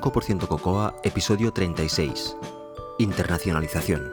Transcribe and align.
85% 0.00 0.48
Cocoa, 0.48 0.94
episodio 1.02 1.52
36. 1.52 2.36
Internacionalización. 2.98 4.10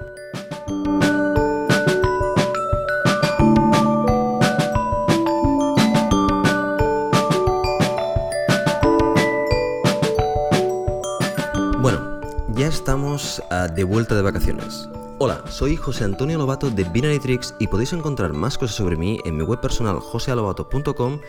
Bueno, 11.81 12.21
ya 12.49 12.67
estamos 12.67 13.41
ah, 13.49 13.67
de 13.67 13.83
vuelta 13.83 14.15
de 14.15 14.21
vacaciones. 14.21 14.89
Hola, 15.19 15.43
soy 15.49 15.75
José 15.75 16.03
Antonio 16.03 16.37
Lobato 16.37 16.69
de 16.69 16.83
Binary 16.83 17.19
Tricks 17.19 17.55
y 17.59 17.67
podéis 17.67 17.93
encontrar 17.93 18.33
más 18.33 18.57
cosas 18.57 18.75
sobre 18.75 18.97
mí 18.97 19.19
en 19.25 19.35
mi 19.37 19.43
web 19.43 19.59
personal 19.59 19.99
josealobato.com 19.99 21.19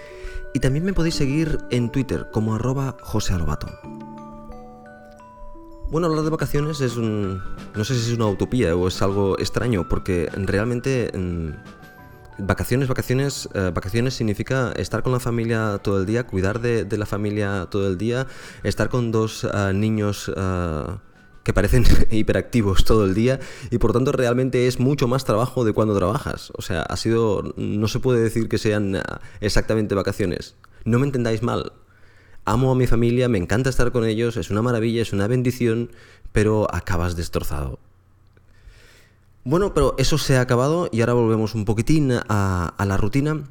y 0.52 0.60
también 0.60 0.84
me 0.84 0.92
podéis 0.92 1.14
seguir 1.14 1.58
en 1.70 1.90
Twitter 1.90 2.28
como 2.30 2.54
arroba 2.54 2.96
josealobato. 3.00 3.68
Bueno, 5.90 6.06
hablar 6.06 6.24
de 6.24 6.30
vacaciones 6.30 6.82
es 6.82 6.98
un... 6.98 7.42
no 7.74 7.82
sé 7.82 7.94
si 7.94 8.10
es 8.10 8.16
una 8.16 8.26
utopía 8.26 8.76
o 8.76 8.88
es 8.88 9.00
algo 9.00 9.38
extraño, 9.38 9.88
porque 9.88 10.28
realmente... 10.34 11.10
mm, 11.16 11.78
Vacaciones, 12.40 12.86
vacaciones, 12.86 13.48
eh, 13.54 13.72
vacaciones 13.74 14.14
significa 14.14 14.70
estar 14.76 15.02
con 15.02 15.10
la 15.10 15.18
familia 15.18 15.80
todo 15.82 15.98
el 15.98 16.06
día, 16.06 16.24
cuidar 16.24 16.60
de, 16.60 16.86
la 16.96 17.04
familia 17.04 17.66
todo 17.68 17.88
el 17.88 17.98
día, 17.98 18.28
estar 18.62 18.88
con 18.90 19.10
dos 19.10 19.44
ah, 19.44 19.72
niños 19.72 20.30
ah, 20.36 21.00
que 21.42 21.52
parecen 21.52 21.84
hiperactivos 22.12 22.84
todo 22.84 23.06
el 23.06 23.14
día 23.14 23.40
y 23.72 23.78
por 23.78 23.92
tanto 23.92 24.12
realmente 24.12 24.68
es 24.68 24.78
mucho 24.78 25.08
más 25.08 25.24
trabajo 25.24 25.64
de 25.64 25.72
cuando 25.72 25.96
trabajas. 25.96 26.52
O 26.56 26.62
sea, 26.62 26.82
ha 26.82 26.96
sido, 26.96 27.54
no 27.56 27.88
se 27.88 27.98
puede 27.98 28.20
decir 28.20 28.48
que 28.48 28.58
sean 28.58 29.02
exactamente 29.40 29.96
vacaciones. 29.96 30.54
No 30.84 31.00
me 31.00 31.06
entendáis 31.06 31.42
mal. 31.42 31.72
Amo 32.48 32.72
a 32.72 32.74
mi 32.74 32.86
familia, 32.86 33.28
me 33.28 33.36
encanta 33.36 33.68
estar 33.68 33.92
con 33.92 34.06
ellos, 34.06 34.38
es 34.38 34.50
una 34.50 34.62
maravilla, 34.62 35.02
es 35.02 35.12
una 35.12 35.26
bendición, 35.26 35.90
pero 36.32 36.66
acabas 36.74 37.14
destrozado. 37.14 37.78
Bueno, 39.44 39.74
pero 39.74 39.94
eso 39.98 40.16
se 40.16 40.38
ha 40.38 40.40
acabado 40.40 40.88
y 40.90 41.00
ahora 41.00 41.12
volvemos 41.12 41.54
un 41.54 41.66
poquitín 41.66 42.10
a, 42.10 42.74
la 42.78 42.96
rutina 42.96 43.44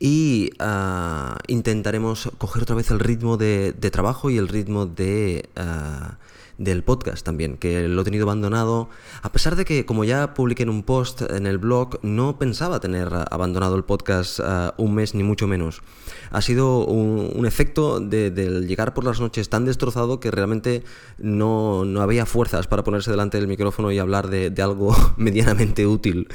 y 0.00 0.50
ah, 0.58 1.38
intentaremos 1.46 2.30
coger 2.38 2.64
otra 2.64 2.74
vez 2.74 2.90
el 2.90 2.98
ritmo 2.98 3.36
de, 3.36 3.72
de 3.72 3.90
trabajo 3.92 4.28
y 4.28 4.38
el 4.38 4.48
ritmo 4.48 4.86
de, 4.86 5.48
ah, 5.54 6.16
del 6.58 6.84
podcast 6.84 7.24
también, 7.24 7.56
que 7.56 7.88
lo 7.88 8.02
he 8.02 8.04
tenido 8.04 8.24
abandonado, 8.24 8.88
a 9.22 9.32
pesar 9.32 9.56
de 9.56 9.64
que, 9.64 9.84
como 9.84 10.04
ya 10.04 10.34
publiqué 10.34 10.62
en 10.62 10.70
un 10.70 10.82
post 10.82 11.22
en 11.22 11.46
el 11.46 11.58
blog, 11.58 11.98
no 12.02 12.38
pensaba 12.38 12.80
tener 12.80 13.08
abandonado 13.30 13.76
el 13.76 13.84
podcast 13.84 14.40
ah, 14.42 14.74
un 14.78 14.94
mes 14.94 15.14
ni 15.14 15.22
mucho 15.22 15.46
menos. 15.46 15.82
Ha 16.30 16.40
sido 16.42 16.84
un, 16.86 17.46
efecto 17.46 18.00
de- 18.00 18.30
del 18.30 18.66
llegar 18.66 18.94
por 18.94 19.04
las 19.04 19.20
noches 19.20 19.48
tan 19.48 19.64
destrozado 19.64 20.20
que 20.20 20.30
realmente 20.30 20.82
no, 21.18 21.84
no 21.84 22.00
había 22.02 22.26
fuerzas 22.26 22.66
para 22.66 22.84
ponerse 22.84 23.10
delante 23.10 23.38
del 23.38 23.48
micrófono 23.48 23.90
y 23.92 23.98
hablar 23.98 24.28
de, 24.28 24.50
de 24.50 24.62
algo 24.62 24.94
medianamente 25.16 25.86
útil. 25.86 26.28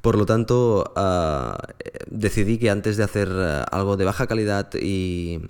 Por 0.00 0.18
lo 0.18 0.26
tanto, 0.26 0.92
ah, 0.96 1.56
eh, 1.78 1.90
decidí 2.10 2.58
que 2.58 2.70
antes 2.70 2.96
de 2.96 3.04
hacer 3.04 3.28
ah, 3.30 3.62
algo 3.70 3.96
de 3.96 4.04
baja 4.04 4.26
calidad 4.26 4.68
y, 4.74 5.40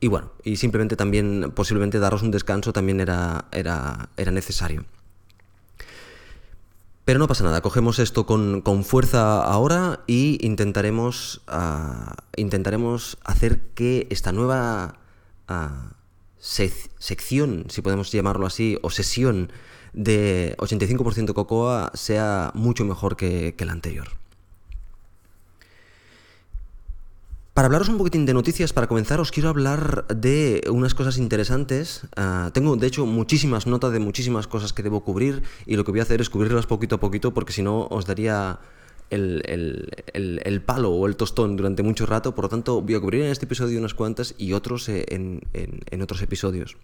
y 0.00 0.08
bueno, 0.08 0.32
y 0.44 0.56
simplemente 0.56 0.96
también 0.96 1.52
posiblemente 1.54 1.98
daros 1.98 2.22
un 2.22 2.30
descanso 2.30 2.72
también 2.72 3.00
era, 3.00 3.44
era, 3.52 4.08
era 4.16 4.30
necesario. 4.32 4.84
Pero 7.04 7.18
no 7.18 7.26
pasa 7.26 7.42
nada, 7.44 7.60
cogemos 7.60 7.98
esto 7.98 8.24
con, 8.24 8.60
con 8.60 8.84
fuerza 8.84 9.42
ahora 9.42 10.00
y 10.06 10.38
intentaremos, 10.46 11.40
ah, 11.48 12.14
intentaremos 12.36 13.18
hacer 13.24 13.60
que 13.74 14.06
esta 14.10 14.32
nueva 14.32 14.98
ah, 15.48 15.92
sec- 16.40 16.90
sección, 16.98 17.64
si 17.68 17.82
podemos 17.82 18.12
llamarlo 18.12 18.46
así, 18.46 18.78
o 18.82 18.90
sesión 18.90 19.50
de 19.92 20.54
85% 20.58 21.34
Cocoa 21.34 21.90
sea 21.94 22.52
mucho 22.54 22.84
mejor 22.84 23.16
que, 23.16 23.54
que 23.56 23.64
la 23.64 23.72
anterior. 23.72 24.08
Para 27.60 27.66
hablaros 27.66 27.90
un 27.90 27.98
poquitín 27.98 28.24
de 28.24 28.32
noticias, 28.32 28.72
para 28.72 28.86
comenzar, 28.88 29.20
os 29.20 29.30
quiero 29.30 29.50
hablar 29.50 30.06
de 30.08 30.64
unas 30.72 30.94
cosas 30.94 31.18
interesantes. 31.18 32.06
Ah, 32.16 32.48
tengo, 32.54 32.74
de 32.74 32.86
hecho, 32.86 33.04
muchísimas 33.04 33.66
notas 33.66 33.92
de 33.92 33.98
muchísimas 33.98 34.46
cosas 34.46 34.72
que 34.72 34.82
debo 34.82 35.04
cubrir 35.04 35.42
y 35.66 35.76
lo 35.76 35.84
que 35.84 35.90
voy 35.90 36.00
a 36.00 36.04
hacer 36.04 36.22
es 36.22 36.30
cubrirlas 36.30 36.64
poquito 36.64 36.94
a 36.94 37.00
poquito 37.00 37.34
porque 37.34 37.52
si 37.52 37.60
no 37.60 37.86
os 37.90 38.06
daría 38.06 38.60
el, 39.10 39.42
el- 39.44 40.40
el- 40.42 40.62
palo 40.62 40.88
o 40.90 41.06
el 41.06 41.16
tostón 41.16 41.56
durante 41.58 41.82
mucho 41.82 42.06
rato. 42.06 42.34
Por 42.34 42.44
lo 42.44 42.48
tanto, 42.48 42.80
voy 42.80 42.94
a 42.94 43.00
cubrir 43.00 43.24
en 43.24 43.30
este 43.30 43.44
episodio 43.44 43.78
unas 43.78 43.92
cuantas 43.92 44.34
y 44.38 44.54
otros 44.54 44.88
eh, 44.88 45.04
en, 45.10 45.42
en- 45.52 45.80
en 45.90 46.00
otros 46.00 46.22
episodios. 46.22 46.78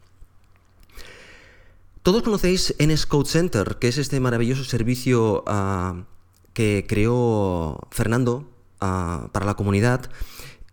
Todos 2.02 2.22
conocéis 2.22 2.74
NS 2.78 3.06
Code 3.06 3.30
Center, 3.30 3.78
que 3.80 3.88
es 3.88 3.96
este 3.96 4.20
maravilloso 4.20 4.62
servicio 4.62 5.42
ah, 5.46 6.04
que 6.52 6.84
creó 6.86 7.80
Fernando 7.90 8.50
ah, 8.82 9.30
para 9.32 9.46
la 9.46 9.54
comunidad. 9.54 10.10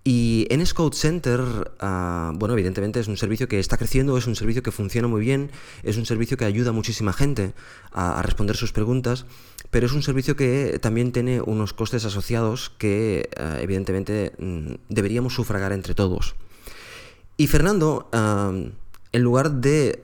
Y 0.05 0.47
NS 0.49 0.73
Code 0.73 0.97
Center, 0.97 1.39
ah, 1.79 2.33
bueno, 2.35 2.53
evidentemente 2.53 2.99
es 2.99 3.07
un 3.07 3.15
servicio 3.15 3.47
que 3.47 3.59
está 3.59 3.77
creciendo, 3.77 4.17
es 4.17 4.27
un 4.27 4.35
servicio 4.35 4.61
que 4.61 4.71
funciona 4.71 5.07
muy 5.07 5.21
bien, 5.21 5.49
es 5.83 5.95
un 5.97 6.05
servicio 6.05 6.35
que 6.35 6.43
ayuda 6.43 6.71
a 6.71 6.73
muchísima 6.73 7.13
gente 7.13 7.53
a, 7.93 8.19
a 8.19 8.21
responder 8.21 8.57
sus 8.57 8.73
preguntas, 8.73 9.25
pero 9.71 9.85
es 9.85 9.93
un 9.93 10.03
servicio 10.03 10.35
que 10.35 10.77
también 10.81 11.13
tiene 11.13 11.39
unos 11.41 11.71
costes 11.73 12.03
asociados 12.03 12.69
que, 12.77 13.29
ah, 13.37 13.59
evidentemente, 13.61 14.33
mm, 14.39 14.73
deberíamos 14.89 15.33
sufragar 15.35 15.71
entre 15.71 15.95
todos. 15.95 16.35
Y 17.37 17.47
Fernando, 17.47 18.09
ah, 18.11 18.51
en 19.13 19.21
lugar 19.21 19.51
de 19.51 20.03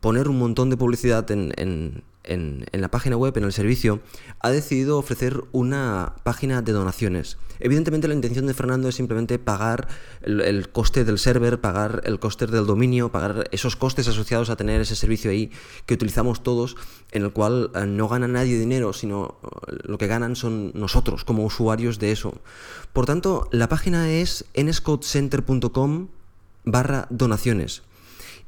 poner 0.00 0.28
un 0.28 0.38
montón 0.38 0.70
de 0.70 0.76
publicidad 0.76 1.28
en, 1.32 1.52
en- 1.56 2.04
en- 2.26 2.64
la 2.72 2.88
página 2.90 3.16
web, 3.16 3.36
en 3.36 3.44
el 3.44 3.52
servicio, 3.52 4.00
ha 4.40 4.50
decidido 4.50 4.98
ofrecer 4.98 5.42
una 5.52 6.14
página 6.24 6.62
de 6.62 6.72
donaciones. 6.72 7.38
Evidentemente 7.58 8.06
la 8.06 8.14
intención 8.14 8.46
de 8.46 8.52
Fernando 8.52 8.88
es 8.88 8.94
simplemente 8.96 9.38
pagar 9.38 9.88
el, 10.20 10.42
el 10.42 10.68
coste 10.68 11.04
del 11.04 11.18
server, 11.18 11.58
pagar 11.60 12.02
el 12.04 12.18
coste 12.18 12.46
del 12.46 12.66
dominio, 12.66 13.10
pagar 13.10 13.48
esos 13.50 13.76
costes 13.76 14.06
asociados 14.08 14.50
a 14.50 14.56
tener 14.56 14.80
ese 14.82 14.94
servicio 14.94 15.30
ahí 15.30 15.50
que 15.86 15.94
utilizamos 15.94 16.42
todos, 16.42 16.76
en 17.12 17.22
el 17.22 17.32
cual 17.32 17.70
eh, 17.74 17.86
no 17.86 18.08
gana 18.08 18.28
nadie 18.28 18.58
dinero, 18.58 18.92
sino 18.92 19.36
eh, 19.68 19.76
lo 19.84 19.96
que 19.96 20.06
ganan 20.06 20.36
son 20.36 20.72
nosotros 20.74 21.24
como 21.24 21.44
usuarios 21.46 21.98
de 21.98 22.12
eso. 22.12 22.34
Por 22.92 23.06
tanto, 23.06 23.48
la 23.52 23.68
página 23.70 24.10
es 24.10 24.44
nscodecenter.com 24.54 26.08
barra 26.64 27.06
donaciones. 27.10 27.82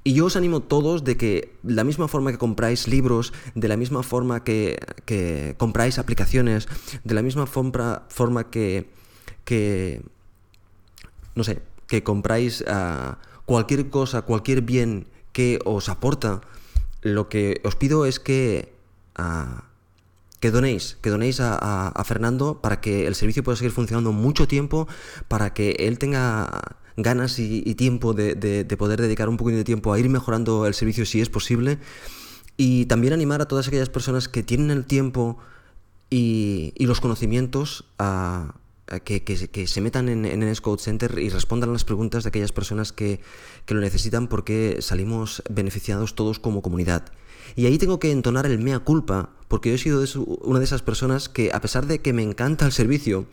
Y 0.09 0.15
yo 0.15 0.25
os 0.25 0.37
animo 0.37 0.61
todos 0.61 1.05
de 1.05 1.19
que 1.19 1.53
de 1.63 1.75
la 1.75 1.85
misma 1.85 2.09
forma 2.09 2.33
que 2.33 2.39
compráis 2.39 2.89
libros, 2.89 3.35
de 3.55 3.69
la 3.69 3.77
misma 3.77 4.03
forma 4.03 4.43
que, 4.43 4.79
que 5.05 5.55
compráis 5.59 5.99
aplicaciones, 5.99 6.67
de 7.05 7.13
la 7.13 7.21
misma 7.21 7.45
forma, 7.45 8.05
forma 8.09 8.49
que, 8.49 8.89
que, 9.45 10.01
no 11.35 11.45
sé, 11.45 11.61
que 11.87 12.05
compráis 12.05 12.65
ah, 12.69 13.19
cualquier 13.45 13.91
cosa, 13.91 14.23
cualquier 14.23 14.63
bien 14.63 15.09
que 15.35 15.59
os 15.67 15.91
aporta, 15.91 16.41
lo 17.03 17.29
que 17.29 17.61
os 17.63 17.77
pido 17.77 18.07
es 18.07 18.19
que, 18.19 18.73
ah, 19.15 19.65
que 20.41 20.51
donéis, 20.51 20.97
que 21.03 21.11
donéis 21.11 21.39
a, 21.43 22.03
Fernando 22.07 22.63
para 22.63 22.81
que 22.81 23.07
el 23.07 23.15
servicio 23.15 23.45
pueda 23.45 23.57
seguir 23.57 23.73
funcionando 23.73 24.13
mucho 24.13 24.49
tiempo, 24.49 24.89
para 25.29 25.53
que 25.53 25.73
él 25.81 25.99
tenga 25.99 26.79
ganas 27.03 27.39
y, 27.39 27.63
y 27.65 27.75
tiempo 27.75 28.13
de, 28.15 28.35
de- 28.35 28.65
de 28.65 28.77
poder 28.77 29.01
dedicar 29.01 29.29
un 29.29 29.37
poquito 29.37 29.57
de 29.59 29.65
tiempo 29.65 29.93
a 29.93 29.99
ir 29.99 30.09
mejorando 30.09 30.67
el 30.67 30.75
servicio 30.75 31.05
si 31.07 31.21
es 31.21 31.29
posible. 31.31 31.79
Y 32.57 32.87
también 32.87 33.13
animar 33.15 33.41
a 33.41 33.47
todas 33.49 33.69
aquellas 33.69 33.89
personas 33.89 34.29
que 34.29 34.43
tienen 34.43 34.71
el 34.71 34.85
tiempo 34.85 35.39
y, 36.11 36.73
y 36.77 36.87
los 36.87 37.01
conocimientos 37.01 37.85
a, 37.99 38.55
a 38.89 39.01
que, 39.01 39.23
que 39.23 39.49
que 39.49 39.67
se 39.67 39.81
metan 39.81 40.09
en, 40.09 40.25
en 40.25 40.43
NS 40.43 40.63
Center 40.79 41.19
y 41.19 41.29
respondan 41.29 41.73
las 41.73 41.85
preguntas 41.85 42.25
de 42.25 42.29
aquellas 42.29 42.53
personas 42.53 42.93
que, 42.93 43.21
que 43.67 43.75
lo 43.75 43.81
necesitan 43.81 44.27
porque 44.29 44.79
salimos 44.81 45.43
beneficiados 45.51 46.15
todos 46.15 46.39
como 46.39 46.63
comunidad. 46.63 47.13
Y 47.57 47.67
ahí 47.67 47.79
tengo 47.79 47.99
que 47.99 48.11
entonar 48.11 48.47
el 48.47 48.59
mea 48.59 48.79
culpa, 48.81 49.31
porque 49.49 49.69
yo 49.71 49.75
he 49.77 49.79
sido 49.79 50.01
de 50.01 50.07
su- 50.07 50.39
una 50.43 50.59
de 50.59 50.65
esas 50.65 50.83
personas 50.83 51.29
que, 51.29 51.51
a 51.53 51.61
pesar 51.61 51.87
de 51.87 52.01
que 52.01 52.13
me 52.13 52.23
encanta 52.23 52.67
el 52.67 52.73
servicio, 52.73 53.27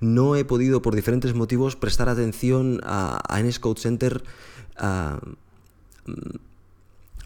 no 0.00 0.36
he 0.36 0.44
podido, 0.44 0.82
por 0.82 0.94
diferentes 0.94 1.34
motivos, 1.34 1.76
prestar 1.76 2.08
atención 2.08 2.80
a, 2.84 3.20
a 3.28 3.42
NS 3.42 3.58
Code 3.58 3.80
Center, 3.80 4.22
a, 4.76 5.20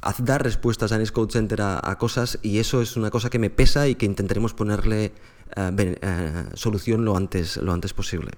a 0.00 0.14
dar 0.18 0.42
respuestas 0.42 0.92
a 0.92 0.98
NS 0.98 1.12
Code 1.12 1.32
Center 1.32 1.62
a, 1.62 1.96
cosas, 1.98 2.38
y 2.42 2.58
eso 2.58 2.82
es 2.82 2.96
una 2.96 3.10
cosa 3.10 3.30
que 3.30 3.38
me 3.38 3.50
pesa 3.50 3.88
y 3.88 3.94
que 3.94 4.06
intentaremos 4.06 4.54
ponerle 4.54 5.12
eh, 5.56 5.96
eh, 6.02 6.44
solución 6.54 7.04
lo 7.04 7.16
antes, 7.16 7.56
lo 7.58 7.72
antes 7.72 7.92
posible. 7.92 8.32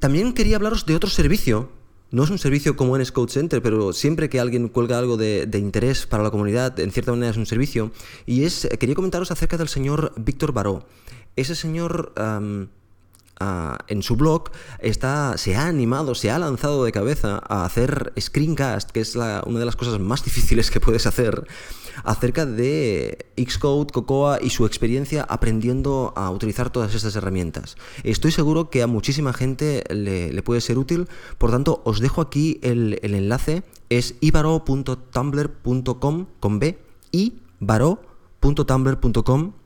También 0.00 0.32
quería 0.32 0.56
hablaros 0.56 0.86
de 0.86 0.96
otro 0.96 1.10
servicio. 1.10 1.70
No 2.10 2.24
es 2.24 2.30
un 2.30 2.38
servicio 2.38 2.76
como 2.76 2.96
en 2.96 3.04
Scout 3.04 3.30
Center, 3.30 3.62
pero 3.62 3.92
siempre 3.92 4.28
que 4.28 4.40
alguien 4.40 4.68
cuelga 4.68 4.98
algo 4.98 5.16
de, 5.16 5.46
de 5.46 5.58
interés 5.58 6.06
para 6.06 6.24
la 6.24 6.30
comunidad, 6.30 6.78
en 6.80 6.90
cierta 6.90 7.12
manera 7.12 7.30
es 7.30 7.36
un 7.36 7.46
servicio. 7.46 7.92
Y 8.26 8.44
es, 8.44 8.68
quería 8.78 8.96
comentaros 8.96 9.30
acerca 9.30 9.56
del 9.56 9.68
señor 9.68 10.12
Víctor 10.16 10.52
Baró. 10.52 10.84
Ese 11.36 11.54
señor 11.54 12.12
am, 12.16 12.68
en 13.88 14.02
su 14.02 14.16
blog 14.16 14.50
está, 14.80 15.38
se 15.38 15.56
ha 15.56 15.66
animado, 15.66 16.14
se 16.14 16.30
ha 16.30 16.38
lanzado 16.38 16.84
de 16.84 16.92
cabeza 16.92 17.42
a 17.48 17.64
hacer 17.64 18.12
screencast, 18.18 18.90
que 18.90 19.00
es 19.00 19.16
una 19.16 19.58
de 19.58 19.64
las 19.64 19.76
cosas 19.76 19.98
más 19.98 20.22
difíciles 20.24 20.70
que 20.70 20.80
puedes 20.80 21.06
hacer, 21.06 21.46
acerca 22.04 22.46
de 22.46 23.26
Xcode, 23.36 23.92
Cocoa 23.92 24.38
y 24.40 24.50
su 24.50 24.64
experiencia 24.66 25.26
aprendiendo 25.28 26.12
a 26.16 26.30
utilizar 26.30 26.70
todas 26.70 26.94
estas 26.94 27.16
herramientas. 27.16 27.76
Estoy 28.04 28.30
seguro 28.32 28.70
que 28.70 28.82
a 28.82 28.86
muchísima 28.86 29.32
gente 29.32 29.82
le, 29.90 30.40
puede 30.42 30.60
ser 30.60 30.76
útil, 30.78 31.08
por 31.38 31.50
tanto 31.50 31.80
os 31.84 32.00
dejo 32.00 32.20
aquí 32.20 32.60
el, 32.62 33.00
enlace, 33.02 33.62
es 33.88 34.16
ibaro.tumblr.com 34.20 36.26
con 36.40 36.58
B 36.58 36.78
y 37.12 37.40
baro.tumblr.com 37.58 39.59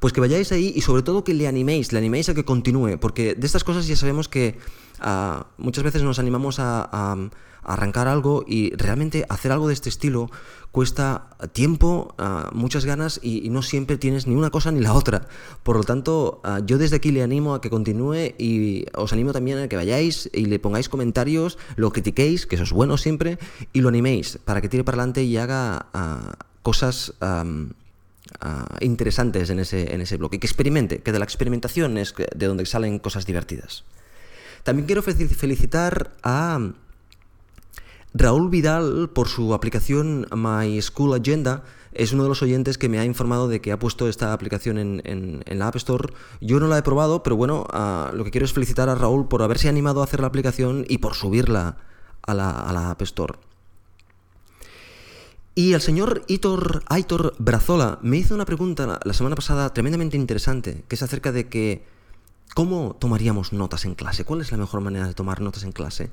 pues 0.00 0.14
que 0.14 0.20
vayáis 0.20 0.50
ahí 0.50 0.72
y 0.74 0.80
sobre 0.80 1.02
todo 1.02 1.22
que 1.22 1.34
le 1.34 1.46
animéis, 1.46 1.92
le 1.92 1.98
animéis 1.98 2.28
a 2.30 2.34
que 2.34 2.44
continúe, 2.44 2.98
porque 2.98 3.34
de 3.34 3.46
estas 3.46 3.64
cosas 3.64 3.86
ya 3.86 3.96
sabemos 3.96 4.28
que 4.28 4.58
ah, 4.98 5.46
muchas 5.58 5.84
veces 5.84 6.02
nos 6.02 6.18
animamos 6.18 6.58
a, 6.58 7.16
arrancar 7.62 8.08
algo 8.08 8.42
y 8.48 8.74
realmente 8.74 9.26
hacer 9.28 9.52
algo 9.52 9.68
de 9.68 9.74
este 9.74 9.90
estilo 9.90 10.30
cuesta 10.72 11.28
tiempo, 11.52 12.14
ah, 12.16 12.48
muchas 12.54 12.86
ganas 12.86 13.20
y, 13.22 13.50
no 13.50 13.60
siempre 13.60 13.98
tienes 13.98 14.26
ni 14.26 14.34
una 14.34 14.48
cosa 14.48 14.72
ni 14.72 14.80
la 14.80 14.94
otra. 14.94 15.28
Por 15.62 15.76
lo 15.76 15.84
tanto, 15.84 16.40
ah, 16.42 16.60
yo 16.64 16.78
desde 16.78 16.96
aquí 16.96 17.12
le 17.12 17.22
animo 17.22 17.54
a 17.54 17.60
que 17.60 17.68
continúe 17.68 18.32
y 18.38 18.86
os 18.94 19.12
animo 19.12 19.34
también 19.34 19.58
a 19.58 19.68
que 19.68 19.76
vayáis 19.76 20.30
y 20.32 20.46
le 20.46 20.58
pongáis 20.58 20.88
comentarios, 20.88 21.58
lo 21.76 21.92
critiquéis, 21.92 22.46
que 22.46 22.54
eso 22.54 22.64
es 22.64 22.72
bueno 22.72 22.96
siempre, 22.96 23.38
y 23.74 23.82
lo 23.82 23.90
animéis 23.90 24.38
para 24.46 24.62
que 24.62 24.70
tire 24.70 24.82
para 24.82 24.96
adelante 24.96 25.22
y 25.22 25.36
haga 25.36 25.86
cosas 26.62 27.12
Ah, 28.40 28.78
interesantes 28.80 29.50
en 29.50 29.58
ese, 29.58 29.94
en 29.94 30.00
ese 30.00 30.16
bloque. 30.16 30.38
Que 30.38 30.46
experimente, 30.46 31.02
que 31.02 31.12
de 31.12 31.18
la 31.18 31.24
experimentación 31.24 31.98
es 31.98 32.14
de 32.14 32.46
donde 32.46 32.64
salen 32.66 32.98
cosas 32.98 33.26
divertidas. 33.26 33.84
También 34.62 34.86
quiero 34.86 35.02
felicitar 35.02 36.12
a 36.22 36.72
Raúl 38.12 38.50
Vidal 38.50 39.10
por 39.10 39.28
su 39.28 39.54
aplicación 39.54 40.26
My 40.34 40.80
School 40.80 41.14
Agenda. 41.14 41.64
Es 41.92 42.12
uno 42.12 42.22
de 42.22 42.28
los 42.28 42.42
oyentes 42.42 42.78
que 42.78 42.88
me 42.88 42.98
ha 42.98 43.04
informado 43.04 43.48
de 43.48 43.60
que 43.60 43.72
ha 43.72 43.78
puesto 43.78 44.08
esta 44.08 44.32
aplicación 44.32 44.78
en, 44.78 45.42
la 45.46 45.68
App 45.68 45.76
Store. 45.76 46.12
Yo 46.40 46.60
no 46.60 46.68
la 46.68 46.78
he 46.78 46.82
probado, 46.82 47.22
pero 47.22 47.36
bueno, 47.36 47.66
ah, 47.70 48.12
lo 48.14 48.24
que 48.24 48.30
quiero 48.30 48.44
es 48.44 48.52
felicitar 48.52 48.88
a 48.88 48.94
Raúl 48.94 49.28
por 49.28 49.42
haberse 49.42 49.68
animado 49.68 50.00
a 50.00 50.04
hacer 50.04 50.20
la 50.20 50.28
aplicación 50.28 50.84
y 50.88 50.98
por 50.98 51.14
subirla 51.14 51.78
a 52.22 52.34
la, 52.34 52.50
a 52.50 52.72
la 52.72 52.90
App 52.90 53.02
Store. 53.02 53.49
Y 55.54 55.72
el 55.72 55.80
señor 55.80 56.24
Hitor, 56.28 56.84
Aitor 56.88 57.34
Brazola 57.38 57.98
me 58.02 58.18
hizo 58.18 58.34
una 58.34 58.44
pregunta 58.44 59.00
la 59.02 59.12
semana 59.12 59.34
pasada 59.34 59.72
tremendamente 59.74 60.16
interesante, 60.16 60.84
que 60.86 60.94
es 60.94 61.02
acerca 61.02 61.32
de 61.32 61.48
que 61.48 61.84
¿cómo 62.54 62.96
tomaríamos 62.98 63.52
notas 63.52 63.84
en 63.84 63.94
clase? 63.94 64.24
¿Cuál 64.24 64.40
es 64.42 64.52
la 64.52 64.58
mejor 64.58 64.80
manera 64.80 65.08
de 65.08 65.14
tomar 65.14 65.40
notas 65.40 65.64
en 65.64 65.72
clase? 65.72 66.10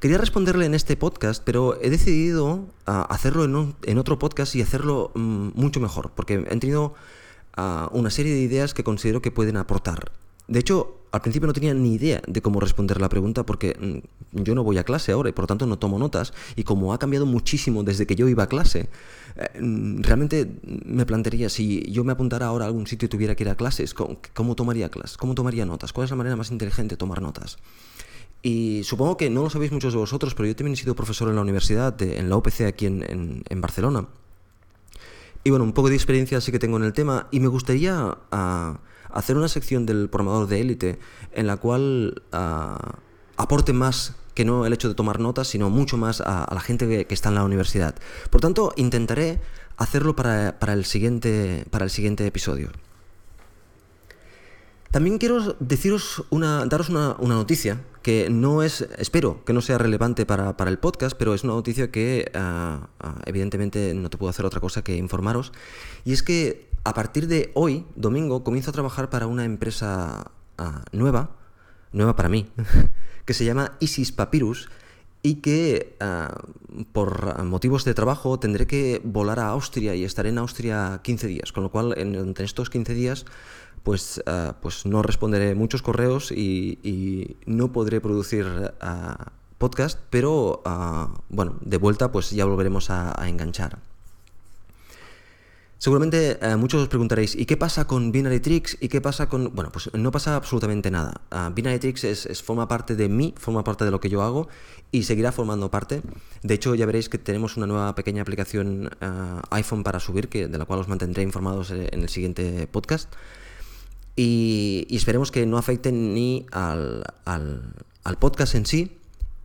Quería 0.00 0.18
responderle 0.18 0.66
en 0.66 0.74
este 0.74 0.96
podcast, 0.96 1.42
pero 1.44 1.78
he 1.80 1.88
decidido 1.88 2.66
ah, 2.86 3.06
hacerlo 3.08 3.44
en, 3.44 3.98
otro 3.98 4.18
podcast 4.18 4.54
y 4.54 4.62
hacerlo 4.62 5.12
mm, 5.14 5.48
mucho 5.54 5.80
mejor, 5.80 6.10
porque 6.14 6.34
he 6.34 6.56
tenido 6.58 6.94
ah, 7.56 7.88
una 7.92 8.10
serie 8.10 8.34
de 8.34 8.40
ideas 8.40 8.74
que 8.74 8.84
considero 8.84 9.22
que 9.22 9.30
pueden 9.30 9.56
aportar. 9.56 10.12
De 10.46 10.60
hecho, 10.60 11.04
al 11.14 11.20
principio 11.20 11.46
no 11.46 11.52
tenía 11.52 11.72
ni 11.74 11.94
idea 11.94 12.20
de 12.26 12.42
cómo 12.42 12.58
responder 12.58 13.00
la 13.00 13.08
pregunta 13.08 13.46
porque 13.46 13.76
mm, 13.78 14.42
yo 14.42 14.56
no 14.56 14.64
voy 14.64 14.78
a 14.78 14.82
clase 14.84 15.12
ahora 15.12 15.28
y 15.28 15.32
por 15.32 15.44
lo 15.44 15.46
tanto 15.46 15.64
no 15.64 15.78
tomo 15.78 15.96
notas. 15.96 16.32
Y 16.56 16.64
como 16.64 16.92
ha 16.92 16.98
cambiado 16.98 17.24
muchísimo 17.24 17.84
desde 17.84 18.04
que 18.04 18.16
yo 18.16 18.28
iba 18.28 18.42
a 18.42 18.48
clase, 18.48 18.88
eh, 19.36 19.60
mm, 19.60 20.02
realmente 20.02 20.58
me 20.64 21.06
plantearía 21.06 21.48
si 21.48 21.88
yo 21.92 22.02
me 22.02 22.12
apuntara 22.12 22.46
ahora 22.46 22.64
a 22.64 22.68
algún 22.68 22.88
sitio 22.88 23.06
y 23.06 23.08
tuviera 23.08 23.36
que 23.36 23.44
ir 23.44 23.48
a 23.48 23.54
clases, 23.54 23.94
¿cómo, 23.94 24.56
tomaría 24.56 24.88
clases? 24.88 25.16
¿Cómo 25.16 25.36
tomaría 25.36 25.64
notas? 25.64 25.92
¿Cuál 25.92 26.06
es 26.06 26.10
la 26.10 26.16
manera 26.16 26.34
más 26.34 26.50
inteligente 26.50 26.94
de 26.94 26.96
tomar 26.96 27.22
notas? 27.22 27.58
Y 28.42 28.82
supongo 28.82 29.16
que 29.16 29.30
no 29.30 29.44
lo 29.44 29.50
sabéis 29.50 29.70
muchos 29.70 29.92
de 29.92 30.00
vosotros, 30.00 30.34
pero 30.34 30.48
yo 30.48 30.56
también 30.56 30.74
he 30.74 30.76
sido 30.76 30.96
profesor 30.96 31.28
en 31.28 31.36
la 31.36 31.42
universidad, 31.42 32.00
en 32.02 32.28
la 32.28 32.36
UPC 32.36 32.62
aquí 32.62 32.86
en, 32.86 33.60
Barcelona. 33.60 34.08
Y 35.44 35.50
bueno, 35.50 35.64
un 35.64 35.72
poco 35.72 35.90
de 35.90 35.94
experiencia 35.94 36.40
sí 36.40 36.50
que 36.50 36.58
tengo 36.58 36.76
en 36.76 36.82
el 36.82 36.92
tema 36.92 37.28
y 37.30 37.38
me 37.38 37.46
gustaría... 37.46 38.18
Ah, 38.32 38.80
hacer 39.14 39.36
una 39.36 39.48
sección 39.48 39.86
del 39.86 40.10
programador 40.10 40.48
de 40.48 40.60
élite 40.60 40.98
en 41.32 41.46
la 41.46 41.56
cual 41.56 42.22
ah, 42.32 42.98
aporte 43.36 43.72
más 43.72 44.14
que 44.34 44.44
no 44.44 44.66
el 44.66 44.72
hecho 44.72 44.88
de 44.88 44.94
tomar 44.94 45.20
notas, 45.20 45.46
sino 45.48 45.70
mucho 45.70 45.96
más 45.96 46.20
a, 46.20 46.52
la 46.52 46.60
gente 46.60 47.06
que, 47.06 47.14
está 47.14 47.28
en 47.28 47.36
la 47.36 47.44
universidad. 47.44 47.94
Por 48.30 48.40
tanto, 48.40 48.72
intentaré 48.76 49.40
hacerlo 49.76 50.16
para, 50.16 50.56
el, 50.60 50.84
siguiente, 50.84 51.64
para 51.70 51.84
el 51.84 51.90
siguiente 51.90 52.26
episodio. 52.26 52.70
También 54.90 55.18
quiero 55.18 55.56
deciros 55.58 56.24
una, 56.30 56.66
daros 56.66 56.88
una, 56.88 57.16
noticia 57.20 57.80
que 58.02 58.28
no 58.30 58.62
es, 58.62 58.86
espero 58.98 59.44
que 59.44 59.52
no 59.52 59.60
sea 59.60 59.78
relevante 59.78 60.26
para, 60.26 60.54
el 60.66 60.78
podcast, 60.78 61.16
pero 61.16 61.34
es 61.34 61.42
una 61.44 61.54
noticia 61.54 61.90
que 61.90 62.30
ah, 62.34 62.88
ah, 63.00 63.20
evidentemente 63.26 63.94
no 63.94 64.10
te 64.10 64.18
puedo 64.18 64.30
hacer 64.30 64.46
otra 64.46 64.60
cosa 64.60 64.82
que 64.82 64.96
informaros. 64.96 65.52
Y 66.04 66.12
es 66.12 66.22
que 66.22 66.73
a 66.84 66.92
partir 66.92 67.26
de 67.28 67.50
hoy, 67.54 67.86
domingo, 67.96 68.44
comienzo 68.44 68.70
a 68.70 68.74
trabajar 68.74 69.08
para 69.08 69.26
una 69.26 69.44
empresa 69.44 70.30
ah, 70.58 70.84
nueva, 70.92 71.30
nueva 71.92 72.14
para 72.14 72.28
mí, 72.28 72.46
que 73.24 73.32
se 73.34 73.46
llama 73.46 73.72
Isis 73.80 74.12
Papyrus 74.12 74.68
y 75.22 75.36
que 75.36 75.96
ah, 76.00 76.42
por 76.92 77.42
motivos 77.44 77.86
de 77.86 77.94
trabajo 77.94 78.38
tendré 78.38 78.66
que 78.66 79.00
volar 79.02 79.40
a 79.40 79.48
Austria 79.48 79.94
y 79.94 80.04
estaré 80.04 80.28
en 80.28 80.38
Austria 80.38 81.00
15 81.02 81.26
días, 81.26 81.52
con 81.52 81.62
lo 81.62 81.70
cual 81.70 81.94
en, 81.96 82.14
entre 82.14 82.44
estos 82.44 82.68
15 82.68 82.92
días 82.92 83.24
pues, 83.82 84.22
ah, 84.26 84.56
pues 84.60 84.84
no 84.84 85.02
responderé 85.02 85.54
muchos 85.54 85.80
correos 85.80 86.32
y, 86.32 87.38
no 87.46 87.72
podré 87.72 88.02
producir 88.02 88.46
podcast, 89.56 90.00
pero 90.10 90.62
bueno, 91.30 91.56
de 91.62 91.78
vuelta 91.78 92.12
pues 92.12 92.30
ya 92.30 92.44
volveremos 92.44 92.90
a 92.90 93.14
enganchar. 93.26 93.78
Seguramente 95.84 96.38
eh, 96.40 96.56
muchos 96.56 96.80
os 96.80 96.88
preguntaréis, 96.88 97.36
¿y 97.36 97.44
qué 97.44 97.58
pasa 97.58 97.86
con 97.86 98.10
Binary 98.10 98.40
Tricks? 98.40 98.78
¿Y 98.80 98.88
qué 98.88 99.02
pasa 99.02 99.28
con...? 99.28 99.54
Bueno, 99.54 99.70
pues 99.70 99.92
no 99.92 100.10
pasa 100.10 100.34
absolutamente 100.34 100.90
nada. 100.90 101.20
Uh, 101.30 101.52
Binary 101.52 101.78
Tricks 101.78 102.04
es, 102.04 102.42
forma 102.42 102.66
parte 102.66 102.96
de 102.96 103.10
mí, 103.10 103.34
forma 103.36 103.62
parte 103.64 103.84
de 103.84 103.90
lo 103.90 104.00
que 104.00 104.08
yo 104.08 104.22
hago 104.22 104.48
y 104.92 105.02
seguirá 105.02 105.30
formando 105.30 105.70
parte. 105.70 106.00
De 106.42 106.54
hecho, 106.54 106.74
ya 106.74 106.86
veréis 106.86 107.10
que 107.10 107.18
tenemos 107.18 107.58
una 107.58 107.66
nueva 107.66 107.94
pequeña 107.94 108.22
aplicación 108.22 108.96
eh, 108.98 109.40
iPhone 109.50 109.82
para 109.82 110.00
subir, 110.00 110.30
que, 110.30 110.48
de 110.48 110.56
la 110.56 110.64
cual 110.64 110.80
os 110.80 110.88
mantendré 110.88 111.22
informados 111.22 111.70
en 111.70 112.00
el 112.00 112.08
siguiente 112.08 112.66
podcast. 112.66 113.12
Y, 114.16 114.86
esperemos 114.88 115.30
que 115.30 115.44
no 115.44 115.58
afecte 115.58 115.92
ni 115.92 116.46
al, 116.50 117.04
al 117.26 118.18
podcast 118.18 118.54
en 118.54 118.64
sí, 118.64 118.96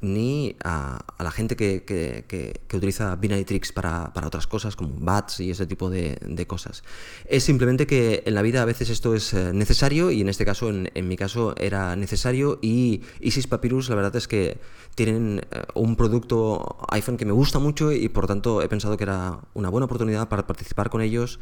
ni 0.02 0.56
a, 0.64 1.00
la 1.20 1.32
gente 1.32 1.56
que, 1.56 2.62
utiliza 2.74 3.16
Binary 3.16 3.44
Tricks 3.44 3.72
para, 3.72 4.12
otras 4.26 4.48
cosas 4.48 4.76
como 4.76 4.94
bats 4.98 5.40
y 5.40 5.52
ese 5.52 5.66
tipo 5.66 5.90
de, 5.90 6.46
cosas. 6.48 6.84
Es 7.26 7.44
simplemente 7.44 7.86
que 7.86 8.24
en 8.26 8.34
la 8.34 8.42
vida 8.42 8.62
a 8.62 8.66
veces 8.66 8.90
esto 8.90 9.14
es 9.14 9.34
eh, 9.34 9.52
necesario 9.54 10.10
y 10.12 10.22
en 10.22 10.30
este 10.30 10.46
caso, 10.46 10.70
en, 10.70 11.08
mi 11.08 11.18
caso, 11.18 11.54
era 11.58 11.96
necesario 11.96 12.60
y 12.62 13.02
Isis 13.20 13.48
Papyrus 13.48 13.90
la 13.90 13.96
verdad 13.96 14.16
es 14.16 14.28
que 14.28 14.58
tienen 14.96 15.42
eh, 15.52 15.64
un 15.76 15.96
producto 15.96 16.78
iPhone 16.90 17.18
que 17.18 17.26
me 17.26 17.32
gusta 17.32 17.60
mucho 17.60 17.92
y 17.92 18.10
por 18.10 18.28
tanto 18.28 18.62
he 18.62 18.70
pensado 18.70 18.98
que 18.98 19.04
era 19.04 19.40
una 19.54 19.70
buena 19.70 19.86
oportunidad 19.86 20.30
para 20.30 20.48
participar 20.48 20.90
con 20.90 21.02
ellos 21.02 21.40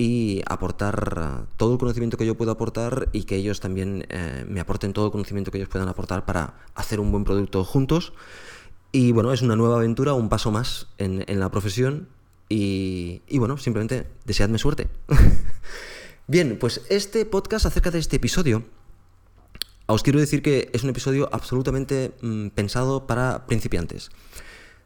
y 0.00 0.40
aportar 0.46 1.44
todo 1.58 1.74
el 1.74 1.78
conocimiento 1.78 2.16
que 2.16 2.24
yo 2.24 2.34
puedo 2.34 2.50
aportar 2.52 3.10
y 3.12 3.24
que 3.24 3.36
ellos 3.36 3.60
también 3.60 4.06
eh, 4.08 4.46
me 4.48 4.58
aporten 4.60 4.94
todo 4.94 5.04
el 5.04 5.12
conocimiento 5.12 5.50
que 5.50 5.58
ellos 5.58 5.68
puedan 5.68 5.88
aportar 5.88 6.24
para 6.24 6.54
hacer 6.74 7.00
un 7.00 7.12
buen 7.12 7.22
producto 7.24 7.64
juntos. 7.64 8.14
Y 8.92 9.12
bueno, 9.12 9.30
es 9.30 9.42
una 9.42 9.56
nueva 9.56 9.76
aventura, 9.76 10.14
un 10.14 10.30
paso 10.30 10.50
más 10.50 10.86
en, 10.96 11.38
la 11.38 11.50
profesión 11.50 12.08
y, 12.48 13.20
bueno, 13.34 13.58
simplemente 13.58 14.06
deseadme 14.24 14.56
suerte. 14.56 14.88
Bien, 16.26 16.56
pues 16.58 16.80
este 16.88 17.26
podcast 17.26 17.66
acerca 17.66 17.90
de 17.90 17.98
este 17.98 18.16
episodio, 18.16 18.64
os 19.84 20.02
quiero 20.02 20.18
decir 20.18 20.40
que 20.40 20.70
es 20.72 20.82
un 20.82 20.88
episodio 20.88 21.28
absolutamente 21.30 22.12
mm, 22.22 22.48
pensado 22.48 23.06
para 23.06 23.44
principiantes. 23.46 24.08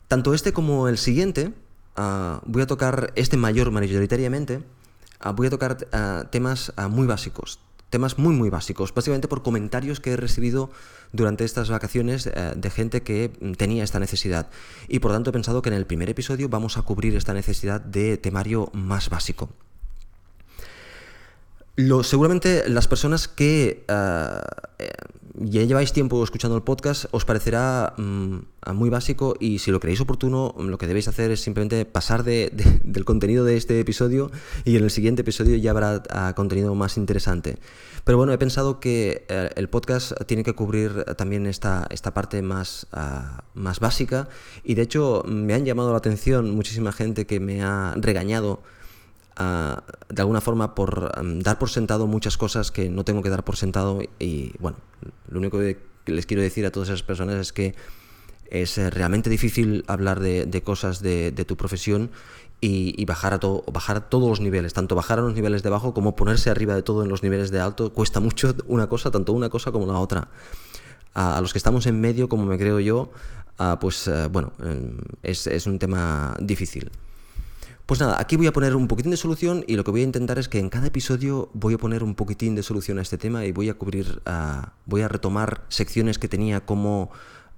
Tanto 0.09 0.35
este 0.35 0.53
como 0.53 0.89
el 0.89 0.99
siguiente, 0.99 1.55
ah, 1.95 2.43
voy 2.47 2.63
a 2.63 2.67
tocar 2.67 3.13
este 3.15 3.37
mayor 3.37 3.71
mayoritariamente, 3.71 4.65
voy 5.33 5.47
a 5.47 5.51
tocar 5.51 5.77
ah, 5.93 6.25
temas 6.31 6.73
ah, 6.77 6.89
muy 6.89 7.07
básicos, 7.07 7.61
temas 7.91 8.19
muy 8.19 8.35
muy 8.35 8.51
básicos, 8.51 8.93
básicamente 8.93 9.29
por 9.29 9.43
comentarios 9.43 10.01
que 10.01 10.13
he 10.13 10.17
recibido 10.17 10.71
durante 11.13 11.45
estas 11.45 11.71
vacaciones 11.71 12.27
eh, 12.27 12.53
de 12.57 12.71
gente 12.71 13.03
que 13.03 13.31
tenía 13.57 13.85
esta 13.85 14.01
necesidad. 14.01 14.49
Y 14.89 14.99
por 14.99 15.13
tanto 15.13 15.31
he 15.31 15.33
pensado 15.33 15.63
que 15.63 15.69
en 15.69 15.77
el 15.77 15.87
primer 15.87 16.11
episodio 16.11 16.49
vamos 16.49 16.77
a 16.77 16.83
cubrir 16.83 17.15
esta 17.15 17.35
necesidad 17.35 17.81
de 17.81 18.17
temario 18.17 18.71
más 18.73 19.11
básico. 19.11 19.49
Lo, 21.77 22.05
seguramente 22.05 22.69
las 22.69 22.87
personas 22.87 23.27
que 23.27 23.85
eh, 23.89 24.89
ya 25.35 25.63
lleváis 25.63 25.93
tiempo 25.93 26.23
escuchando 26.23 26.57
el 26.57 26.63
podcast, 26.63 27.07
os 27.11 27.25
parecerá 27.25 27.95
mm, 27.97 28.39
muy 28.73 28.89
básico 28.89 29.35
y 29.41 29.59
si 29.59 29.73
lo 29.73 29.81
creéis 29.81 30.01
oportuno, 30.01 30.55
lo 30.59 30.79
que 30.79 30.87
debéis 30.87 31.09
hacer 31.09 31.33
es 31.33 31.41
simplemente 31.41 31.85
pasar 31.85 32.23
del 32.25 33.05
contenido 33.05 33.45
de 33.45 33.57
este 33.57 33.81
episodio 33.81 34.31
y 34.65 34.77
en 34.77 34.85
el 34.85 34.91
siguiente 34.91 35.23
episodio 35.23 35.57
ya 35.57 35.73
habrá 35.73 36.03
ah, 36.11 36.33
contenido 36.37 36.75
más 36.75 36.97
interesante. 36.97 37.59
Pero 38.05 38.19
bueno, 38.19 38.33
he 38.33 38.39
pensado 38.39 38.81
que 38.81 39.25
eh, 39.29 39.51
el 39.57 39.69
podcast 39.69 40.13
tiene 40.27 40.45
que 40.45 40.53
cubrir 40.53 41.05
también 41.17 41.47
esta, 41.47 41.87
esta 41.91 42.15
parte 42.15 42.41
más, 42.43 42.87
ah, 42.93 43.43
más 43.55 43.81
básica 43.81 44.29
y 44.63 44.75
de 44.75 44.83
hecho 44.83 45.25
me 45.27 45.55
han 45.55 45.65
llamado 45.65 45.91
la 45.91 45.99
atención 45.99 46.51
muchísima 46.51 46.93
gente 46.93 47.27
que 47.27 47.41
me 47.41 47.63
ha 47.63 47.95
regañado 47.97 48.63
de 49.37 50.23
alguna 50.23 50.41
forma 50.41 50.75
por 50.75 51.13
dar 51.43 51.59
por 51.59 51.69
sentado 51.69 52.07
muchas 52.07 52.37
cosas 52.37 52.71
que 52.71 52.89
no 52.89 53.05
tengo 53.05 53.23
que 53.23 53.31
dar 53.31 53.45
por 53.45 53.57
sentado 53.57 54.01
y 54.19 54.53
bueno, 54.61 54.77
lo 55.29 55.39
único 55.39 55.59
que 55.59 55.79
les 56.07 56.27
quiero 56.27 56.43
decir 56.43 56.67
a 56.67 56.71
todas 56.71 56.89
esas 56.89 57.03
personas 57.03 57.37
es 57.37 57.53
que 57.53 57.75
es 58.51 58.79
eh, 58.79 58.91
realmente 58.91 59.31
difícil 59.31 59.85
hablar 59.87 60.21
de, 60.21 60.63
cosas 60.63 61.01
de, 61.03 61.33
tu 61.47 61.57
profesión 61.57 62.11
y, 62.61 63.05
bajar, 63.05 63.35
a 63.35 63.41
bajar 63.71 63.97
a 63.97 64.01
todos 64.09 64.29
los 64.29 64.41
niveles, 64.41 64.73
tanto 64.73 64.95
bajar 64.95 65.19
a 65.19 65.23
los 65.23 65.35
niveles 65.35 65.63
de 65.63 65.71
bajo 65.71 65.93
como 65.93 66.17
ponerse 66.17 66.51
arriba 66.51 66.75
de 66.75 66.83
todo 66.83 67.03
en 67.03 67.11
los 67.11 67.23
niveles 67.23 67.51
de 67.51 67.61
alto, 67.61 67.93
cuesta 67.93 68.21
mucho 68.21 68.55
una 68.67 68.89
cosa, 68.89 69.11
tanto 69.11 69.33
una 69.33 69.49
cosa 69.49 69.73
como 69.73 69.87
la 69.87 69.99
otra. 69.99 70.29
A, 71.15 71.41
los 71.41 71.53
que 71.53 71.59
estamos 71.59 71.87
en 71.87 72.01
medio, 72.01 72.29
como 72.29 72.45
me 72.45 72.59
creo 72.59 72.81
yo, 72.81 73.13
pues 73.81 74.09
eh, 74.09 74.29
bueno, 74.29 74.53
em, 74.61 74.97
es 75.23 75.67
un 75.67 75.79
tema 75.79 76.37
difícil. 76.41 76.91
Pues 77.87 78.01
nada, 78.01 78.17
aquí 78.19 78.37
voy 78.37 78.47
a 78.47 78.53
poner 78.53 78.77
un 78.77 78.89
poquitín 78.89 79.11
de 79.11 79.19
solución 79.19 79.63
y 79.67 79.77
lo 79.77 79.85
que 79.85 79.91
voy 79.91 80.01
a 80.01 80.05
intentar 80.05 80.39
es 80.39 80.49
que 80.49 80.59
en 80.59 80.71
cada 80.71 80.87
episodio 80.87 81.51
voy 81.53 81.75
a 81.75 81.79
poner 81.79 82.03
un 82.03 82.15
poquitín 82.15 82.55
de 82.55 82.63
solución 82.63 82.99
a 82.99 83.03
este 83.03 83.19
tema 83.19 83.45
y 83.45 83.53
voy 83.53 83.69
a 83.69 83.75
cubrir, 83.75 84.23
ah, 84.25 84.73
voy 84.87 85.03
a 85.03 85.09
retomar 85.09 85.67
secciones 85.69 86.19
que 86.19 86.27
tenía 86.27 86.65
como 86.65 87.11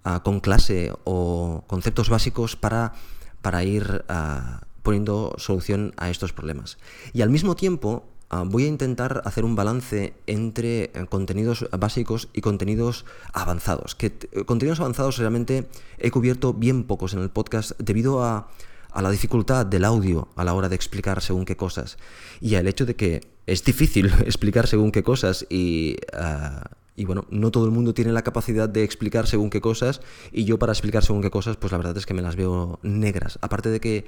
ah, 0.02 0.24
con 0.24 0.40
clase 0.40 0.92
o 1.04 1.62
conceptos 1.68 2.08
básicos 2.10 2.56
para, 2.56 2.94
para 3.40 3.62
ir 3.62 4.04
ah, 4.08 4.62
poniendo 4.82 5.32
solución 5.38 5.94
a 5.96 6.10
estos 6.10 6.32
problemas. 6.32 6.78
Y 7.12 7.22
al 7.22 7.30
mismo 7.30 7.54
tiempo 7.54 8.04
voy 8.46 8.64
a 8.64 8.68
intentar 8.68 9.22
hacer 9.24 9.44
un 9.44 9.54
balance 9.54 10.14
entre 10.26 10.84
eh, 10.84 11.06
contenidos 11.08 11.68
básicos 11.78 12.28
y 12.32 12.40
contenidos 12.40 13.04
avanzados. 13.32 13.94
Que 13.94 14.06
eh, 14.06 14.44
contenidos 14.44 14.80
avanzados 14.80 15.18
realmente 15.18 15.68
he 15.98 16.10
cubierto 16.10 16.52
bien 16.52 16.84
pocos 16.84 17.14
en 17.14 17.20
el 17.20 17.30
podcast 17.30 17.72
debido 17.78 18.24
a 18.24 18.48
a 18.96 19.02
la 19.02 19.10
dificultad 19.10 19.66
del 19.66 19.84
audio 19.84 20.28
a 20.36 20.44
la 20.44 20.54
hora 20.54 20.70
de 20.70 20.74
explicar 20.74 21.20
según 21.20 21.44
qué 21.44 21.54
cosas 21.54 21.98
y 22.40 22.54
al 22.54 22.66
hecho 22.66 22.86
de 22.86 22.96
que 22.96 23.20
es 23.46 23.62
difícil 23.62 24.06
explicar 24.24 24.66
según 24.66 24.90
qué 24.90 25.02
cosas 25.02 25.46
y, 25.50 25.96
ah, 26.14 26.64
y 26.96 27.04
bueno, 27.04 27.26
no 27.28 27.50
todo 27.50 27.66
el 27.66 27.72
mundo 27.72 27.92
tiene 27.92 28.12
la 28.12 28.22
capacidad 28.22 28.70
de 28.70 28.84
explicar 28.84 29.26
según 29.26 29.50
qué 29.50 29.60
cosas 29.60 30.00
y 30.32 30.44
yo 30.44 30.58
para 30.58 30.72
explicar 30.72 31.04
según 31.04 31.20
qué 31.20 31.30
cosas 31.30 31.58
pues 31.58 31.72
la 31.72 31.78
verdad 31.78 31.94
es 31.98 32.06
que 32.06 32.14
me 32.14 32.22
las 32.22 32.36
veo 32.36 32.78
negras. 32.82 33.38
Aparte 33.42 33.68
de 33.68 33.80
que 33.80 34.06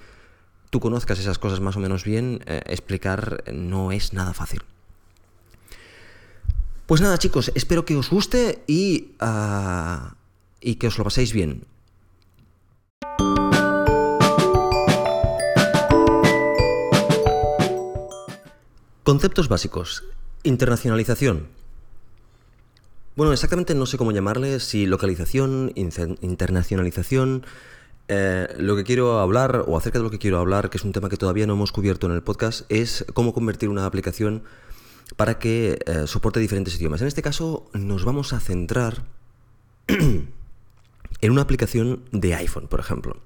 tú 0.71 0.81
conozcas 0.81 1.19
esas 1.19 1.39
cosas 1.39 1.61
más 1.61 1.77
o 1.77 1.81
menos 1.81 2.05
bien, 2.05 2.41
eh, 2.47 2.63
explicar 2.65 3.45
no 3.53 3.93
es 3.93 4.15
nada 4.15 4.33
fácil. 4.33 4.63
Pues 6.87 7.03
nada 7.03 7.19
chicos, 7.19 7.53
espero 7.55 7.85
que 7.85 7.95
os 7.95 8.09
guste 8.09 8.65
y, 8.67 9.13
ah, 9.21 10.15
y 10.63 10.77
que 10.77 10.87
os 10.87 10.97
lo 10.97 11.05
paséis 11.05 11.35
bien. 11.35 11.67
Conceptos 19.09 19.49
básicos. 19.49 20.05
Internacionalización. 20.43 21.47
Bueno, 23.17 23.33
exactamente 23.33 23.75
no 23.75 23.87
sé 23.87 23.97
cómo 23.97 24.13
llamarle, 24.13 24.61
si 24.61 24.85
localización, 24.85 25.73
internacionalización. 25.75 27.47
Eh, 28.09 28.49
lo 28.59 28.77
que 28.77 28.85
quiero 28.85 29.19
hablar, 29.21 29.65
o 29.67 29.79
acerca 29.79 29.99
de 29.99 30.05
lo 30.05 30.11
que 30.11 30.19
quiero 30.19 30.39
hablar, 30.39 30.69
que 30.69 30.77
es 30.77 30.85
un 30.85 30.93
tema 30.93 31.09
que 31.09 31.17
todavía 31.17 31.47
no 31.47 31.55
hemos 31.55 31.73
cubierto 31.73 32.07
en 32.07 32.13
el 32.13 32.23
podcast, 32.23 32.71
es 32.71 33.07
cómo 33.15 33.33
convertir 33.33 33.71
una 33.71 33.87
aplicación 33.87 34.43
para 35.17 35.39
que 35.39 35.79
eh, 35.87 36.07
soporte 36.07 36.39
diferentes 36.39 36.77
idiomas. 36.77 37.01
En 37.01 37.07
este 37.07 37.23
caso 37.23 37.71
nos 37.73 38.05
vamos 38.05 38.35
a 38.35 38.41
centrar 38.41 39.05
en 39.87 40.29
una 41.23 41.41
aplicación 41.41 42.05
de 42.13 42.35
iPhone, 42.35 42.69
por 42.69 42.79
ejemplo. 42.79 43.17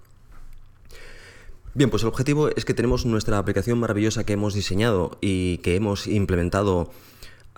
Bien, 1.75 1.88
pues 1.88 2.02
el 2.02 2.11
objetivo 2.11 2.49
es 2.49 2.67
que 2.67 2.75
tenemos 2.75 3.07
nuestra 3.07 3.38
aplicación 3.38 3.79
maravillosa 3.79 4.25
que 4.25 4.35
hemos 4.35 4.52
diseñado 4.52 5.17
y 5.23 5.57
que 5.59 5.75
hemos 5.75 6.07
implementado 6.07 6.91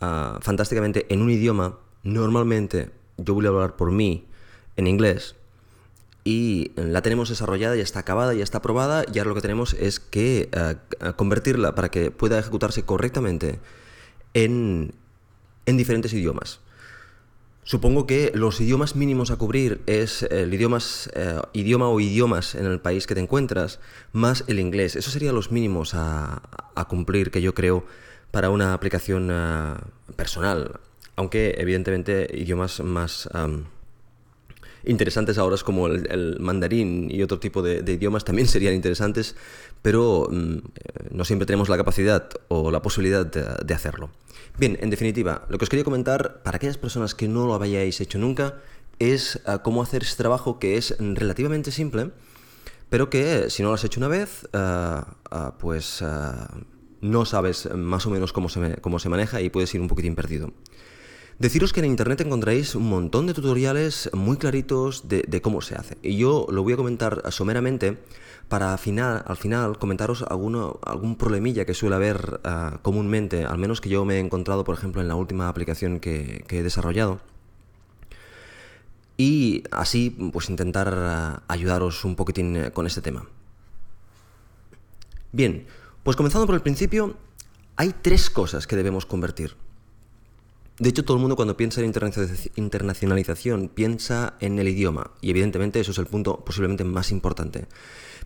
ah, 0.00 0.38
fantásticamente 0.40 1.06
en 1.12 1.20
un 1.20 1.30
idioma. 1.30 1.78
Normalmente, 2.04 2.90
yo 3.16 3.34
voy 3.34 3.46
a 3.46 3.48
hablar 3.48 3.74
por 3.74 3.90
mí 3.90 4.24
en 4.76 4.86
inglés 4.86 5.34
y 6.22 6.70
la 6.76 7.02
tenemos 7.02 7.28
desarrollada, 7.28 7.74
ya 7.74 7.82
está 7.82 8.00
acabada, 8.00 8.34
ya 8.34 8.44
está 8.44 8.58
aprobada 8.58 9.04
y 9.12 9.18
ahora 9.18 9.30
lo 9.30 9.34
que 9.34 9.40
tenemos 9.40 9.74
es 9.74 9.98
que 9.98 10.48
ah, 10.52 11.12
convertirla 11.16 11.74
para 11.74 11.90
que 11.90 12.12
pueda 12.12 12.38
ejecutarse 12.38 12.84
correctamente 12.84 13.58
en, 14.32 14.94
en 15.66 15.76
diferentes 15.76 16.12
idiomas. 16.12 16.60
Supongo 17.64 18.06
que 18.06 18.30
los 18.34 18.60
idiomas 18.60 18.94
mínimos 18.94 19.30
a 19.30 19.36
cubrir 19.36 19.80
es 19.86 20.22
el 20.24 20.52
idiomas, 20.52 21.10
eh, 21.14 21.40
idioma 21.54 21.88
o 21.88 21.98
idiomas 21.98 22.54
en 22.54 22.66
el 22.66 22.78
país 22.78 23.06
que 23.06 23.14
te 23.14 23.22
encuentras, 23.22 23.80
más 24.12 24.44
el 24.48 24.60
inglés. 24.60 24.96
Esos 24.96 25.14
serían 25.14 25.34
los 25.34 25.50
mínimos 25.50 25.94
a, 25.94 26.42
cumplir 26.88 27.30
que 27.30 27.40
yo 27.40 27.54
creo 27.54 27.86
para 28.30 28.50
una 28.50 28.74
aplicación 28.74 29.30
eh, 29.32 29.74
personal. 30.14 30.78
Aunque 31.16 31.54
evidentemente 31.56 32.28
idiomas 32.34 32.80
más 32.80 33.30
interesantes 34.86 35.38
ahora 35.38 35.56
como 35.64 35.86
el, 35.86 36.36
mandarín 36.40 37.10
y 37.10 37.22
otro 37.22 37.38
tipo 37.38 37.62
de, 37.62 37.80
idiomas 37.92 38.24
también 38.24 38.48
serían 38.54 38.74
interesantes, 38.74 39.36
pero 39.82 40.28
mm, 40.30 40.56
eh, 40.56 40.60
no 41.10 41.24
siempre 41.24 41.46
tenemos 41.46 41.68
la 41.68 41.76
capacidad 41.76 42.28
o 42.48 42.70
la 42.70 42.82
posibilidad 42.82 43.26
de 43.26 43.74
hacerlo. 43.74 44.10
Bien, 44.56 44.78
en 44.80 44.90
definitiva, 44.90 45.46
lo 45.48 45.58
que 45.58 45.64
os 45.64 45.68
quería 45.68 45.84
comentar, 45.84 46.42
para 46.44 46.56
aquellas 46.56 46.78
personas 46.78 47.14
que 47.14 47.26
no 47.26 47.46
lo 47.46 47.54
habéis 47.54 48.00
hecho 48.00 48.18
nunca, 48.18 48.60
es 49.00 49.40
ah, 49.46 49.62
cómo 49.62 49.82
hacer 49.82 50.04
este 50.04 50.22
trabajo 50.22 50.60
que 50.60 50.76
es 50.76 50.96
relativamente 50.98 51.72
simple, 51.72 52.12
pero 52.88 53.10
que 53.10 53.50
si 53.50 53.62
no 53.62 53.70
lo 53.70 53.74
has 53.74 53.82
hecho 53.82 53.98
una 53.98 54.08
vez, 54.08 54.48
ah, 54.52 55.16
pues 55.58 56.04
no 57.00 57.24
sabes 57.24 57.68
más 57.74 58.06
o 58.06 58.10
menos 58.10 58.32
cómo 58.32 58.48
se, 58.48 58.76
cómo 58.80 59.00
se 59.00 59.08
maneja 59.08 59.40
y 59.40 59.50
puedes 59.50 59.74
ir 59.74 59.80
un 59.80 59.88
poquitín 59.88 60.14
perdido. 60.14 60.52
Deciros 61.38 61.72
que 61.72 61.80
en 61.80 61.86
internet 61.86 62.20
encontraréis 62.20 62.76
un 62.76 62.88
montón 62.88 63.26
de 63.26 63.34
tutoriales 63.34 64.08
muy 64.12 64.36
claritos 64.36 65.08
de, 65.08 65.40
cómo 65.42 65.62
se 65.62 65.74
hace. 65.74 65.98
Y 66.00 66.16
yo 66.16 66.46
lo 66.48 66.62
voy 66.62 66.74
a 66.74 66.76
comentar 66.76 67.22
someramente 67.30 67.98
para 68.48 68.72
al 68.72 68.78
final 68.78 69.78
comentaros 69.78 70.22
alguno, 70.22 70.78
algún 70.84 71.16
problemilla 71.16 71.64
que 71.64 71.74
suele 71.74 71.96
haber 71.96 72.40
ah, 72.44 72.78
comúnmente, 72.82 73.44
al 73.44 73.58
menos 73.58 73.80
que 73.80 73.88
yo 73.88 74.04
me 74.04 74.16
he 74.16 74.18
encontrado, 74.20 74.62
por 74.62 74.76
ejemplo, 74.76 75.02
en 75.02 75.08
la 75.08 75.16
última 75.16 75.48
aplicación 75.48 75.98
que, 75.98 76.44
he 76.48 76.62
desarrollado. 76.62 77.20
Y 79.16 79.64
así, 79.72 80.10
pues 80.32 80.48
intentar 80.50 80.94
ah, 80.96 81.42
ayudaros 81.48 82.04
un 82.04 82.14
poquitín 82.14 82.56
eh, 82.56 82.70
con 82.70 82.86
este 82.86 83.02
tema. 83.02 83.26
Bien, 85.32 85.66
pues 86.04 86.16
comenzando 86.16 86.46
por 86.46 86.54
el 86.54 86.62
principio, 86.62 87.16
hay 87.74 87.92
tres 88.02 88.30
cosas 88.30 88.68
que 88.68 88.76
debemos 88.76 89.04
convertir. 89.04 89.63
De 90.78 90.88
hecho, 90.88 91.04
todo 91.04 91.16
el 91.16 91.20
mundo 91.20 91.36
cuando 91.36 91.56
piensa 91.56 91.80
en 91.80 91.92
internacionalización 92.56 93.68
piensa 93.68 94.34
en 94.40 94.58
el 94.58 94.68
idioma, 94.68 95.12
y 95.20 95.30
evidentemente 95.30 95.78
eso 95.78 95.92
es 95.92 95.98
el 95.98 96.06
punto 96.06 96.44
posiblemente 96.44 96.82
más 96.82 97.12
importante. 97.12 97.66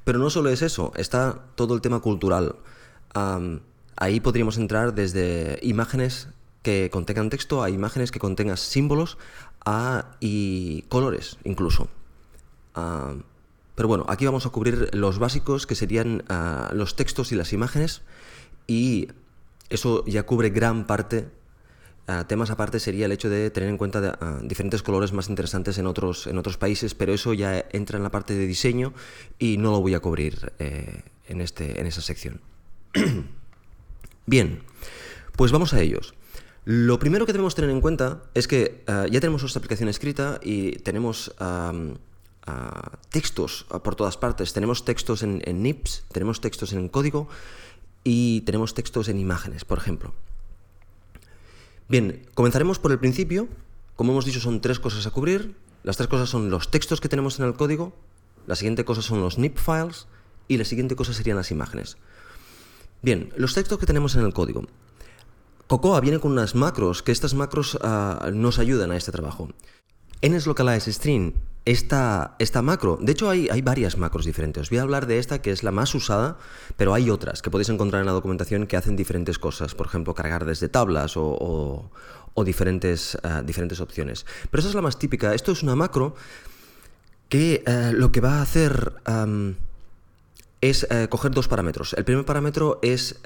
Pero 0.05 0.19
no 0.19 0.31
solo 0.31 0.49
es 0.49 0.63
eso, 0.63 0.93
está 0.97 1.45
todo 1.57 1.75
el 1.75 1.83
tema 1.83 2.01
cultural. 2.01 2.57
ahí 3.97 4.21
podríamos 4.21 4.57
entrar 4.57 4.95
desde 4.95 5.59
imágenes 5.63 6.29
que 6.63 6.89
contengan 6.91 7.31
texto 7.31 7.63
a 7.63 7.71
imágenes 7.71 8.11
que 8.11 8.19
contengan 8.19 8.57
símbolos 8.57 9.19
a, 9.67 10.17
y 10.21 10.83
colores 10.89 11.37
incluso. 11.45 11.89
pero 12.73 13.89
bueno, 13.89 14.07
aquí 14.09 14.25
vamos 14.25 14.47
a 14.47 14.51
cubrir 14.51 14.89
los 14.95 15.19
básicos 15.19 15.67
que 15.67 15.75
serían 15.75 16.25
ah, 16.29 16.71
los 16.73 16.97
textos 16.97 17.31
y 17.33 17.37
las 17.37 17.53
imágenes 17.53 18.03
y 18.67 19.09
eso 19.69 20.05
ya 20.07 20.25
cubre 20.25 20.51
gran 20.51 20.87
parte 20.87 21.29
temas 22.27 22.51
aparte 22.51 22.81
sería 22.81 23.07
el 23.07 23.13
hecho 23.13 23.29
de 23.29 23.51
tener 23.51 23.69
en 23.69 23.77
cuenta 23.77 24.19
diferentes 24.43 24.83
colores 24.83 25.13
más 25.13 25.29
interesantes 25.29 25.77
en 25.77 25.87
otros, 25.87 26.27
en 26.27 26.39
otros 26.39 26.57
países, 26.57 26.95
pero 26.95 27.13
eso 27.13 27.35
ya 27.35 27.67
entra 27.73 27.99
en 27.99 28.03
la 28.03 28.11
parte 28.11 28.35
de 28.35 28.47
diseño 28.47 28.95
y 29.39 29.59
no 29.59 29.73
lo 29.73 29.81
voy 29.81 29.95
a 29.95 30.01
cubrir 30.01 30.53
eh, 30.59 31.03
en, 31.27 31.41
este, 31.43 31.79
en 31.81 31.87
esa 31.87 32.01
sección. 32.01 32.41
Bien, 34.27 34.63
pues 35.37 35.53
vamos 35.53 35.75
a 35.75 35.81
ellos. 35.81 36.15
Lo 36.65 36.99
primero 36.99 37.27
que 37.27 37.33
debemos 37.33 37.55
tener 37.55 37.71
en 37.71 37.81
cuenta 37.81 38.23
es 38.35 38.49
que 38.49 38.85
ah, 38.87 39.07
ya 39.11 39.21
tenemos 39.21 39.43
nuestra 39.43 39.59
aplicación 39.61 39.89
escrita 39.89 40.41
y 40.43 40.73
tenemos 40.79 41.35
textos 43.11 43.67
por 43.85 43.95
todas 43.97 44.17
partes. 44.17 44.55
Tenemos 44.55 44.85
textos 44.85 45.23
en, 45.23 45.43
en 45.45 45.63
NIPS, 45.63 46.05
tenemos 46.11 46.41
textos 46.41 46.73
en 46.73 46.89
código 46.89 47.29
y 48.03 48.43
tenemos 48.43 48.73
textos 48.73 49.09
en 49.09 49.19
imágenes, 49.19 49.67
por 49.67 49.79
ejemplo. 49.79 50.15
Bien, 51.89 52.27
comenzaremos 52.35 52.79
por 52.79 52.93
el 52.93 52.99
principio 52.99 53.49
como 53.99 54.13
hemos 54.13 54.25
dicho, 54.25 54.39
son 54.39 54.61
tres 54.61 54.79
cosas 54.79 55.09
a 55.09 55.11
cubrir. 55.11 55.57
Las 55.83 55.97
tres 55.97 56.09
cosas 56.09 56.29
son 56.29 56.51
los 56.51 56.71
textos 56.71 57.01
que 57.01 57.09
tenemos 57.09 57.41
en 57.41 57.47
el 57.47 57.55
código, 57.55 57.97
la 58.47 58.55
siguiente 58.55 58.85
cosa 58.85 59.03
son 59.03 59.21
los 59.21 59.39
NIP 59.39 59.59
files 59.59 60.07
y 60.47 60.57
la 60.57 60.65
siguiente 60.65 60.95
cosa 60.95 61.13
serían 61.13 61.37
las 61.37 61.51
imágenes. 61.51 61.97
Bien, 63.03 63.33
los 63.37 63.55
textos 63.55 63.77
que 63.77 63.87
tenemos 63.87 64.15
en 64.15 64.25
el 64.25 64.33
código. 64.33 64.63
Cocoa 65.67 66.01
viene 66.01 66.21
con 66.21 66.31
unas 66.31 66.55
macros, 66.55 67.03
que 67.03 67.11
estas 67.11 67.35
macros 67.35 67.77
ah, 67.83 68.31
nos 68.33 68.61
ayudan 68.61 68.93
a 68.93 68.97
este 68.97 69.11
trabajo. 69.11 69.49
En 70.21 70.37
Localize 70.45 70.93
String, 70.93 71.35
esta, 71.65 72.35
esta 72.39 72.63
macro, 72.63 72.99
de 73.01 73.13
hecho 73.13 73.31
hay, 73.31 73.49
hay, 73.51 73.63
varias 73.63 73.99
macros 73.99 74.25
diferentes. 74.25 74.63
Os 74.63 74.71
voy 74.71 74.79
a 74.79 74.83
hablar 74.83 75.07
de 75.07 75.19
esta 75.19 75.43
que 75.43 75.53
es 75.53 75.63
la 75.63 75.71
más 75.71 75.95
usada, 75.95 76.39
pero 76.77 76.95
hay 76.95 77.11
otras 77.11 77.43
que 77.43 77.51
podéis 77.51 77.69
encontrar 77.69 78.01
en 78.01 78.07
la 78.07 78.13
documentación 78.13 78.67
que 78.67 78.77
hacen 78.77 78.97
diferentes 78.97 79.39
cosas. 79.39 79.75
Por 79.75 79.87
ejemplo, 79.87 80.15
cargar 80.15 80.45
desde 80.45 80.69
tablas 80.69 81.13
o, 81.17 81.91
diferentes, 82.45 83.19
ah, 83.23 83.43
diferentes 83.43 83.81
opciones. 83.81 84.25
Pero 84.51 84.61
esta 84.61 84.71
es 84.71 84.75
la 84.75 84.83
más 84.83 84.99
típica. 84.99 85.35
Esto 85.35 85.53
es 85.53 85.63
una 85.63 85.77
macro 85.77 86.15
que 87.29 87.63
ah, 87.67 87.91
lo 87.93 88.11
que 88.11 88.21
va 88.21 88.39
a 88.39 88.43
hacer 88.43 88.95
es 90.61 90.87
eh, 90.91 91.07
coger 91.09 91.33
dos 91.33 91.49
parámetros. 91.49 91.95
El 91.95 92.05
primer 92.05 92.25
parámetro 92.25 92.79
es 92.83 93.21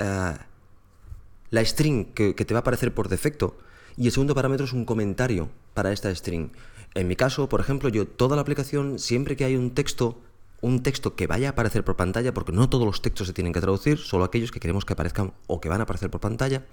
la 1.53 1.65
string 1.65 2.13
que, 2.13 2.35
te 2.35 2.55
va 2.55 2.59
a 2.59 2.63
aparecer 2.63 2.93
por 2.93 3.09
defecto 3.09 3.57
y 3.97 4.07
el 4.07 4.13
segundo 4.13 4.35
parámetro 4.35 4.67
es 4.67 4.73
un 4.73 4.85
comentario 4.85 5.49
para 5.75 5.93
esta 5.93 6.13
string. 6.15 6.51
En 6.95 7.09
mi 7.09 7.17
caso, 7.17 7.49
por 7.49 7.61
ejemplo, 7.61 7.89
yo 7.89 8.07
toda 8.07 8.37
la 8.37 8.43
aplicación, 8.43 8.99
siempre 8.99 9.37
que 9.37 9.45
hay 9.45 9.57
un 9.57 9.71
texto, 9.71 10.21
un 10.61 10.83
texto 10.83 11.17
que 11.17 11.27
vaya 11.27 11.49
a 11.49 11.51
aparecer 11.53 11.85
por 11.85 11.97
pantalla, 11.97 12.35
porque 12.35 12.53
no 12.53 12.69
todos 12.69 12.87
los 12.87 13.03
textos 13.03 13.27
se 13.27 13.33
tienen 13.33 13.53
que 13.53 13.61
traducir, 13.61 13.99
solo 13.99 14.25
aquellos 14.25 14.51
que 14.51 14.61
queremos 14.61 14.85
que 14.85 14.93
aparezcan 14.93 15.33
o 15.47 15.61
que 15.61 15.69
van 15.69 15.81
a 15.81 15.85
aparecer 15.85 16.11
por 16.11 16.21
pantalla, 16.21 16.65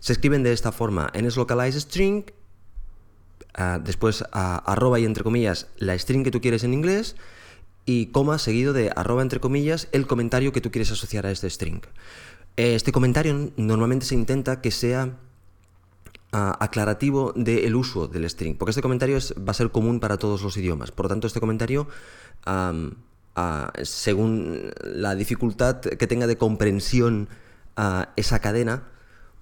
se 0.00 0.12
escriben 0.12 0.42
de 0.42 0.52
esta 0.52 0.72
forma. 0.72 1.10
En 1.12 1.28
localize 1.34 1.80
string, 1.80 2.24
ah, 3.54 3.78
después 3.82 4.24
arroba 4.32 4.98
y 4.98 5.04
entre 5.04 5.22
comillas 5.22 5.68
la 5.76 5.96
string 5.98 6.24
que 6.24 6.30
tú 6.30 6.40
quieres 6.40 6.64
en 6.64 6.74
inglés, 6.74 7.16
y 7.84 8.06
coma 8.06 8.38
seguido 8.38 8.72
de 8.72 8.92
arroba 8.94 9.22
entre 9.22 9.40
comillas 9.40 9.88
el 9.92 10.06
comentario 10.06 10.52
que 10.52 10.60
tú 10.60 10.70
quieres 10.70 10.90
asociar 10.92 11.26
a 11.26 11.30
este 11.30 11.50
string. 11.50 11.82
Este 12.56 12.92
comentario 12.92 13.50
normalmente 13.56 14.06
se 14.06 14.14
intenta 14.14 14.60
que 14.60 14.70
sea 14.70 15.16
aclarativo 16.32 17.34
del 17.36 17.76
uso 17.76 18.08
del 18.08 18.28
string, 18.28 18.56
porque 18.56 18.70
este 18.70 18.80
comentario 18.80 19.18
va 19.46 19.50
a 19.50 19.54
ser 19.54 19.70
común 19.70 20.00
para 20.00 20.16
todos 20.16 20.42
los 20.42 20.56
idiomas. 20.56 20.90
Por 20.90 21.04
lo 21.04 21.10
tanto, 21.10 21.26
este 21.26 21.40
comentario, 21.40 21.86
según 23.82 24.70
la 24.82 25.14
dificultad 25.14 25.80
que 25.80 26.06
tenga 26.06 26.26
de 26.26 26.38
comprensión 26.38 27.28
esa 28.16 28.38
cadena, 28.38 28.84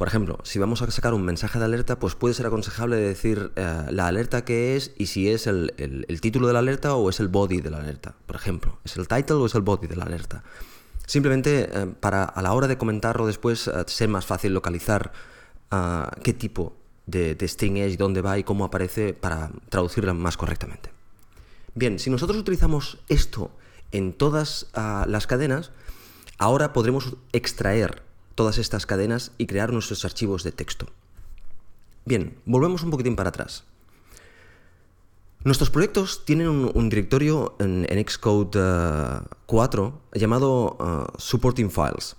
por 0.00 0.08
ejemplo, 0.08 0.38
si 0.44 0.58
vamos 0.58 0.80
a 0.80 0.90
sacar 0.90 1.12
un 1.12 1.26
mensaje 1.26 1.58
de 1.58 1.66
alerta, 1.66 1.98
pues 1.98 2.14
puede 2.14 2.32
ser 2.32 2.46
aconsejable 2.46 2.96
decir 2.96 3.52
eh, 3.56 3.84
la 3.90 4.06
alerta 4.06 4.46
que 4.46 4.74
es 4.74 4.92
y 4.96 5.08
si 5.08 5.28
es 5.28 5.46
el, 5.46 5.74
el, 5.76 6.20
título 6.22 6.46
de 6.46 6.54
la 6.54 6.60
alerta 6.60 6.94
o 6.94 7.10
es 7.10 7.20
el 7.20 7.28
body 7.28 7.60
de 7.60 7.68
la 7.68 7.80
alerta. 7.80 8.14
Por 8.24 8.34
ejemplo, 8.34 8.78
¿es 8.82 8.96
el 8.96 9.06
title 9.06 9.36
o 9.36 9.44
es 9.44 9.54
el 9.54 9.60
body 9.60 9.88
de 9.88 9.96
la 9.96 10.04
alerta? 10.04 10.42
Simplemente 11.04 11.68
eh, 11.70 11.86
para 12.00 12.24
a 12.24 12.40
la 12.40 12.54
hora 12.54 12.66
de 12.66 12.78
comentarlo 12.78 13.26
después 13.26 13.68
eh, 13.68 13.72
ser 13.88 14.08
más 14.08 14.24
fácil 14.24 14.54
localizar 14.54 15.12
ah, 15.70 16.10
qué 16.22 16.32
tipo 16.32 16.78
de, 17.10 17.36
string 17.48 17.76
es 17.78 17.94
y 17.94 17.96
dónde 17.96 18.22
va 18.22 18.38
y 18.38 18.44
cómo 18.44 18.64
aparece 18.64 19.14
para 19.14 19.50
traducirla 19.68 20.14
más 20.14 20.36
correctamente. 20.36 20.90
Bien, 21.74 21.98
si 21.98 22.10
nosotros 22.10 22.38
utilizamos 22.38 22.98
esto 23.08 23.50
en 23.92 24.12
todas 24.12 24.68
ah, 24.74 25.04
las 25.08 25.26
cadenas, 25.26 25.70
ahora 26.38 26.72
podremos 26.72 27.16
extraer 27.32 28.02
todas 28.34 28.58
estas 28.58 28.86
cadenas 28.86 29.32
y 29.38 29.46
crear 29.46 29.72
nuestros 29.72 30.04
archivos 30.04 30.42
de 30.44 30.52
texto. 30.52 30.86
Bien, 32.04 32.38
volvemos 32.44 32.82
un 32.82 32.90
poquitín 32.90 33.16
para 33.16 33.28
atrás. 33.28 33.64
Nuestros 35.42 35.70
proyectos 35.70 36.24
tienen 36.26 36.48
un, 36.48 36.88
directorio 36.90 37.56
en, 37.58 37.86
Xcode 38.06 38.60
4 39.46 40.00
eh, 40.12 40.18
llamado 40.18 40.76
eh, 40.80 41.12
Supporting 41.18 41.70
Files. 41.70 42.16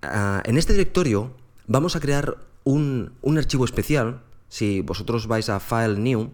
En 0.00 0.56
este 0.56 0.72
directorio 0.72 1.32
vamos 1.66 1.96
a 1.96 2.00
crear 2.00 2.38
un, 2.68 3.38
archivo 3.38 3.64
especial. 3.64 4.20
Si 4.48 4.80
vosotros 4.82 5.26
vais 5.26 5.48
a 5.48 5.60
File 5.60 5.96
New, 5.96 6.30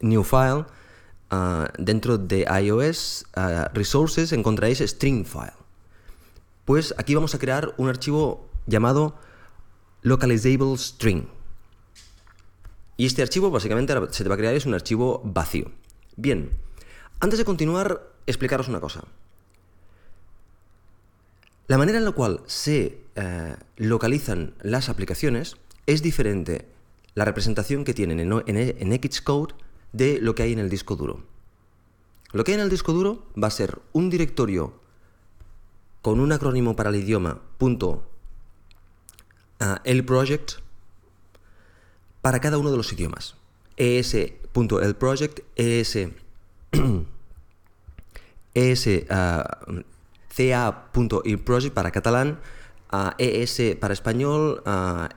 New 0.00 0.22
File, 0.24 0.64
dentro 1.78 2.18
de 2.18 2.46
iOS 2.62 3.26
Resources 3.72 4.32
encontraréis 4.32 4.80
String 4.80 5.24
File. 5.24 5.56
Pues 6.64 6.94
aquí 6.98 7.14
vamos 7.14 7.34
a 7.34 7.38
crear 7.38 7.74
un 7.78 7.88
archivo 7.88 8.48
llamado 8.66 9.16
Localizable 10.02 10.76
String. 10.76 11.26
Y 12.98 13.06
este 13.06 13.22
archivo 13.22 13.50
básicamente 13.50 13.94
se 14.10 14.22
te 14.22 14.28
va 14.28 14.34
a 14.34 14.38
crear 14.38 14.54
es 14.54 14.66
un 14.66 14.74
archivo 14.74 15.22
vacío. 15.24 15.72
Bien, 16.16 16.50
antes 17.20 17.38
de 17.38 17.44
continuar, 17.46 18.12
explicaros 18.26 18.68
una 18.68 18.80
cosa. 18.80 19.04
La 21.68 21.78
manera 21.78 21.98
en 21.98 22.04
la 22.04 22.12
cual 22.12 22.42
se 22.46 23.00
eh, 23.14 23.56
localizan 23.76 24.54
las 24.62 24.88
aplicaciones 24.88 25.56
es 25.86 26.02
diferente 26.02 26.68
la 27.14 27.24
representación 27.24 27.84
que 27.84 27.94
tienen 27.94 28.20
en, 28.20 28.32
en, 28.56 29.02
Xcode 29.02 29.54
de 29.92 30.18
lo 30.20 30.34
que 30.34 30.44
hay 30.44 30.52
en 30.52 30.58
el 30.58 30.70
disco 30.70 30.96
duro. 30.96 31.22
Lo 32.32 32.44
que 32.44 32.52
hay 32.52 32.54
en 32.56 32.64
el 32.64 32.70
disco 32.70 32.92
duro 32.92 33.26
va 33.40 33.48
a 33.48 33.50
ser 33.50 33.78
un 33.92 34.08
directorio 34.08 34.80
con 36.00 36.20
un 36.20 36.32
acrónimo 36.32 36.74
para 36.74 36.90
el 36.90 36.96
idioma 36.96 37.40
punto, 37.58 38.02
uh, 39.60 39.76
para 42.22 42.40
cada 42.40 42.58
uno 42.58 42.70
de 42.70 42.76
los 42.76 42.92
idiomas. 42.92 43.36
es.elproject, 43.76 45.40
es, 45.56 45.96
es 48.54 48.86
uh, 48.86 49.82
ca.ilproject 50.34 51.74
para 51.74 51.90
catalán, 51.90 52.40
es 53.18 53.60
para 53.80 53.94
español, 53.94 54.62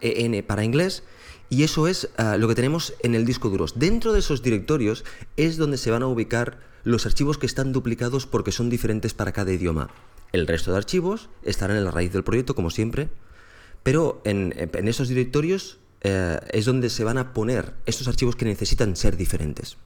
en 0.01 0.45
para 0.45 0.63
inglés. 0.63 1.03
Y 1.49 1.63
eso 1.63 1.87
es 1.87 2.09
uh, 2.17 2.39
lo 2.39 2.47
que 2.47 2.55
tenemos 2.55 2.95
en 3.03 3.13
el 3.13 3.23
disco 3.23 3.49
duro. 3.49 3.67
Dentro 3.75 4.13
de 4.13 4.19
esos 4.19 4.41
directorios 4.41 5.05
es 5.37 5.57
donde 5.57 5.77
se 5.77 5.91
van 5.91 6.01
a 6.01 6.07
ubicar 6.07 6.57
los 6.83 7.05
archivos 7.05 7.37
que 7.37 7.45
están 7.45 7.71
duplicados 7.71 8.25
porque 8.25 8.51
son 8.51 8.69
diferentes 8.69 9.13
para 9.13 9.31
cada 9.31 9.53
idioma. 9.53 9.89
El 10.31 10.47
resto 10.47 10.71
de 10.71 10.77
archivos 10.77 11.29
estarán 11.43 11.77
en 11.77 11.85
la 11.85 11.91
raíz 11.91 12.11
del 12.11 12.23
proyecto, 12.23 12.55
como 12.55 12.71
siempre, 12.71 13.09
pero 13.83 14.21
en, 14.25 14.53
en 14.57 14.87
esos 14.87 15.07
directorios 15.07 15.77
eh, 16.07 16.39
es 16.51 16.65
donde 16.65 16.91
se 16.91 17.03
van 17.03 17.17
a 17.17 17.33
poner 17.33 17.73
estos 17.87 18.07
archivos 18.07 18.35
que 18.35 18.45
necesitan 18.45 18.95
ser 18.95 19.17
diferentes. 19.17 19.77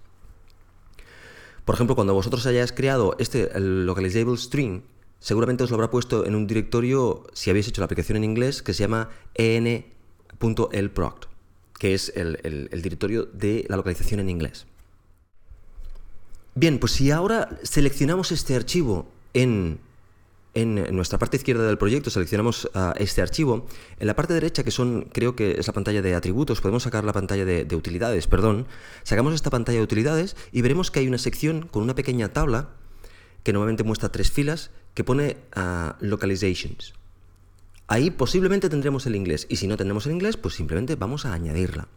Por 1.64 1.76
ejemplo, 1.76 1.96
cuando 1.96 2.14
vosotros 2.14 2.46
hayáis 2.46 2.74
creado 2.74 3.16
este 3.20 3.50
localizable 3.58 4.36
string, 4.36 4.82
seguramente 5.20 5.64
os 5.64 5.70
lo 5.70 5.76
habrá 5.76 5.90
puesto 5.90 6.26
en 6.26 6.36
un 6.36 6.48
directorio, 6.48 7.24
si 7.34 7.50
habéis 7.50 7.68
hecho 7.68 7.82
la 7.82 7.86
aplicación 7.86 8.18
en 8.18 8.24
inglés, 8.24 8.62
que 8.62 8.74
se 8.74 8.82
llama 8.82 9.10
en.lproct, 9.36 11.26
que 11.78 11.94
es 11.94 12.12
el 12.16 12.82
directorio 12.82 13.26
de 13.26 13.66
la 13.70 13.78
localización 13.78 14.20
en 14.20 14.30
inglés. 14.30 14.66
Bien, 16.56 16.80
pues 16.80 16.94
si 16.94 17.12
ahora 17.12 17.60
seleccionamos 17.64 18.32
este 18.32 18.56
archivo 18.56 19.08
en 19.34 19.80
en 20.56 20.96
nuestra 20.96 21.20
parte 21.20 21.38
izquierda 21.38 21.66
del 21.68 21.78
proyecto 21.78 22.10
seleccionamos 22.10 22.70
ah, 22.74 22.94
este 22.98 23.22
archivo. 23.22 23.68
En 24.00 24.08
la 24.08 24.16
parte 24.16 24.34
derecha, 24.34 24.64
que 24.64 24.72
son, 24.72 25.08
creo 25.14 25.36
que 25.36 25.60
es 25.60 25.68
la 25.68 25.74
pantalla 25.74 26.02
de 26.02 26.16
atributos, 26.16 26.60
podemos 26.62 26.84
sacar 26.84 27.04
la 27.04 27.14
pantalla 27.14 27.46
de, 27.46 27.76
utilidades, 27.76 28.28
perdón. 28.28 28.66
Sacamos 29.04 29.34
esta 29.34 29.50
pantalla 29.50 29.78
de 29.78 29.84
utilidades 29.84 30.36
y 30.52 30.62
veremos 30.62 30.92
que 30.92 31.00
hay 31.00 31.08
una 31.08 31.18
sección 31.18 31.68
con 31.68 31.84
una 31.84 31.96
pequeña 31.96 32.30
tabla 32.30 32.70
que 33.50 33.54
normalmente 33.54 33.84
muestra 33.84 34.12
tres 34.12 34.30
filas 34.30 34.70
que 34.94 35.04
pone 35.04 35.38
uh, 35.58 35.94
localizations. 36.06 36.94
Ahí 37.88 38.12
posiblemente 38.12 38.70
tendremos 38.70 39.08
el 39.08 39.16
inglés 39.16 39.48
y 39.50 39.56
si 39.56 39.66
no 39.66 39.76
tenemos 39.76 40.06
el 40.06 40.12
inglés, 40.12 40.38
pues 40.38 40.54
simplemente 40.54 40.94
vamos 40.94 41.26
a 41.26 41.34
añadirla. 41.34 41.88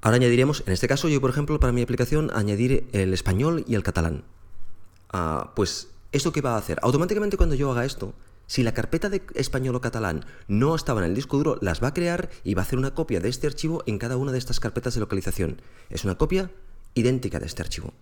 Ahora 0.00 0.16
añadiremos, 0.16 0.64
en 0.66 0.72
este 0.72 0.88
caso 0.88 1.08
yo 1.08 1.20
por 1.20 1.30
ejemplo 1.30 1.60
para 1.60 1.72
mi 1.72 1.82
aplicación, 1.82 2.32
añadir 2.34 2.88
el 2.90 3.14
español 3.14 3.64
y 3.68 3.76
el 3.76 3.84
catalán. 3.84 4.24
Uh, 5.14 5.46
pues 5.54 5.90
¿Esto 6.10 6.32
qué 6.32 6.40
va 6.40 6.56
a 6.56 6.58
hacer? 6.58 6.80
Automáticamente 6.82 7.36
cuando 7.36 7.54
yo 7.54 7.70
haga 7.70 7.84
esto, 7.84 8.14
si 8.48 8.64
la 8.64 8.74
carpeta 8.74 9.08
de 9.08 9.22
español 9.36 9.76
o 9.76 9.80
catalán 9.80 10.24
no 10.48 10.74
estaba 10.74 11.02
en 11.04 11.10
el 11.10 11.14
disco 11.14 11.36
duro, 11.36 11.56
las 11.60 11.80
va 11.80 11.86
a 11.86 11.94
crear 11.94 12.30
y 12.42 12.54
va 12.54 12.62
a 12.62 12.64
hacer 12.64 12.80
una 12.80 12.94
copia 12.94 13.20
de 13.20 13.28
este 13.28 13.46
archivo 13.46 13.84
en 13.86 13.98
cada 13.98 14.16
una 14.16 14.32
de 14.32 14.38
estas 14.38 14.58
carpetas 14.58 14.94
de 14.94 15.00
localización. 15.00 15.62
Es 15.88 16.02
una 16.02 16.18
copia 16.18 16.50
idéntica 16.94 17.38
de 17.38 17.46
este 17.46 17.62
archivo. 17.62 17.94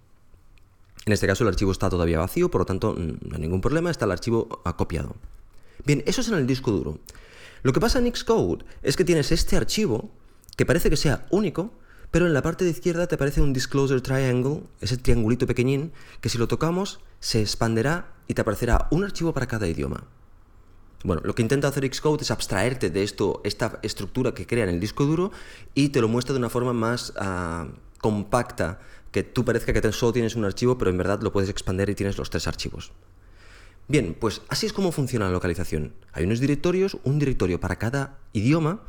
En 1.06 1.12
este 1.12 1.28
caso 1.28 1.44
el 1.44 1.48
archivo 1.48 1.70
está 1.70 1.88
todavía 1.88 2.18
vacío, 2.18 2.50
por 2.50 2.62
lo 2.62 2.64
tanto 2.66 2.96
no 2.98 3.36
hay 3.36 3.40
ningún 3.40 3.60
problema, 3.60 3.92
está 3.92 4.06
el 4.06 4.10
archivo 4.10 4.60
acopiado. 4.64 5.14
Bien, 5.84 6.02
eso 6.04 6.20
es 6.20 6.28
en 6.28 6.34
el 6.34 6.48
disco 6.48 6.72
duro. 6.72 6.98
Lo 7.62 7.72
que 7.72 7.78
pasa 7.78 8.00
en 8.00 8.12
Xcode 8.12 8.64
es 8.82 8.96
que 8.96 9.04
tienes 9.04 9.30
este 9.30 9.56
archivo 9.56 10.10
que 10.56 10.66
parece 10.66 10.90
que 10.90 10.96
sea 10.96 11.24
único, 11.30 11.70
pero 12.10 12.26
en 12.26 12.34
la 12.34 12.42
parte 12.42 12.64
de 12.64 12.72
izquierda 12.72 13.06
te 13.06 13.14
aparece 13.14 13.40
un 13.40 13.52
Disclosure 13.52 14.00
Triangle, 14.00 14.64
ese 14.80 14.96
triangulito 14.96 15.46
pequeñín, 15.46 15.92
que 16.20 16.28
si 16.28 16.38
lo 16.38 16.48
tocamos 16.48 16.98
se 17.20 17.40
expanderá 17.40 18.12
y 18.26 18.34
te 18.34 18.40
aparecerá 18.40 18.88
un 18.90 19.04
archivo 19.04 19.32
para 19.32 19.46
cada 19.46 19.68
idioma. 19.68 20.08
Bueno, 21.04 21.22
lo 21.24 21.36
que 21.36 21.42
intenta 21.42 21.68
hacer 21.68 21.88
Xcode 21.94 22.22
es 22.22 22.32
abstraerte 22.32 22.90
de 22.90 23.04
esto, 23.04 23.42
esta 23.44 23.78
estructura 23.82 24.34
que 24.34 24.48
crea 24.48 24.64
en 24.64 24.70
el 24.70 24.80
disco 24.80 25.04
duro 25.04 25.30
y 25.72 25.90
te 25.90 26.00
lo 26.00 26.08
muestra 26.08 26.32
de 26.32 26.40
una 26.40 26.50
forma 26.50 26.72
más 26.72 27.12
ah, 27.16 27.68
compacta, 27.98 28.80
que 29.10 29.22
tú 29.22 29.44
parezca 29.44 29.72
que 29.72 29.92
solo 29.92 30.12
tienes 30.12 30.36
un 30.36 30.44
archivo, 30.44 30.76
pero 30.78 30.90
en 30.90 30.98
verdad 30.98 31.20
lo 31.22 31.32
puedes 31.32 31.48
expandir 31.48 31.88
y 31.88 31.94
tienes 31.94 32.18
los 32.18 32.30
tres 32.30 32.46
archivos. 32.46 32.92
Bien, 33.88 34.16
pues 34.18 34.42
así 34.48 34.66
es 34.66 34.72
como 34.72 34.92
funciona 34.92 35.26
la 35.26 35.32
localización. 35.32 35.94
Hay 36.12 36.24
unos 36.24 36.40
directorios, 36.40 36.98
un 37.04 37.18
directorio 37.18 37.60
para 37.60 37.76
cada 37.76 38.18
idioma, 38.32 38.82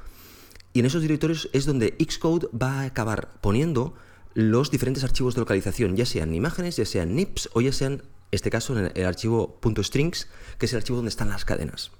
y 0.74 0.80
en 0.80 0.86
esos 0.86 1.02
directorios 1.02 1.50
es 1.54 1.66
donde 1.66 1.96
Xcode 2.00 2.50
va 2.52 2.82
a 2.82 2.84
acabar 2.84 3.32
poniendo 3.42 3.94
los 4.34 4.70
diferentes 4.70 5.04
archivos 5.04 5.34
de 5.34 5.42
localización, 5.42 5.96
ya 5.96 6.06
sean 6.06 6.34
imágenes, 6.34 6.78
ya 6.78 6.86
sean 6.86 7.16
NIPs 7.16 7.50
o 7.54 7.62
ya 7.62 7.72
sean, 7.72 7.94
en 7.94 8.02
este 8.32 8.52
caso, 8.52 8.78
en 8.78 8.92
el 8.94 9.06
archivo 9.06 9.60
.strings, 9.82 10.28
que 10.60 10.66
es 10.66 10.74
el 10.74 10.78
archivo 10.78 10.98
donde 10.98 11.10
están 11.10 11.30
las 11.30 11.46
cadenas. 11.46 11.92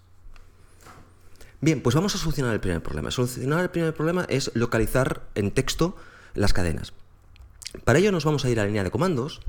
Bien, 1.60 1.82
pues 1.82 1.96
vamos 1.96 2.14
a 2.14 2.20
solucionar 2.20 2.54
el 2.54 2.60
primer 2.60 2.84
problema. 2.84 3.10
Solucionar 3.10 3.64
el 3.64 3.70
primer 3.72 3.96
problema 3.96 4.26
es 4.30 4.52
localizar 4.54 5.28
en 5.34 5.50
texto 5.52 5.96
las 6.38 6.54
cadenas. 6.54 6.94
Para 7.84 8.00
ello 8.00 8.12
nos 8.12 8.26
vamos 8.26 8.46
a 8.46 8.50
ir 8.50 8.60
a 8.60 8.64
la 8.64 8.68
línea 8.68 8.84
de 8.84 8.92
comandos, 8.92 9.42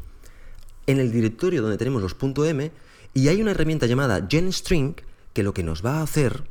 en 0.86 0.98
el 0.98 1.12
directorio 1.12 1.62
donde 1.62 1.78
tenemos 1.78 2.02
los 2.02 2.16
.m, 2.20 2.72
y 3.14 3.28
hay 3.28 3.40
una 3.40 3.52
herramienta 3.52 3.86
llamada 3.86 4.26
GenString 4.28 4.96
que 5.32 5.42
lo 5.42 5.54
que 5.54 5.62
nos 5.62 5.84
va 5.84 5.98
a 5.98 6.02
hacer 6.02 6.44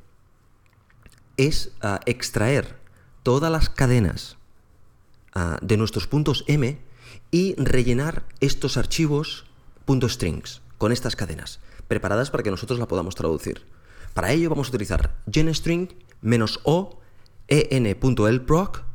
es 1.38 1.71
ah, 1.82 2.00
extraer 2.06 2.78
todas 3.23 3.52
las 3.52 3.69
cadenas 3.69 4.38
ah, 5.34 5.60
de 5.62 5.78
nuestros 5.78 6.08
puntos 6.08 6.43
M 6.47 6.80
y 7.32 7.56
rellenar 7.56 8.23
estos 8.39 8.78
archivos 8.78 9.45
.strings 9.88 10.62
con 10.78 10.91
estas 10.91 11.15
cadenas, 11.15 11.60
preparadas 11.88 12.30
para 12.30 12.43
que 12.43 12.52
nosotros 12.52 12.80
la 12.80 12.88
podamos 12.88 13.15
traducir. 13.15 13.65
Para 14.13 14.32
ello 14.32 14.50
vamos 14.50 14.67
a 14.67 14.71
utilizar 14.71 15.15
genstring 15.32 15.89
"-o 16.21 17.00
en.lproc 17.47 18.87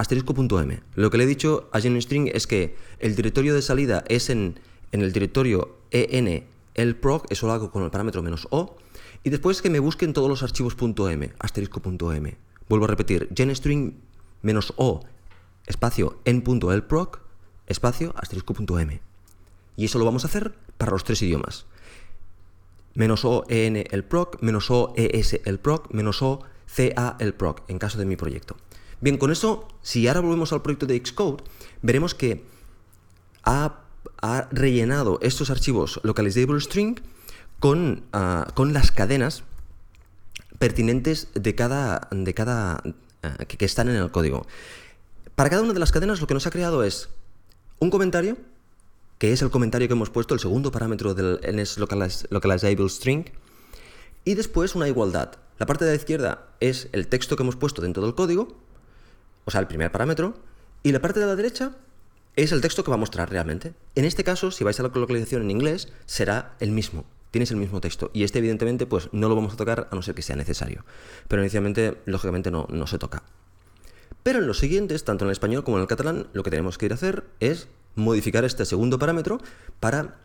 asterisco.m. 0.00 0.82
Lo 0.94 1.10
que 1.10 1.18
le 1.18 1.24
he 1.24 1.26
dicho 1.26 1.68
a 1.72 1.80
genstring 1.80 2.30
es 2.32 2.46
que 2.46 2.74
el 2.98 3.14
directorio 3.14 3.54
de 3.54 3.60
salida 3.60 4.02
es 4.08 4.30
en, 4.30 4.58
en 4.92 5.02
el 5.02 5.12
directorio 5.12 5.76
en.lproc, 5.90 7.30
eso 7.30 7.46
lo 7.46 7.52
hago 7.52 7.70
con 7.70 7.84
el 7.84 7.90
parámetro 7.90 8.22
"-o", 8.50 8.76
y 9.22 9.28
después 9.28 9.60
que 9.60 9.68
me 9.68 9.78
busquen 9.78 10.14
todos 10.14 10.30
los 10.30 10.42
archivos 10.42 10.74
.m, 10.80 11.32
asterisco.m. 11.38 12.36
Vuelvo 12.68 12.84
a 12.86 12.88
repetir, 12.88 13.28
genstring 13.36 14.00
"-o 14.76 15.00
espacio 15.66 16.18
en.lproc 16.24 17.20
espacio 17.66 18.14
asterisco.m. 18.16 19.00
Y 19.76 19.84
eso 19.84 19.98
lo 19.98 20.06
vamos 20.06 20.24
a 20.24 20.28
hacer 20.28 20.54
para 20.78 20.92
los 20.92 21.04
tres 21.04 21.20
idiomas 21.20 21.66
menos 22.94 23.24
O 23.24 23.44
EN 23.48 23.84
el 23.90 24.04
proc, 24.04 24.42
menos 24.42 24.70
O 24.70 24.92
ES 24.96 25.40
el 25.44 25.58
proc, 25.58 25.92
menos 25.92 26.22
O 26.22 26.40
CA 26.66 27.16
el 27.18 27.34
proc, 27.34 27.62
en 27.68 27.78
caso 27.78 27.98
de 27.98 28.04
mi 28.06 28.16
proyecto. 28.16 28.56
Bien, 29.00 29.16
con 29.16 29.30
eso, 29.30 29.66
si 29.82 30.06
ahora 30.08 30.20
volvemos 30.20 30.52
al 30.52 30.62
proyecto 30.62 30.86
de 30.86 31.00
Xcode, 31.04 31.42
veremos 31.82 32.14
que 32.14 32.44
ha, 33.44 33.76
rellenado 34.50 35.18
estos 35.22 35.50
archivos 35.50 36.00
localizable 36.02 36.60
string 36.60 37.00
con, 37.58 38.04
ah, 38.12 38.48
con 38.54 38.72
las 38.72 38.90
cadenas 38.90 39.44
pertinentes 40.58 41.28
de 41.34 41.54
cada, 41.54 42.08
de 42.10 42.34
cada 42.34 42.82
ah, 43.22 43.36
que 43.46 43.64
están 43.64 43.88
en 43.88 43.96
el 43.96 44.10
código. 44.10 44.46
Para 45.34 45.48
cada 45.48 45.62
una 45.62 45.72
de 45.72 45.80
las 45.80 45.92
cadenas 45.92 46.20
lo 46.20 46.26
que 46.26 46.34
nos 46.34 46.46
ha 46.46 46.50
creado 46.50 46.84
es 46.84 47.08
un 47.78 47.88
comentario 47.90 48.36
que 49.20 49.32
es 49.34 49.42
el 49.42 49.50
comentario 49.50 49.86
que 49.86 49.92
hemos 49.92 50.08
puesto, 50.08 50.32
el 50.32 50.40
segundo 50.40 50.72
parámetro 50.72 51.12
del 51.12 51.40
NS 51.42 51.76
Localizable 51.78 52.88
String, 52.88 53.26
y 54.24 54.34
después 54.34 54.74
una 54.74 54.88
igualdad. 54.88 55.32
La 55.58 55.66
parte 55.66 55.84
de 55.84 55.90
la 55.90 55.96
izquierda 55.98 56.48
es 56.58 56.88
el 56.92 57.06
texto 57.06 57.36
que 57.36 57.42
hemos 57.42 57.56
puesto 57.56 57.82
dentro 57.82 58.02
del 58.02 58.14
código, 58.14 58.56
o 59.44 59.50
sea, 59.50 59.60
el 59.60 59.66
primer 59.66 59.90
parámetro, 59.92 60.34
y 60.82 60.92
la 60.92 61.00
parte 61.00 61.20
de 61.20 61.26
la 61.26 61.36
derecha 61.36 61.72
es 62.36 62.52
el 62.52 62.60
texto 62.60 62.84
que 62.84 62.90
va 62.90 62.94
a 62.94 62.98
mostrar 62.98 63.30
realmente. 63.30 63.74
En 63.94 64.04
este 64.04 64.24
caso, 64.24 64.50
si 64.50 64.64
vais 64.64 64.78
a 64.80 64.82
la 64.82 64.88
localización 64.88 65.42
en 65.42 65.50
inglés, 65.50 65.88
será 66.06 66.54
el 66.60 66.70
mismo. 66.70 67.04
Tienes 67.30 67.50
el 67.50 67.58
mismo 67.58 67.80
texto. 67.80 68.10
Y 68.12 68.24
este, 68.24 68.38
evidentemente, 68.38 68.86
pues 68.86 69.08
no 69.12 69.28
lo 69.28 69.36
vamos 69.36 69.54
a 69.54 69.56
tocar 69.56 69.88
a 69.90 69.94
no 69.94 70.02
ser 70.02 70.14
que 70.14 70.22
sea 70.22 70.36
necesario. 70.36 70.84
Pero 71.28 71.42
inicialmente, 71.42 71.98
lógicamente, 72.06 72.50
no, 72.50 72.66
no 72.70 72.86
se 72.86 72.98
toca. 72.98 73.22
Pero 74.22 74.40
en 74.40 74.46
los 74.46 74.58
siguientes, 74.58 75.04
tanto 75.04 75.24
en 75.24 75.28
el 75.28 75.32
español 75.32 75.64
como 75.64 75.76
en 75.76 75.82
el 75.82 75.88
catalán, 75.88 76.28
lo 76.32 76.42
que 76.42 76.50
tenemos 76.50 76.78
que 76.78 76.86
ir 76.86 76.92
a 76.92 76.96
hacer 76.96 77.24
es 77.40 77.68
modificar 77.94 78.44
este 78.44 78.64
segundo 78.64 78.98
parámetro 78.98 79.40
para, 79.78 80.18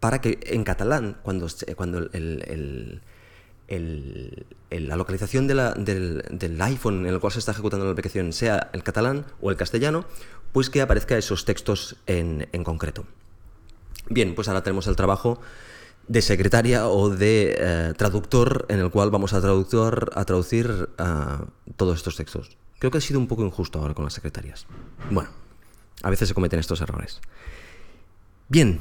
para 0.00 0.20
que 0.20 0.40
en 0.42 0.64
catalán, 0.64 1.18
cuando, 1.22 1.48
cuando 1.76 1.98
el, 2.12 3.02
la 3.68 4.96
localización 4.96 5.46
del, 5.46 6.58
iPhone 6.60 7.06
en 7.06 7.14
el 7.14 7.20
cual 7.20 7.32
se 7.32 7.38
está 7.38 7.52
ejecutando 7.52 7.86
la 7.86 7.92
aplicación 7.92 8.32
sea 8.32 8.70
el 8.72 8.82
catalán 8.82 9.26
o 9.40 9.50
el 9.50 9.56
castellano, 9.56 10.04
pues 10.52 10.70
que 10.70 10.82
aparezca 10.82 11.16
esos 11.16 11.44
textos 11.44 11.96
en, 12.06 12.46
concreto. 12.64 13.06
Bien, 14.08 14.34
pues 14.34 14.48
ahora 14.48 14.62
tenemos 14.62 14.86
el 14.86 14.96
trabajo 14.96 15.40
de 16.08 16.20
secretaria 16.20 16.88
o 16.88 17.08
de 17.08 17.56
eh, 17.58 17.94
traductor 17.96 18.66
en 18.68 18.78
el 18.80 18.90
cual 18.90 19.10
vamos 19.10 19.32
a, 19.32 19.40
traductor, 19.40 20.10
a 20.14 20.24
traducir 20.26 20.90
ah, 20.98 21.46
todos 21.76 21.96
estos 21.96 22.16
textos. 22.16 22.56
Creo 22.78 22.90
que 22.90 22.98
ha 22.98 23.00
sido 23.00 23.18
un 23.18 23.26
poco 23.26 23.44
injusto 23.44 23.78
ahora 23.78 23.94
con 23.94 24.04
las 24.04 24.12
secretarias. 24.12 24.66
Bueno, 25.10 25.30
a 26.02 26.10
veces 26.10 26.28
se 26.28 26.34
cometen 26.34 26.60
estos 26.60 26.82
errores. 26.82 27.20
Bien, 28.48 28.78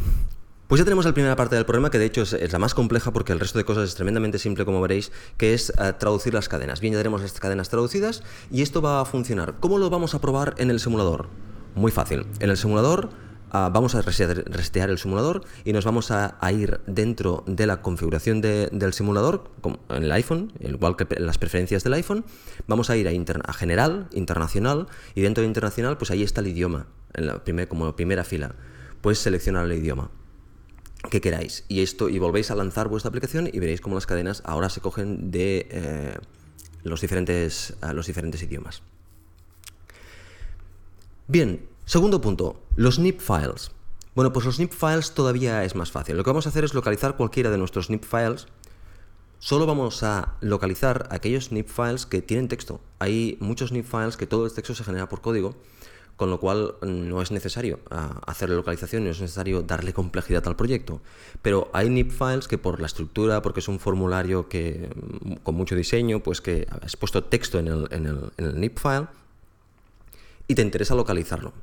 pues 0.73 0.79
ya 0.79 0.85
tenemos 0.85 1.05
la 1.05 1.13
primera 1.13 1.35
parte 1.35 1.55
del 1.55 1.65
problema, 1.65 1.91
que 1.91 1.99
de 1.99 2.05
hecho 2.05 2.23
es, 2.23 2.51
la 2.51 2.57
más 2.57 2.73
compleja 2.73 3.13
porque 3.13 3.31
el 3.31 3.39
resto 3.39 3.59
de 3.59 3.63
cosas 3.63 3.89
es 3.89 3.93
tremendamente 3.93 4.39
simple, 4.39 4.65
como 4.65 4.81
veréis, 4.81 5.11
que 5.37 5.53
es 5.53 5.69
eh, 5.69 5.93
traducir 5.99 6.33
las 6.33 6.49
cadenas. 6.49 6.79
Bien, 6.79 6.95
ya 6.95 6.99
tenemos 6.99 7.21
las 7.21 7.39
cadenas 7.39 7.69
traducidas 7.69 8.23
y 8.49 8.63
esto 8.63 8.81
va 8.81 8.99
a 8.99 9.05
funcionar. 9.05 9.53
¿Cómo 9.59 9.77
lo 9.77 9.91
vamos 9.91 10.15
a 10.15 10.19
probar 10.19 10.55
en 10.57 10.71
el 10.71 10.79
simulador? 10.79 11.27
Muy 11.75 11.91
fácil. 11.91 12.25
En 12.39 12.49
el 12.49 12.57
simulador 12.57 13.11
Ah, 13.55 13.69
vamos 13.71 13.93
a 13.93 14.01
resetear 14.01 14.89
el 14.89 14.97
simulador 14.97 15.43
y 15.63 15.73
nos 15.73 15.85
vamos 15.85 16.09
a, 16.09 16.39
ir 16.51 16.79
dentro 16.87 17.43
de 17.45 17.67
la 17.67 17.83
configuración 17.83 18.41
del 18.41 18.93
simulador, 18.93 19.51
en 19.89 20.01
el 20.01 20.11
iPhone, 20.11 20.53
igual 20.59 20.95
que 20.95 21.05
las 21.19 21.37
preferencias 21.37 21.83
del 21.83 21.93
iPhone, 21.93 22.25
vamos 22.65 22.89
a 22.89 22.97
ir 22.97 23.07
a, 23.07 23.53
general, 23.53 24.07
internacional, 24.11 24.87
y 25.13 25.21
dentro 25.21 25.43
de 25.43 25.49
internacional, 25.49 25.99
pues 25.99 26.09
ahí 26.09 26.23
está 26.23 26.41
el 26.41 26.47
idioma, 26.47 26.87
en 27.13 27.27
la 27.27 27.43
como 27.67 27.95
primera 27.95 28.23
fila. 28.23 28.55
Puedes 29.01 29.19
seleccionar 29.19 29.65
el 29.65 29.73
idioma 29.73 30.09
que 31.09 31.21
queráis. 31.21 31.65
Y 31.67 31.81
esto, 31.81 32.09
y 32.09 32.19
volvéis 32.19 32.51
a 32.51 32.55
lanzar 32.55 32.87
vuestra 32.87 33.09
aplicación 33.09 33.49
y 33.51 33.59
veréis 33.59 33.81
cómo 33.81 33.95
las 33.95 34.05
cadenas 34.05 34.41
ahora 34.45 34.69
se 34.69 34.81
cogen 34.81 35.31
de 35.31 35.67
eh, 35.69 36.17
los, 36.83 37.01
diferentes, 37.01 37.75
los 37.93 38.07
diferentes 38.07 38.41
idiomas. 38.43 38.81
Bien, 41.27 41.67
Segundo 41.85 42.21
punto, 42.21 42.61
los 42.77 42.97
NIP 42.97 43.19
files. 43.19 43.71
Bueno, 44.15 44.31
pues 44.31 44.45
los 44.45 44.57
NIP 44.57 44.71
files 44.71 45.13
todavía 45.13 45.65
es 45.65 45.75
más 45.75 45.91
fácil. 45.91 46.15
Lo 46.15 46.23
que 46.23 46.29
vamos 46.29 46.45
a 46.45 46.49
hacer 46.49 46.63
es 46.63 46.73
localizar 46.73 47.17
cualquiera 47.17 47.49
de 47.49 47.57
nuestros 47.57 47.89
NIP 47.89 48.05
files. 48.05 48.47
Solo 49.39 49.65
vamos 49.65 50.01
a 50.03 50.35
localizar 50.39 51.09
aquellos 51.11 51.51
NIP 51.51 51.67
files 51.67 52.05
que 52.05 52.21
tienen 52.21 52.47
texto. 52.47 52.79
Hay 52.99 53.37
muchos 53.41 53.73
NIP 53.73 53.85
files 53.85 54.15
que 54.15 54.27
todo 54.27 54.45
el 54.45 54.53
texto 54.53 54.73
se 54.73 54.85
genera 54.85 55.09
por 55.09 55.19
código, 55.19 55.55
con 56.15 56.29
lo 56.29 56.39
cual 56.39 56.75
no 56.81 57.21
es 57.21 57.31
necesario 57.31 57.79
ah, 57.89 58.21
hacer 58.27 58.49
la 58.49 58.55
localización, 58.55 59.03
no 59.03 59.09
es 59.09 59.19
necesario 59.19 59.61
darle 59.63 59.93
complejidad 59.93 60.47
al 60.47 60.55
proyecto. 60.55 61.01
Pero 61.41 61.69
hay 61.73 61.89
NIP 61.89 62.11
files 62.11 62.47
que 62.47 62.57
por 62.57 62.79
la 62.79 62.87
estructura, 62.87 63.41
porque 63.41 63.61
es 63.61 63.67
un 63.67 63.79
formulario 63.79 64.47
que 64.47 64.89
con 65.43 65.55
mucho 65.55 65.75
diseño, 65.75 66.21
pues 66.21 66.41
que 66.41 66.67
has 66.81 66.95
puesto 66.95 67.23
texto 67.23 67.59
en 67.59 67.67
el, 67.67 67.87
en 67.91 68.05
el, 68.05 68.71
file 68.75 69.07
y 70.47 70.55
te 70.55 70.61
interesa 70.61 70.95
localizarlo. 70.95 71.53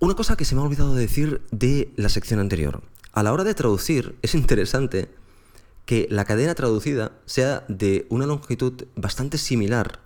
Una 0.00 0.14
cosa 0.14 0.36
que 0.36 0.44
se 0.44 0.54
me 0.54 0.60
ha 0.60 0.64
olvidado 0.64 0.94
decir 0.94 1.42
de 1.50 1.92
la 1.96 2.08
sección 2.08 2.40
anterior. 2.40 2.82
A 3.12 3.22
la 3.22 3.32
hora 3.32 3.44
de 3.44 3.54
traducir 3.54 4.16
es 4.22 4.34
interesante 4.34 5.08
que 5.86 6.08
la 6.10 6.24
cadena 6.24 6.54
traducida 6.54 7.12
sea 7.26 7.64
de 7.68 8.06
una 8.08 8.26
longitud 8.26 8.84
bastante 8.96 9.38
similar 9.38 10.00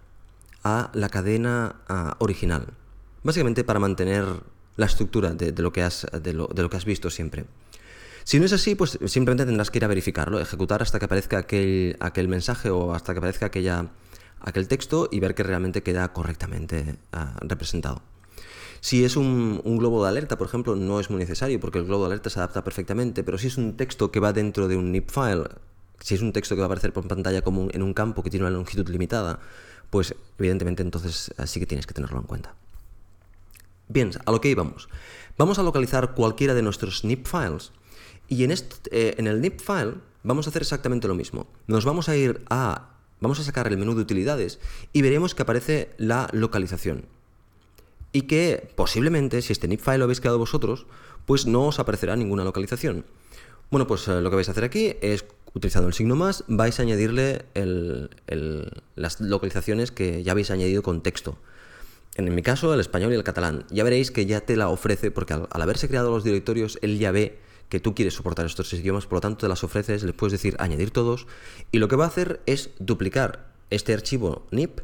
a 0.62 0.90
la 0.92 1.08
cadena 1.08 1.76
original. 2.18 2.74
Básicamente 3.22 3.64
para 3.64 3.78
mantener 3.78 4.24
la 4.76 4.86
estructura 4.86 5.34
de, 5.34 5.52
lo 5.60 5.72
que 5.72 5.82
has, 5.82 6.06
de, 6.22 6.32
lo, 6.32 6.48
que 6.48 6.76
has 6.76 6.84
visto 6.84 7.10
siempre. 7.10 7.44
Si 8.24 8.38
no 8.38 8.46
es 8.46 8.52
así, 8.52 8.74
pues 8.74 8.98
simplemente 9.06 9.44
tendrás 9.44 9.70
que 9.70 9.78
ir 9.78 9.84
a 9.84 9.88
verificarlo, 9.88 10.38
ejecutar 10.38 10.82
hasta 10.82 10.98
que 10.98 11.06
aparezca 11.06 11.38
aquel, 11.38 11.96
aquel 12.00 12.28
mensaje 12.28 12.70
o 12.70 12.94
hasta 12.94 13.12
que 13.12 13.18
aparezca 13.18 13.46
aquella, 13.46 13.90
aquel 14.40 14.68
texto 14.68 15.08
y 15.10 15.18
ver 15.18 15.34
que 15.34 15.42
realmente 15.42 15.82
queda 15.82 16.12
correctamente 16.12 16.96
ah, 17.12 17.36
representado. 17.40 18.02
Si 18.80 19.04
es 19.04 19.16
un, 19.16 19.60
globo 19.64 20.04
de 20.04 20.10
alerta, 20.10 20.38
por 20.38 20.46
ejemplo, 20.46 20.76
no 20.76 21.00
es 21.00 21.10
muy 21.10 21.18
necesario 21.18 21.58
porque 21.58 21.78
el 21.78 21.84
globo 21.84 22.04
de 22.04 22.12
alerta 22.12 22.30
se 22.30 22.38
adapta 22.38 22.62
perfectamente, 22.62 23.24
pero 23.24 23.38
si 23.38 23.48
es 23.48 23.58
un 23.58 23.76
texto 23.76 24.12
que 24.12 24.20
va 24.20 24.32
dentro 24.32 24.68
de 24.68 24.76
un 24.76 24.92
NIP 24.92 25.10
file, 25.10 25.44
si 26.00 26.14
es 26.14 26.22
un 26.22 26.32
texto 26.32 26.54
que 26.54 26.60
va 26.60 26.66
a 26.66 26.68
aparecer 26.68 26.92
por 26.92 27.08
pantalla 27.08 27.42
como 27.42 27.68
en 27.72 27.82
un 27.82 27.92
campo 27.92 28.22
que 28.22 28.30
tiene 28.30 28.46
una 28.46 28.54
longitud 28.54 28.88
limitada, 28.88 29.40
pues 29.90 30.14
evidentemente 30.38 30.82
entonces 30.82 31.32
sí 31.46 31.58
que 31.58 31.66
tienes 31.66 31.86
que 31.86 31.94
tenerlo 31.94 32.20
en 32.20 32.26
cuenta. 32.26 32.54
Bien, 33.88 34.10
a 34.24 34.30
lo 34.30 34.40
que 34.40 34.50
íbamos. 34.50 34.88
Vamos 35.38 35.58
a 35.58 35.62
localizar 35.62 36.14
cualquiera 36.14 36.54
de 36.54 36.62
nuestros 36.62 37.04
NIP 37.04 37.26
files 37.26 37.72
y 38.28 38.44
en, 38.44 38.50
este, 38.50 39.18
en 39.18 39.26
el 39.26 39.40
NIP 39.40 39.60
file 39.60 39.94
vamos 40.22 40.46
a 40.46 40.50
hacer 40.50 40.62
exactamente 40.62 41.08
lo 41.08 41.14
mismo. 41.14 41.46
Nos 41.66 41.84
vamos 41.84 42.08
a 42.08 42.16
ir 42.16 42.44
a... 42.50 42.90
Vamos 43.20 43.40
a 43.40 43.44
sacar 43.44 43.66
el 43.66 43.76
menú 43.76 43.96
de 43.96 44.02
utilidades 44.02 44.60
y 44.92 45.02
veremos 45.02 45.34
que 45.34 45.42
aparece 45.42 45.90
la 45.96 46.28
localización. 46.32 47.06
Y 48.12 48.22
que 48.22 48.70
posiblemente, 48.76 49.42
si 49.42 49.52
este 49.52 49.66
NIP 49.66 49.80
file 49.80 49.98
lo 49.98 50.04
habéis 50.04 50.20
creado 50.20 50.38
vosotros, 50.38 50.86
pues 51.26 51.46
no 51.46 51.66
os 51.66 51.80
aparecerá 51.80 52.14
ninguna 52.14 52.44
localización. 52.44 53.04
Bueno, 53.70 53.86
pues 53.86 54.06
eh, 54.06 54.20
lo 54.20 54.30
que 54.30 54.36
vais 54.36 54.48
a 54.48 54.52
hacer 54.52 54.64
aquí 54.64 54.94
es, 55.00 55.24
utilizando 55.52 55.88
el 55.88 55.94
signo 55.94 56.14
más, 56.14 56.44
vais 56.46 56.78
a 56.78 56.82
añadirle 56.82 57.44
las 58.94 59.20
localizaciones 59.20 59.90
que 59.90 60.22
ya 60.22 60.32
habéis 60.32 60.50
añadido 60.50 60.82
con 60.82 61.02
texto. 61.02 61.38
En 62.18 62.34
mi 62.34 62.42
caso, 62.42 62.74
el 62.74 62.80
español 62.80 63.12
y 63.12 63.14
el 63.14 63.22
catalán. 63.22 63.64
Ya 63.70 63.84
veréis 63.84 64.10
que 64.10 64.26
ya 64.26 64.40
te 64.40 64.56
la 64.56 64.68
ofrece, 64.70 65.12
porque 65.12 65.34
al, 65.34 65.48
haberse 65.52 65.86
creado 65.86 66.10
los 66.10 66.24
directorios, 66.24 66.76
él 66.82 66.98
ya 66.98 67.12
ve 67.12 67.38
que 67.68 67.78
tú 67.78 67.94
quieres 67.94 68.14
soportar 68.14 68.44
estos 68.44 68.72
idiomas, 68.72 69.06
por 69.06 69.18
lo 69.18 69.20
tanto 69.20 69.38
te 69.38 69.48
las 69.48 69.62
ofreces, 69.62 70.02
le 70.02 70.12
puedes 70.12 70.32
decir 70.32 70.56
añadir 70.58 70.90
todos, 70.90 71.28
y 71.70 71.78
lo 71.78 71.86
que 71.86 71.94
va 71.94 72.06
a 72.06 72.08
hacer 72.08 72.40
es 72.46 72.70
duplicar 72.80 73.52
este 73.70 73.94
archivo 73.94 74.46
NIP 74.50 74.80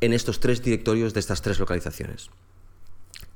en 0.00 0.12
estos 0.12 0.40
tres 0.40 0.60
directorios 0.60 1.14
de 1.14 1.20
estas 1.20 1.40
tres 1.40 1.60
localizaciones. 1.60 2.30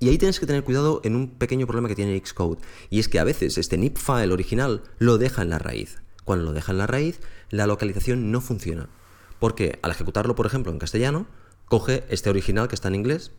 Y 0.01 0.09
ahí 0.09 0.19
tienes 0.19 0.41
que 0.41 0.47
tener 0.47 0.65
cuidado 0.65 1.01
en 1.05 1.15
un 1.15 1.31
pequeño 1.31 1.69
problema 1.69 1.89
que 1.89 1.95
tiene 1.95 2.21
Xcode, 2.25 2.59
y 2.89 2.99
es 2.99 3.09
que 3.09 3.21
a 3.21 3.25
veces 3.25 3.59
este 3.59 3.79
NIP 3.79 3.97
file 3.97 4.33
original 4.33 4.83
lo 4.99 5.19
deja 5.19 5.43
en 5.43 5.51
la 5.51 5.61
raíz. 5.61 5.99
Cuando 6.25 6.47
lo 6.47 6.53
deja 6.53 6.73
en 6.73 6.79
la 6.79 6.89
raíz, 6.89 7.21
la 7.51 7.69
localización 7.69 8.33
no 8.33 8.41
funciona. 8.41 8.89
Porque 9.39 9.79
al 9.83 9.93
ejecutarlo, 9.93 10.35
por 10.35 10.47
ejemplo, 10.47 10.73
en 10.73 10.81
castellano, 10.81 11.27
coge 11.71 12.03
este 12.11 12.29
original 12.29 12.67
que 12.67 12.75
está 12.75 12.89
en 12.89 12.97
inglés 12.97 13.31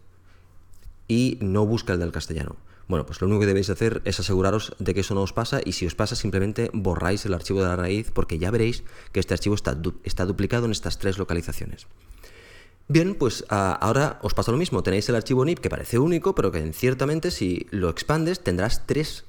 y 1.08 1.38
no 1.41 1.65
busca 1.65 1.94
el 1.94 2.00
del 2.00 2.13
castellano. 2.13 2.56
Bueno, 2.88 3.06
pues 3.06 3.20
lo 3.22 3.28
único 3.28 3.41
que 3.41 3.46
debéis 3.46 3.70
hacer 3.70 4.02
es 4.06 4.20
aseguraros 4.22 4.74
de 4.80 4.94
que 4.94 5.02
eso 5.02 5.13
no 5.13 5.22
os 5.22 5.34
pasa 5.34 5.60
y 5.63 5.74
si 5.74 5.86
os 5.86 5.96
pasa 5.96 6.15
simplemente 6.15 6.72
borráis 6.74 7.26
el 7.26 7.34
archivo 7.34 7.62
de 7.62 7.67
la 7.67 7.76
raíz 7.76 8.10
porque 8.12 8.39
ya 8.39 8.50
veréis 8.50 8.84
que 9.12 9.20
este 9.20 9.34
archivo 9.34 9.54
está, 9.54 9.78
está 10.04 10.26
duplicado 10.26 10.65
en 10.65 10.72
estas 10.72 10.98
tres 10.98 11.17
localizaciones. 11.17 11.88
Bien, 12.88 13.15
pues 13.15 13.46
ah, 13.50 13.78
ahora 13.82 14.20
os 14.22 14.34
pasa 14.34 14.52
lo 14.52 14.58
mismo. 14.58 14.82
Tenéis 14.82 15.08
el 15.10 15.15
archivo 15.15 15.44
NIP 15.44 15.60
que 15.60 15.70
parece 15.70 16.00
único, 16.00 16.34
pero 16.34 16.52
que 16.52 16.72
ciertamente 16.74 17.32
si 17.32 17.67
lo 17.70 17.89
expandes 17.89 18.39
tendrás 18.39 18.88
tres 18.88 19.26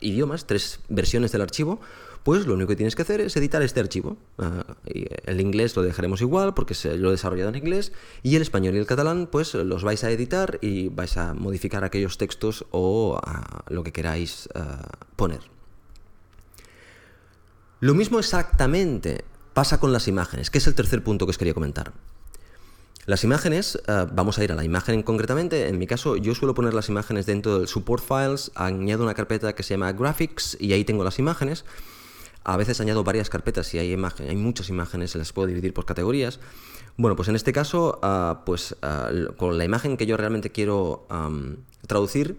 idiomas, 0.00 0.46
tres 0.46 0.80
versiones 0.88 1.32
del 1.32 1.42
archivo, 1.42 1.80
pues 2.24 2.46
lo 2.46 2.54
único 2.54 2.68
que 2.68 2.76
tienes 2.76 2.96
que 2.96 3.02
hacer 3.02 3.20
es 3.20 3.36
editar 3.36 3.62
este 3.62 3.80
archivo. 3.80 4.16
Ah, 4.38 4.64
el 5.26 5.40
inglés 5.40 5.76
lo 5.76 5.82
dejaremos 5.82 6.22
igual 6.22 6.54
porque 6.54 6.72
se 6.74 6.96
lo 6.96 7.08
he 7.08 7.12
desarrollado 7.12 7.50
en 7.50 7.56
inglés 7.56 7.92
y 8.22 8.34
el 8.34 8.42
español 8.42 8.74
y 8.74 8.78
el 8.78 8.86
catalán 8.86 9.28
pues 9.30 9.54
los 9.54 9.84
vais 9.84 10.02
a 10.04 10.10
editar 10.10 10.58
y 10.62 10.88
vais 10.88 11.16
a 11.18 11.34
modificar 11.34 11.84
aquellos 11.84 12.16
textos 12.16 12.64
o 12.70 13.20
ah, 13.22 13.64
lo 13.68 13.84
que 13.84 13.92
queráis 13.92 14.48
ah, 14.54 14.88
poner. 15.16 15.40
Lo 17.80 17.92
mismo 17.92 18.18
exactamente 18.18 19.24
pasa 19.52 19.78
con 19.78 19.92
las 19.92 20.08
imágenes, 20.08 20.50
que 20.50 20.58
es 20.58 20.66
el 20.66 20.74
tercer 20.74 21.04
punto 21.04 21.26
que 21.26 21.30
os 21.30 21.38
quería 21.38 21.52
comentar. 21.52 21.92
Las 23.06 23.22
imágenes, 23.22 23.78
vamos 24.12 24.38
a 24.38 24.44
ir 24.44 24.52
a 24.52 24.54
la 24.54 24.64
imagen 24.64 25.02
concretamente. 25.02 25.68
En 25.68 25.78
mi 25.78 25.86
caso, 25.86 26.16
yo 26.16 26.34
suelo 26.34 26.54
poner 26.54 26.72
las 26.72 26.88
imágenes 26.88 27.26
dentro 27.26 27.58
del 27.58 27.68
support 27.68 28.02
files, 28.02 28.50
añado 28.54 29.04
una 29.04 29.12
carpeta 29.12 29.54
que 29.54 29.62
se 29.62 29.74
llama 29.74 29.92
graphics 29.92 30.56
y 30.58 30.72
ahí 30.72 30.84
tengo 30.84 31.04
las 31.04 31.18
imágenes. 31.18 31.66
A 32.44 32.56
veces 32.56 32.80
añado 32.80 33.04
varias 33.04 33.28
carpetas 33.28 33.74
y 33.74 33.78
hay, 33.78 33.92
imagen, 33.92 34.28
hay 34.30 34.36
muchas 34.36 34.70
imágenes, 34.70 35.10
se 35.10 35.18
las 35.18 35.32
puedo 35.34 35.48
dividir 35.48 35.74
por 35.74 35.84
categorías. 35.84 36.40
Bueno, 36.96 37.14
pues 37.14 37.28
en 37.28 37.36
este 37.36 37.52
caso, 37.52 37.98
ah, 38.02 38.42
pues 38.46 38.76
ah, 38.80 39.10
con 39.36 39.58
la 39.58 39.64
imagen 39.64 39.98
que 39.98 40.06
yo 40.06 40.16
realmente 40.16 40.50
quiero 40.50 41.06
traducir, 41.86 42.38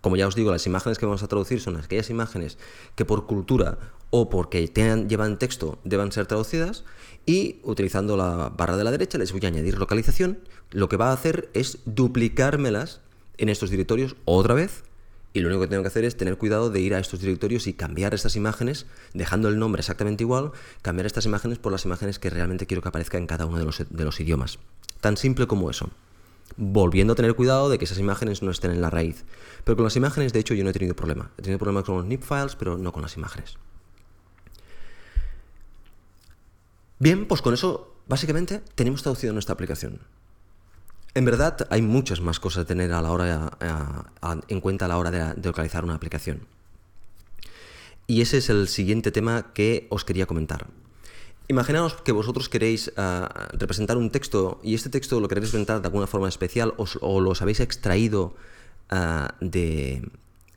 como 0.00 0.16
ya 0.16 0.28
os 0.28 0.34
digo, 0.36 0.52
las 0.52 0.66
imágenes 0.66 0.98
que 0.98 1.06
vamos 1.06 1.22
a 1.24 1.28
traducir 1.28 1.60
son 1.60 1.76
aquellas 1.76 2.10
imágenes 2.10 2.58
que 2.94 3.04
por 3.04 3.26
cultura 3.26 3.78
o 4.14 4.28
porque 4.28 4.68
llevan 4.68 5.38
texto 5.38 5.78
deban 5.84 6.12
ser 6.12 6.26
traducidas 6.26 6.84
y 7.24 7.60
utilizando 7.62 8.16
la 8.16 8.50
barra 8.50 8.76
de 8.76 8.84
la 8.84 8.90
derecha 8.90 9.16
les 9.16 9.32
voy 9.32 9.40
a 9.44 9.48
añadir 9.48 9.78
localización. 9.78 10.38
Lo 10.70 10.90
que 10.90 10.98
va 10.98 11.08
a 11.08 11.14
hacer 11.14 11.48
es 11.54 11.78
duplicármelas 11.86 13.00
en 13.38 13.48
estos 13.48 13.70
directorios 13.70 14.16
otra 14.26 14.52
vez 14.52 14.84
y 15.32 15.40
lo 15.40 15.48
único 15.48 15.62
que 15.62 15.68
tengo 15.68 15.82
que 15.82 15.88
hacer 15.88 16.04
es 16.04 16.16
tener 16.18 16.36
cuidado 16.36 16.68
de 16.68 16.80
ir 16.80 16.94
a 16.94 16.98
estos 16.98 17.20
directorios 17.20 17.66
y 17.66 17.72
cambiar 17.72 18.12
estas 18.12 18.36
imágenes, 18.36 18.84
dejando 19.14 19.48
el 19.48 19.58
nombre 19.58 19.80
exactamente 19.80 20.24
igual, 20.24 20.52
cambiar 20.82 21.06
estas 21.06 21.24
imágenes 21.24 21.58
por 21.58 21.72
las 21.72 21.86
imágenes 21.86 22.18
que 22.18 22.28
realmente 22.28 22.66
quiero 22.66 22.82
que 22.82 22.90
aparezca 22.90 23.16
en 23.16 23.26
cada 23.26 23.46
uno 23.46 23.58
de 23.58 24.04
los, 24.04 24.20
idiomas. 24.20 24.58
Tan 25.00 25.16
simple 25.16 25.46
como 25.46 25.70
eso. 25.70 25.88
Volviendo 26.58 27.14
a 27.14 27.16
tener 27.16 27.34
cuidado 27.34 27.70
de 27.70 27.78
que 27.78 27.86
esas 27.86 27.98
imágenes 27.98 28.42
no 28.42 28.50
estén 28.50 28.72
en 28.72 28.82
la 28.82 28.90
raíz. 28.90 29.24
Pero 29.64 29.76
con 29.76 29.84
las 29.84 29.96
imágenes, 29.96 30.34
de 30.34 30.40
hecho, 30.40 30.52
yo 30.52 30.64
no 30.64 30.70
he 30.70 30.74
tenido 30.74 30.94
problema. 30.94 31.30
He 31.38 31.42
tenido 31.42 31.58
problemas 31.58 31.84
con 31.84 31.96
los 31.96 32.04
NIP 32.04 32.22
files, 32.22 32.56
pero 32.56 32.76
no 32.76 32.92
con 32.92 33.00
las 33.00 33.16
imágenes. 33.16 33.56
Bien, 37.02 37.26
pues 37.26 37.42
con 37.42 37.52
eso, 37.52 37.96
básicamente, 38.06 38.62
tenemos 38.76 39.02
traducido 39.02 39.32
nuestra 39.32 39.54
aplicación. 39.54 39.98
En 41.14 41.24
verdad 41.24 41.66
hay 41.68 41.82
muchas 41.82 42.20
más 42.20 42.38
cosas 42.38 42.62
a 42.62 42.66
tener 42.68 42.92
a 42.92 43.02
la 43.02 43.10
hora, 43.10 43.58
en 44.46 44.60
cuenta 44.60 44.84
a 44.84 44.88
la 44.88 44.98
hora 44.98 45.10
de, 45.10 45.42
localizar 45.42 45.82
una 45.82 45.96
aplicación. 45.96 46.46
Y 48.06 48.20
ese 48.20 48.38
es 48.38 48.50
el 48.50 48.68
siguiente 48.68 49.10
tema 49.10 49.52
que 49.52 49.88
os 49.90 50.04
quería 50.04 50.26
comentar. 50.26 50.68
Imaginaos 51.48 51.94
que 51.94 52.12
vosotros 52.12 52.48
queréis 52.48 52.92
ah, 52.96 53.48
representar 53.52 53.96
un 53.96 54.10
texto 54.10 54.60
y 54.62 54.76
este 54.76 54.88
texto 54.88 55.18
lo 55.18 55.26
queréis 55.26 55.48
representar 55.48 55.82
de 55.82 55.88
alguna 55.88 56.06
forma 56.06 56.28
especial 56.28 56.72
o, 56.76 56.86
o 57.00 57.20
los 57.20 57.42
habéis 57.42 57.58
extraído 57.58 58.36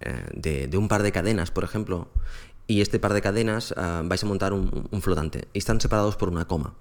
eh, 0.01 0.61
de, 0.69 0.77
un 0.77 0.87
par 0.87 1.01
de 1.01 1.11
cadenas, 1.11 1.49
por 1.49 1.63
ejemplo, 1.63 2.09
y 2.67 2.81
este 2.81 2.99
par 2.99 3.13
de 3.13 3.21
cadenas 3.21 3.73
ah, 3.77 4.01
vais 4.05 4.23
a 4.23 4.27
montar 4.27 4.53
un, 4.53 5.01
flotante 5.01 5.47
y 5.53 5.59
están 5.59 5.79
separados 5.79 6.15
por 6.15 6.29
una 6.29 6.45
coma. 6.45 6.73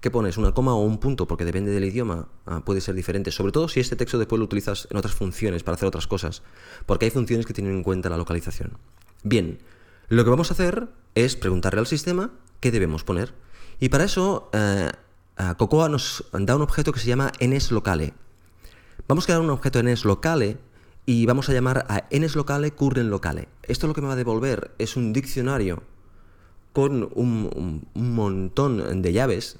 ¿Qué 0.00 0.10
pones? 0.10 0.36
¿Una 0.36 0.52
coma 0.52 0.74
o 0.74 0.82
un 0.82 0.98
punto? 0.98 1.28
Porque 1.28 1.44
depende 1.44 1.70
del 1.70 1.84
idioma, 1.84 2.28
ah, 2.46 2.64
puede 2.64 2.80
ser 2.80 2.94
diferente. 2.94 3.30
Sobre 3.30 3.52
todo 3.52 3.68
si 3.68 3.80
este 3.80 3.96
texto 3.96 4.18
después 4.18 4.38
lo 4.38 4.44
utilizas 4.44 4.88
en 4.90 4.96
otras 4.96 5.14
funciones 5.14 5.62
para 5.62 5.76
hacer 5.76 5.86
otras 5.86 6.06
cosas. 6.06 6.42
Porque 6.86 7.04
hay 7.06 7.10
funciones 7.10 7.46
que 7.46 7.54
tienen 7.54 7.74
en 7.74 7.82
cuenta 7.82 8.08
la 8.08 8.16
localización. 8.16 8.78
Bien, 9.22 9.58
lo 10.08 10.24
que 10.24 10.30
vamos 10.30 10.50
a 10.50 10.54
hacer 10.54 10.88
es 11.14 11.36
preguntarle 11.36 11.80
al 11.80 11.86
sistema 11.86 12.32
qué 12.60 12.70
debemos 12.70 13.04
poner. 13.04 13.34
Y 13.78 13.88
para 13.88 14.04
eso, 14.04 14.50
eh, 14.52 14.90
Cocoa 15.56 15.88
nos 15.88 16.24
da 16.32 16.56
un 16.56 16.62
objeto 16.62 16.92
que 16.92 17.00
se 17.00 17.06
llama 17.06 17.32
nslocale. 17.40 18.14
Vamos 19.08 19.24
a 19.24 19.26
crear 19.26 19.40
un 19.40 19.50
objeto 19.50 19.82
nslocale 19.82 20.58
y 21.06 21.26
vamos 21.26 21.48
a 21.48 21.52
llamar 21.52 21.84
a 21.88 22.04
nslocale 22.10 22.72
current 22.72 23.10
locale. 23.10 23.48
Esto 23.62 23.86
lo 23.86 23.94
que 23.94 24.00
me 24.00 24.08
va 24.08 24.14
a 24.14 24.16
devolver 24.16 24.72
es 24.78 24.96
un 24.96 25.12
diccionario 25.12 25.82
con 26.72 27.10
un 27.14 27.86
montón 27.94 29.02
de 29.02 29.12
llaves 29.12 29.58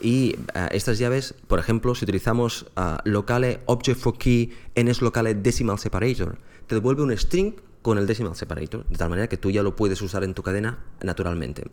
y 0.00 0.36
eh, 0.54 0.68
estas 0.72 0.98
llaves, 0.98 1.34
por 1.46 1.58
ejemplo, 1.58 1.94
si 1.94 2.04
utilizamos 2.04 2.66
uh, 2.76 2.96
locale 3.04 3.60
object 3.66 3.98
for 3.98 4.18
key 4.18 4.52
ns 4.76 5.02
locale 5.02 5.34
decimal 5.34 5.78
separator, 5.78 6.36
te 6.66 6.74
devuelve 6.74 7.02
un 7.02 7.16
string 7.16 7.54
con 7.82 7.98
el 7.98 8.06
decimal 8.06 8.34
separator, 8.34 8.86
de 8.86 8.96
tal 8.96 9.10
manera 9.10 9.28
que 9.28 9.36
tú 9.36 9.50
ya 9.50 9.62
lo 9.62 9.76
puedes 9.76 10.00
usar 10.00 10.24
en 10.24 10.34
tu 10.34 10.42
cadena 10.42 10.78
naturalmente. 11.02 11.64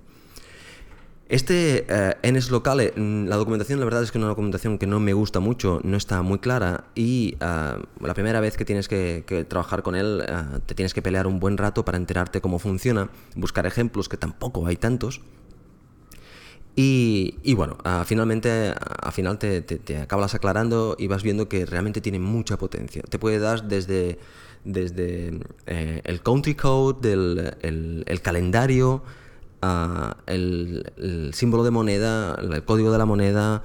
Este 1.32 1.88
uh, 1.90 2.28
ns 2.30 2.52
locale, 2.52 2.92
mm, 2.94 3.28
la 3.28 3.38
documentación 3.38 3.80
la 3.80 3.86
verdad 3.86 4.04
es 4.04 4.12
que 4.12 4.18
es 4.18 4.22
una 4.22 4.28
documentación 4.28 4.78
que 4.78 4.86
no 4.86 5.00
me 5.00 5.14
gusta 5.14 5.40
mucho, 5.40 5.80
no 5.84 5.96
está 5.96 6.22
muy 6.24 6.40
clara 6.40 6.84
y 6.94 7.38
la 7.40 8.14
primera 8.14 8.42
vez 8.42 8.58
que 8.58 8.66
tienes 8.66 8.90
que, 8.90 9.46
trabajar 9.48 9.82
con 9.82 9.96
él 9.96 10.22
te 10.66 10.76
tienes 10.76 10.94
que 10.94 11.02
pelear 11.02 11.28
un 11.28 11.40
buen 11.40 11.58
rato 11.58 11.86
para 11.86 11.98
enterarte 11.98 12.42
cómo 12.42 12.60
funciona, 12.60 13.10
buscar 13.36 13.66
ejemplos 13.66 14.10
que 14.10 14.18
tampoco 14.18 14.68
hay 14.68 14.76
tantos 14.76 15.22
y, 16.76 17.54
bueno, 17.54 17.78
finalmente, 18.06 18.74
al 19.02 19.12
final 19.12 19.38
te, 19.38 19.98
acabas 20.02 20.34
aclarando 20.36 20.96
y 20.98 21.08
vas 21.08 21.22
viendo 21.22 21.50
que 21.50 21.66
realmente 21.66 22.02
tiene 22.02 22.20
mucha 22.20 22.58
potencia. 22.58 23.04
Te 23.04 23.20
puede 23.20 23.40
dar 23.40 23.68
desde, 23.68 24.18
desde 24.64 25.40
eh, 25.66 26.02
el 26.04 26.22
country 26.22 26.56
code, 26.56 27.08
del, 27.08 28.04
el, 28.06 28.22
calendario, 28.22 29.04
el, 30.26 31.32
símbolo 31.34 31.64
de 31.64 31.72
moneda, 31.72 32.36
el 32.36 32.64
código 32.64 32.92
de 32.92 32.98
la 32.98 33.06
moneda, 33.06 33.64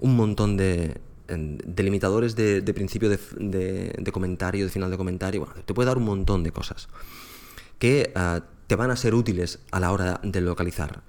un 0.00 0.16
montón 0.16 0.56
de 0.56 1.00
delimitadores 1.28 2.36
de, 2.36 2.74
principio 2.74 3.08
de, 3.08 4.10
comentario, 4.12 4.64
de 4.64 4.70
final 4.70 4.90
de 4.90 4.96
comentario. 4.96 5.44
Bueno, 5.44 5.54
te 5.64 5.74
puede 5.74 5.86
dar 5.86 5.98
un 5.98 6.04
montón 6.04 6.42
de 6.42 6.52
cosas 6.52 6.88
que 7.78 8.12
ah, 8.14 8.42
te 8.66 8.76
van 8.76 8.90
a 8.90 8.96
ser 8.96 9.14
útiles 9.14 9.58
a 9.70 9.80
la 9.80 9.92
hora 9.92 10.20
de 10.22 10.40
localizar. 10.40 11.02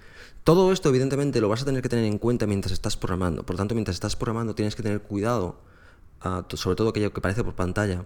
Todo 0.43 0.71
esto, 0.71 0.89
evidentemente, 0.89 1.39
lo 1.39 1.47
vas 1.47 1.61
a 1.61 1.65
tener 1.65 1.81
que 1.81 1.89
tener 1.89 2.05
en 2.05 2.17
cuenta 2.17 2.47
mientras 2.47 2.73
estás 2.73 2.97
programando. 2.97 3.45
Por 3.45 3.55
lo 3.55 3.57
tanto, 3.59 3.75
mientras 3.75 3.95
estás 3.95 4.15
programando, 4.15 4.55
tienes 4.55 4.75
que 4.75 4.83
tener 4.83 5.01
cuidado, 5.01 5.57
ah, 6.21 6.45
sobre 6.53 6.75
todo 6.75 6.89
aquello 6.89 7.13
que 7.13 7.19
aparece 7.19 7.43
por 7.43 7.53
pantalla, 7.53 8.05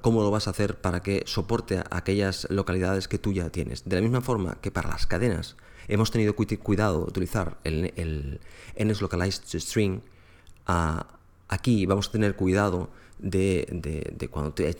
cómo 0.00 0.22
lo 0.22 0.30
vas 0.30 0.46
a 0.46 0.50
hacer 0.50 0.80
para 0.80 1.02
que 1.02 1.22
soporte 1.26 1.82
aquellas 1.90 2.46
localidades 2.50 3.08
que 3.08 3.18
tú 3.18 3.32
ya 3.32 3.50
tienes. 3.50 3.88
De 3.88 3.96
la 3.96 4.02
misma 4.02 4.20
forma 4.20 4.58
que 4.60 4.70
para 4.70 4.90
las 4.90 5.06
cadenas 5.06 5.56
hemos 5.88 6.10
tenido 6.10 6.34
cuidado 6.34 7.00
de 7.00 7.04
utilizar 7.04 7.58
el, 7.64 7.92
el 7.96 8.40
NSLocalized 8.78 9.58
string, 9.60 10.00
aquí 11.48 11.86
vamos 11.86 12.08
a 12.08 12.12
tener 12.12 12.36
cuidado 12.36 12.90
de, 13.18 14.28
cuando 14.30 14.54
eh, 14.58 14.74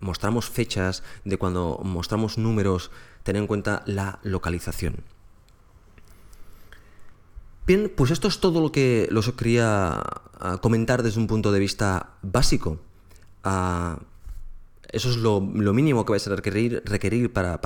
mostramos 0.00 0.48
fechas, 0.48 1.02
de 1.24 1.38
cuando 1.38 1.80
mostramos 1.84 2.38
números, 2.38 2.90
tener 3.22 3.40
en 3.40 3.46
cuenta 3.46 3.82
la 3.86 4.18
localización. 4.22 4.96
Bien, 7.66 7.92
pues 7.94 8.10
esto 8.10 8.28
es 8.28 8.40
todo 8.40 8.60
lo 8.60 8.72
que 8.72 9.08
los 9.10 9.30
quería 9.32 10.02
ah, 10.40 10.58
comentar 10.60 11.02
desde 11.02 11.20
un 11.20 11.28
punto 11.28 11.52
de 11.52 11.60
vista 11.60 12.14
básico. 12.22 12.80
Ah, 13.44 13.98
eso 14.92 15.08
es 15.08 15.16
lo, 15.16 15.40
mínimo 15.40 16.04
que 16.04 16.12
vais 16.12 16.26
a 16.26 16.36
requerir, 16.36 16.82
requerir 16.84 17.32
para, 17.32 17.58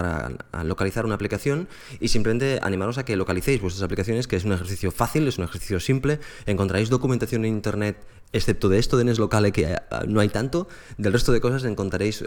localizar 0.63 1.05
una 1.05 1.17
aplicación 1.17 1.69
y 1.99 2.09
simplemente 2.09 2.61
animaros 2.63 2.99
a 2.99 3.05
que 3.05 3.17
localicéis 3.17 3.61
vuestras 3.61 3.83
aplicaciones, 3.83 4.29
que 4.29 4.37
es 4.37 4.45
un 4.45 4.53
ejercicio 4.53 4.93
fácil, 4.93 5.27
es 5.27 5.37
un 5.37 5.45
ejercicio 5.45 5.81
simple. 5.81 6.21
Encontraréis 6.47 6.89
documentación 6.89 7.45
en 7.45 7.55
Internet, 7.55 7.99
excepto 8.33 8.69
de 8.69 8.79
esto 8.79 8.97
de 8.97 9.05
NES 9.05 9.19
Locale, 9.19 9.51
que 9.51 9.65
eh, 9.65 9.77
no 10.07 10.21
hay 10.21 10.29
tanto. 10.29 10.69
Del 10.99 11.13
resto 11.13 11.33
de 11.33 11.41
cosas 11.41 11.65
encontraréis 11.65 12.23
eh, 12.23 12.25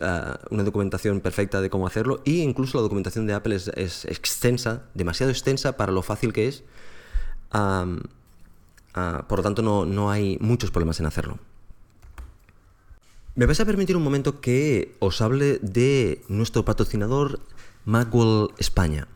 una 0.49 0.63
documentación 0.63 1.21
perfecta 1.21 1.61
de 1.61 1.69
cómo 1.69 1.87
hacerlo 1.87 2.21
e 2.25 2.31
incluso 2.31 2.77
la 2.77 2.81
documentación 2.81 3.25
de 3.25 3.33
Apple 3.33 3.55
es, 3.55 4.03
extensa, 4.03 4.83
demasiado 4.95 5.31
extensa 5.31 5.77
para 5.77 5.93
lo 5.93 6.01
fácil 6.01 6.33
que 6.33 6.49
es. 6.49 6.63
Ah, 7.51 7.85
por 9.29 9.39
lo 9.39 9.43
tanto, 9.43 9.61
no, 9.61 9.85
no 9.85 10.11
hay 10.11 10.37
muchos 10.41 10.71
problemas 10.71 10.99
en 10.99 11.05
hacerlo. 11.05 11.39
Me 13.39 13.45
vais 13.45 13.61
a 13.61 13.63
permitir 13.63 13.95
un 13.95 14.03
momento 14.03 14.41
que 14.41 14.97
os 14.99 15.21
hable 15.21 15.59
de 15.63 16.19
nuestro 16.27 16.65
patrocinador 16.65 17.39
Magwell 17.85 18.49
España. 18.57 19.07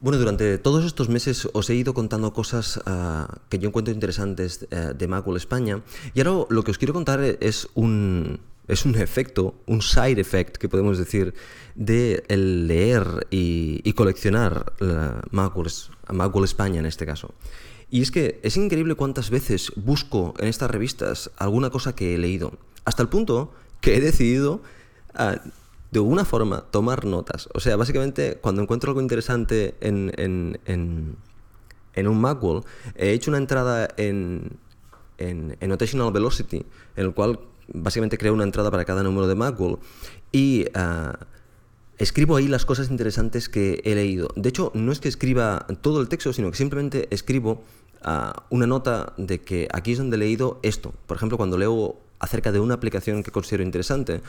Bueno, 0.00 0.18
durante 0.18 0.58
todos 0.58 0.84
estos 0.84 1.08
meses 1.08 1.48
os 1.54 1.70
he 1.70 1.74
ido 1.74 1.94
contando 1.94 2.34
cosas 2.34 2.78
ah, 2.84 3.40
que 3.48 3.58
yo 3.58 3.68
encuentro 3.68 3.94
interesantes 3.94 4.68
eh, 4.70 4.92
de 4.94 5.08
Magwell 5.08 5.38
España 5.38 5.80
y 6.12 6.20
ahora 6.20 6.44
lo 6.50 6.62
que 6.62 6.72
os 6.72 6.76
quiero 6.76 6.92
contar 6.92 7.22
es 7.22 7.66
un, 7.72 8.40
es 8.68 8.84
un 8.84 8.94
efecto, 8.96 9.54
un 9.64 9.80
side 9.80 10.20
effect 10.20 10.58
que 10.58 10.68
podemos 10.68 10.98
decir 10.98 11.32
de 11.76 12.22
leer 12.28 13.26
y, 13.30 13.90
coleccionar 13.94 14.74
Magwell 15.30 16.44
España 16.44 16.80
en 16.80 16.84
este 16.84 17.06
caso. 17.06 17.32
Y 17.90 18.02
es 18.02 18.10
que 18.10 18.38
es 18.42 18.56
increíble 18.56 18.94
cuántas 18.94 19.30
veces 19.30 19.72
busco 19.74 20.34
en 20.38 20.46
estas 20.46 20.70
revistas 20.70 21.30
alguna 21.36 21.70
cosa 21.70 21.94
que 21.94 22.14
he 22.14 22.18
leído, 22.18 22.52
hasta 22.84 23.02
el 23.02 23.08
punto 23.08 23.52
que 23.80 23.96
he 23.96 24.00
decidido 24.00 24.62
ah, 25.14 25.40
de 25.90 25.98
alguna 25.98 26.24
forma 26.24 26.62
tomar 26.70 27.04
notas. 27.04 27.48
O 27.52 27.60
sea, 27.60 27.76
básicamente 27.76 28.38
cuando 28.40 28.62
encuentro 28.62 28.90
algo 28.90 29.00
interesante 29.00 29.74
en, 29.80 30.12
en, 30.16 30.58
en, 30.66 32.08
un 32.08 32.20
Macworld, 32.20 32.64
he 32.94 33.10
hecho 33.10 33.30
una 33.30 33.38
entrada 33.38 33.88
en, 33.96 34.56
en, 35.18 35.56
Notational 35.60 36.12
Velocity, 36.12 36.64
en 36.96 37.04
el 37.06 37.12
cual 37.12 37.40
básicamente 37.74 38.18
creo 38.18 38.32
una 38.32 38.44
entrada 38.44 38.70
para 38.70 38.84
cada 38.84 39.02
número 39.02 39.26
de 39.26 39.34
Macworld 39.34 39.78
y... 40.30 40.66
Ah, 40.74 41.18
escribo 42.00 42.36
ahí 42.36 42.48
las 42.48 42.64
cosas 42.64 42.90
interesantes 42.90 43.50
que 43.50 43.82
he 43.84 43.94
leído. 43.94 44.30
De 44.34 44.48
hecho, 44.48 44.72
no 44.74 44.90
es 44.90 45.00
que 45.00 45.08
escriba 45.08 45.66
todo 45.82 46.00
el 46.00 46.08
texto, 46.08 46.32
sino 46.32 46.50
que 46.50 46.56
simplemente 46.56 47.08
escribo 47.10 47.62
una 48.50 48.66
nota 48.66 49.12
de 49.16 49.40
que 49.40 49.68
aquí 49.72 49.92
es 49.92 49.98
donde 49.98 50.16
he 50.16 50.20
leído 50.20 50.58
esto. 50.62 50.94
Por 51.06 51.16
ejemplo, 51.16 51.36
cuando 51.36 51.58
leo 51.58 51.96
acerca 52.18 52.52
de 52.52 52.60
una 52.60 52.74
aplicación 52.74 53.22
que 53.22 53.30
considero 53.30 53.62
interesante, 53.62 54.20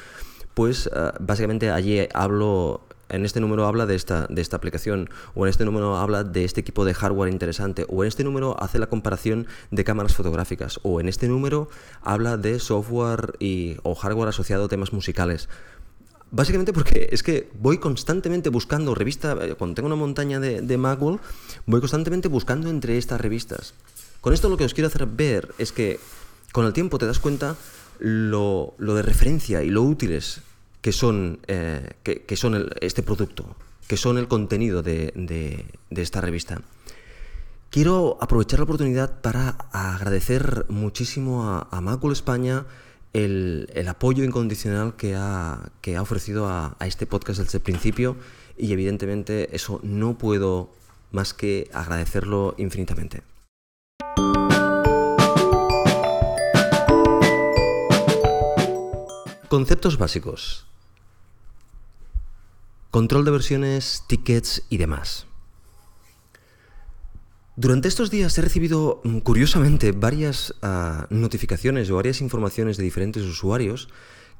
pues 0.53 0.89
ah, 0.93 1.13
básicamente 1.19 1.69
allí 1.71 2.07
hablo 2.13 2.81
en 3.11 3.25
este 3.25 3.39
número 3.41 3.65
habla 3.67 3.85
de 3.85 3.95
esta, 3.95 4.25
de 4.27 4.41
esta 4.41 4.55
aplicación, 4.55 5.09
o 5.35 5.45
en 5.45 5.49
este 5.49 5.65
número 5.65 5.97
habla 5.97 6.23
de 6.23 6.45
este 6.45 6.61
equipo 6.61 6.85
de 6.85 6.93
hardware 6.93 7.31
interesante, 7.31 7.85
o 7.89 8.03
en 8.03 8.07
este 8.07 8.23
número 8.23 8.55
hace 8.61 8.79
la 8.79 8.87
comparación 8.87 9.47
de 9.69 9.83
cámaras 9.83 10.15
fotográficas, 10.15 10.79
o 10.83 11.01
en 11.01 11.09
este 11.09 11.27
número 11.27 11.69
habla 12.01 12.37
de 12.37 12.59
software 12.59 13.33
y, 13.39 13.77
o 13.83 13.95
hardware 13.95 14.29
asociado 14.29 14.65
a 14.65 14.67
temas 14.69 14.93
musicales. 14.93 15.49
Básicamente 16.31 16.71
porque 16.71 17.09
es 17.11 17.23
que 17.23 17.49
voy 17.59 17.77
constantemente 17.77 18.49
buscando 18.49 18.95
revista, 18.95 19.37
eh, 19.41 19.55
cuando 19.55 19.75
tengo 19.75 19.87
una 19.87 19.97
montaña 19.97 20.39
de, 20.39 20.61
de 20.61 20.77
voy 20.77 21.79
constantemente 21.81 22.29
buscando 22.29 22.69
entre 22.69 22.97
estas 22.97 23.19
revistas. 23.19 23.73
Con 24.21 24.33
esto 24.33 24.47
lo 24.47 24.55
que 24.55 24.63
os 24.63 24.73
quiero 24.73 24.87
hacer 24.87 25.05
ver 25.07 25.53
es 25.57 25.73
que 25.73 25.99
con 26.53 26.65
el 26.65 26.73
tiempo 26.73 26.97
te 26.97 27.05
das 27.05 27.19
cuenta 27.19 27.57
lo, 27.99 28.75
de 28.77 29.01
referencia 29.01 29.61
y 29.63 29.69
lo 29.69 29.83
útiles 29.83 30.41
que 30.81 30.93
son, 30.93 31.39
eh, 31.47 31.95
que, 32.03 32.35
son 32.37 32.69
este 32.79 33.03
producto, 33.03 33.55
que 33.87 33.97
son 33.97 34.17
el 34.17 34.27
contenido 34.27 34.81
de, 34.81 35.65
esta 35.89 36.21
revista. 36.21 36.61
Quiero 37.69 38.17
aprovechar 38.21 38.59
la 38.59 38.63
oportunidad 38.65 39.21
para 39.21 39.49
agradecer 39.71 40.65
muchísimo 40.69 41.47
a, 41.47 41.67
a 41.71 42.11
España, 42.11 42.65
el, 43.13 43.85
apoyo 43.89 44.23
incondicional 44.23 44.95
que 44.95 45.15
ha, 45.15 45.71
que 45.81 45.95
ha 45.95 46.01
ofrecido 46.01 46.47
a, 46.47 46.75
este 46.81 47.05
podcast 47.05 47.39
desde 47.39 47.57
el 47.57 47.63
principio 47.63 48.15
y 48.57 48.73
evidentemente 48.73 49.55
eso 49.55 49.79
no 49.83 50.17
puedo 50.17 50.71
más 51.11 51.33
que 51.33 51.69
agradecerlo 51.73 52.55
infinitamente. 52.57 53.23
Conceptos 59.49 59.97
básicos. 59.97 60.65
Control 62.89 63.25
de 63.25 63.31
versiones, 63.31 64.03
tickets 64.07 64.63
y 64.69 64.77
demás. 64.77 65.25
Durante 67.61 67.87
estos 67.89 68.09
días 68.09 68.35
he 68.39 68.41
recibido, 68.41 69.01
mm, 69.03 69.19
curiosamente, 69.19 69.91
varias 69.91 70.55
ah, 70.63 71.05
notificaciones 71.11 71.91
o 71.91 71.95
varias 71.95 72.19
informaciones 72.19 72.75
de 72.75 72.83
diferentes 72.83 73.21
usuarios 73.21 73.87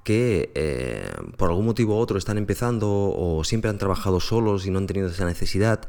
que 0.03 0.51
eh, 0.55 1.07
por 1.38 1.49
algún 1.49 1.67
motivo 1.67 1.93
u 1.93 1.99
otro 1.99 2.17
están 2.17 2.39
empezando 2.39 2.89
o 2.89 3.43
siempre 3.43 3.69
han 3.69 3.77
trabajado 3.77 4.19
solos 4.19 4.65
y 4.65 4.71
no 4.71 4.79
han 4.79 4.88
tenido 4.88 5.07
esa 5.07 5.25
necesidad. 5.25 5.81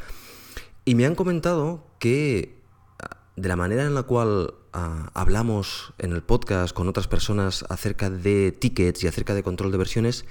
Y 0.85 0.95
me 0.95 1.07
han 1.07 1.15
comentado 1.15 1.87
que 1.99 2.61
ah, 2.99 3.17
de 3.37 3.49
la 3.49 3.57
manera 3.57 3.85
en 3.85 3.95
la 3.95 4.03
cual 4.03 4.53
ah, 4.75 5.11
hablamos 5.15 5.95
en 5.97 6.13
el 6.13 6.23
podcast 6.23 6.75
con 6.75 6.87
otras 6.87 7.09
personas 7.09 7.65
acerca 7.71 8.11
de 8.11 8.53
tickets 8.53 9.05
y 9.05 9.07
acerca 9.07 9.33
de 9.33 9.43
control 9.43 9.73
de 9.73 9.79
versiones, 9.79 10.27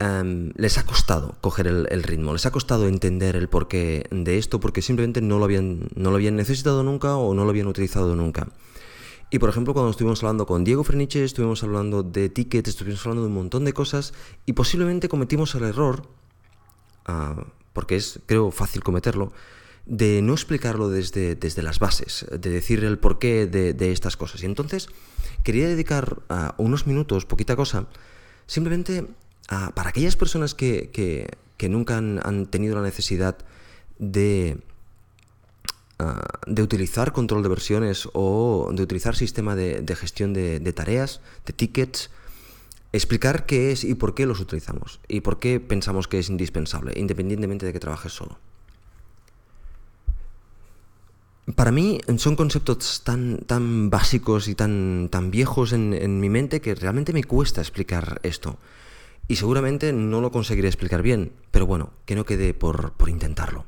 Les 0.00 0.78
ha 0.78 0.86
costado 0.86 1.34
coger 1.40 1.66
el, 1.66 2.02
ritmo, 2.04 2.32
les 2.32 2.46
ha 2.46 2.52
costado 2.52 2.86
entender 2.86 3.34
el 3.34 3.48
porqué 3.48 4.06
de 4.12 4.38
esto 4.38 4.60
porque 4.60 4.80
simplemente 4.80 5.20
no 5.20 5.38
lo, 5.38 5.44
habían, 5.44 5.88
no 5.96 6.10
lo 6.10 6.16
habían 6.16 6.36
necesitado 6.36 6.84
nunca 6.84 7.16
o 7.16 7.34
no 7.34 7.42
lo 7.42 7.50
habían 7.50 7.66
utilizado 7.66 8.14
nunca. 8.14 8.48
Y 9.30 9.40
por 9.40 9.50
ejemplo, 9.50 9.74
cuando 9.74 9.90
estuvimos 9.90 10.22
hablando 10.22 10.46
con 10.46 10.62
Diego 10.62 10.84
Freniche, 10.84 11.24
estuvimos 11.24 11.64
hablando 11.64 12.04
de 12.04 12.28
tickets, 12.28 12.68
estuvimos 12.68 13.00
hablando 13.04 13.22
de 13.22 13.28
un 13.28 13.34
montón 13.34 13.64
de 13.64 13.72
cosas 13.72 14.14
y 14.46 14.52
posiblemente 14.52 15.08
cometimos 15.08 15.54
el 15.56 15.64
error, 15.64 16.08
ah, 17.06 17.44
porque 17.72 17.96
es, 17.96 18.20
creo, 18.26 18.52
fácil 18.52 18.84
cometerlo, 18.84 19.32
de 19.84 20.22
no 20.22 20.32
explicarlo 20.32 20.88
desde, 20.88 21.34
desde 21.34 21.62
las 21.62 21.80
bases, 21.80 22.24
de 22.30 22.50
decir 22.50 22.84
el 22.84 22.98
porqué 22.98 23.46
de, 23.46 23.92
estas 23.92 24.16
cosas. 24.16 24.42
Y 24.44 24.46
entonces 24.46 24.88
quería 25.42 25.66
dedicar 25.66 26.22
ah, 26.28 26.54
unos 26.56 26.86
minutos, 26.86 27.26
poquita 27.26 27.56
cosa, 27.56 27.88
simplemente 28.46 29.08
para 29.48 29.88
aquellas 29.90 30.16
personas 30.16 30.54
que, 30.54 31.36
nunca 31.68 31.96
han, 31.96 32.46
tenido 32.46 32.76
la 32.76 32.82
necesidad 32.82 33.38
de, 33.98 34.58
ah, 35.98 36.22
de 36.46 36.62
utilizar 36.62 37.12
control 37.12 37.42
de 37.42 37.48
versiones 37.48 38.08
o 38.12 38.70
de 38.72 38.82
utilizar 38.82 39.16
sistema 39.16 39.56
de, 39.56 39.96
gestión 39.96 40.34
de, 40.34 40.72
tareas, 40.72 41.20
de 41.46 41.54
tickets, 41.54 42.10
explicar 42.92 43.46
qué 43.46 43.72
es 43.72 43.84
y 43.84 43.94
por 43.94 44.14
qué 44.14 44.26
los 44.26 44.40
utilizamos 44.40 45.00
y 45.08 45.20
por 45.20 45.38
qué 45.38 45.60
pensamos 45.60 46.08
que 46.08 46.18
es 46.18 46.28
indispensable, 46.28 46.92
independientemente 46.96 47.64
de 47.64 47.72
que 47.72 47.80
trabajes 47.80 48.12
solo. 48.12 48.38
Para 51.54 51.72
mí 51.72 51.98
son 52.18 52.36
conceptos 52.36 53.00
tan, 53.02 53.38
tan 53.38 53.88
básicos 53.88 54.48
y 54.48 54.54
tan, 54.54 55.08
tan 55.10 55.30
viejos 55.30 55.72
en 55.72 56.20
mi 56.20 56.28
mente 56.28 56.60
que 56.60 56.74
realmente 56.74 57.14
me 57.14 57.24
cuesta 57.24 57.62
explicar 57.62 58.20
esto. 58.22 58.58
Y 59.28 59.36
seguramente 59.36 59.92
no 59.92 60.22
lo 60.22 60.32
conseguiré 60.32 60.68
explicar 60.68 61.02
bien, 61.02 61.32
pero 61.50 61.66
bueno, 61.66 61.90
que 62.06 62.16
no 62.16 62.24
quede 62.24 62.54
por, 62.54 62.94
intentarlo. 63.06 63.66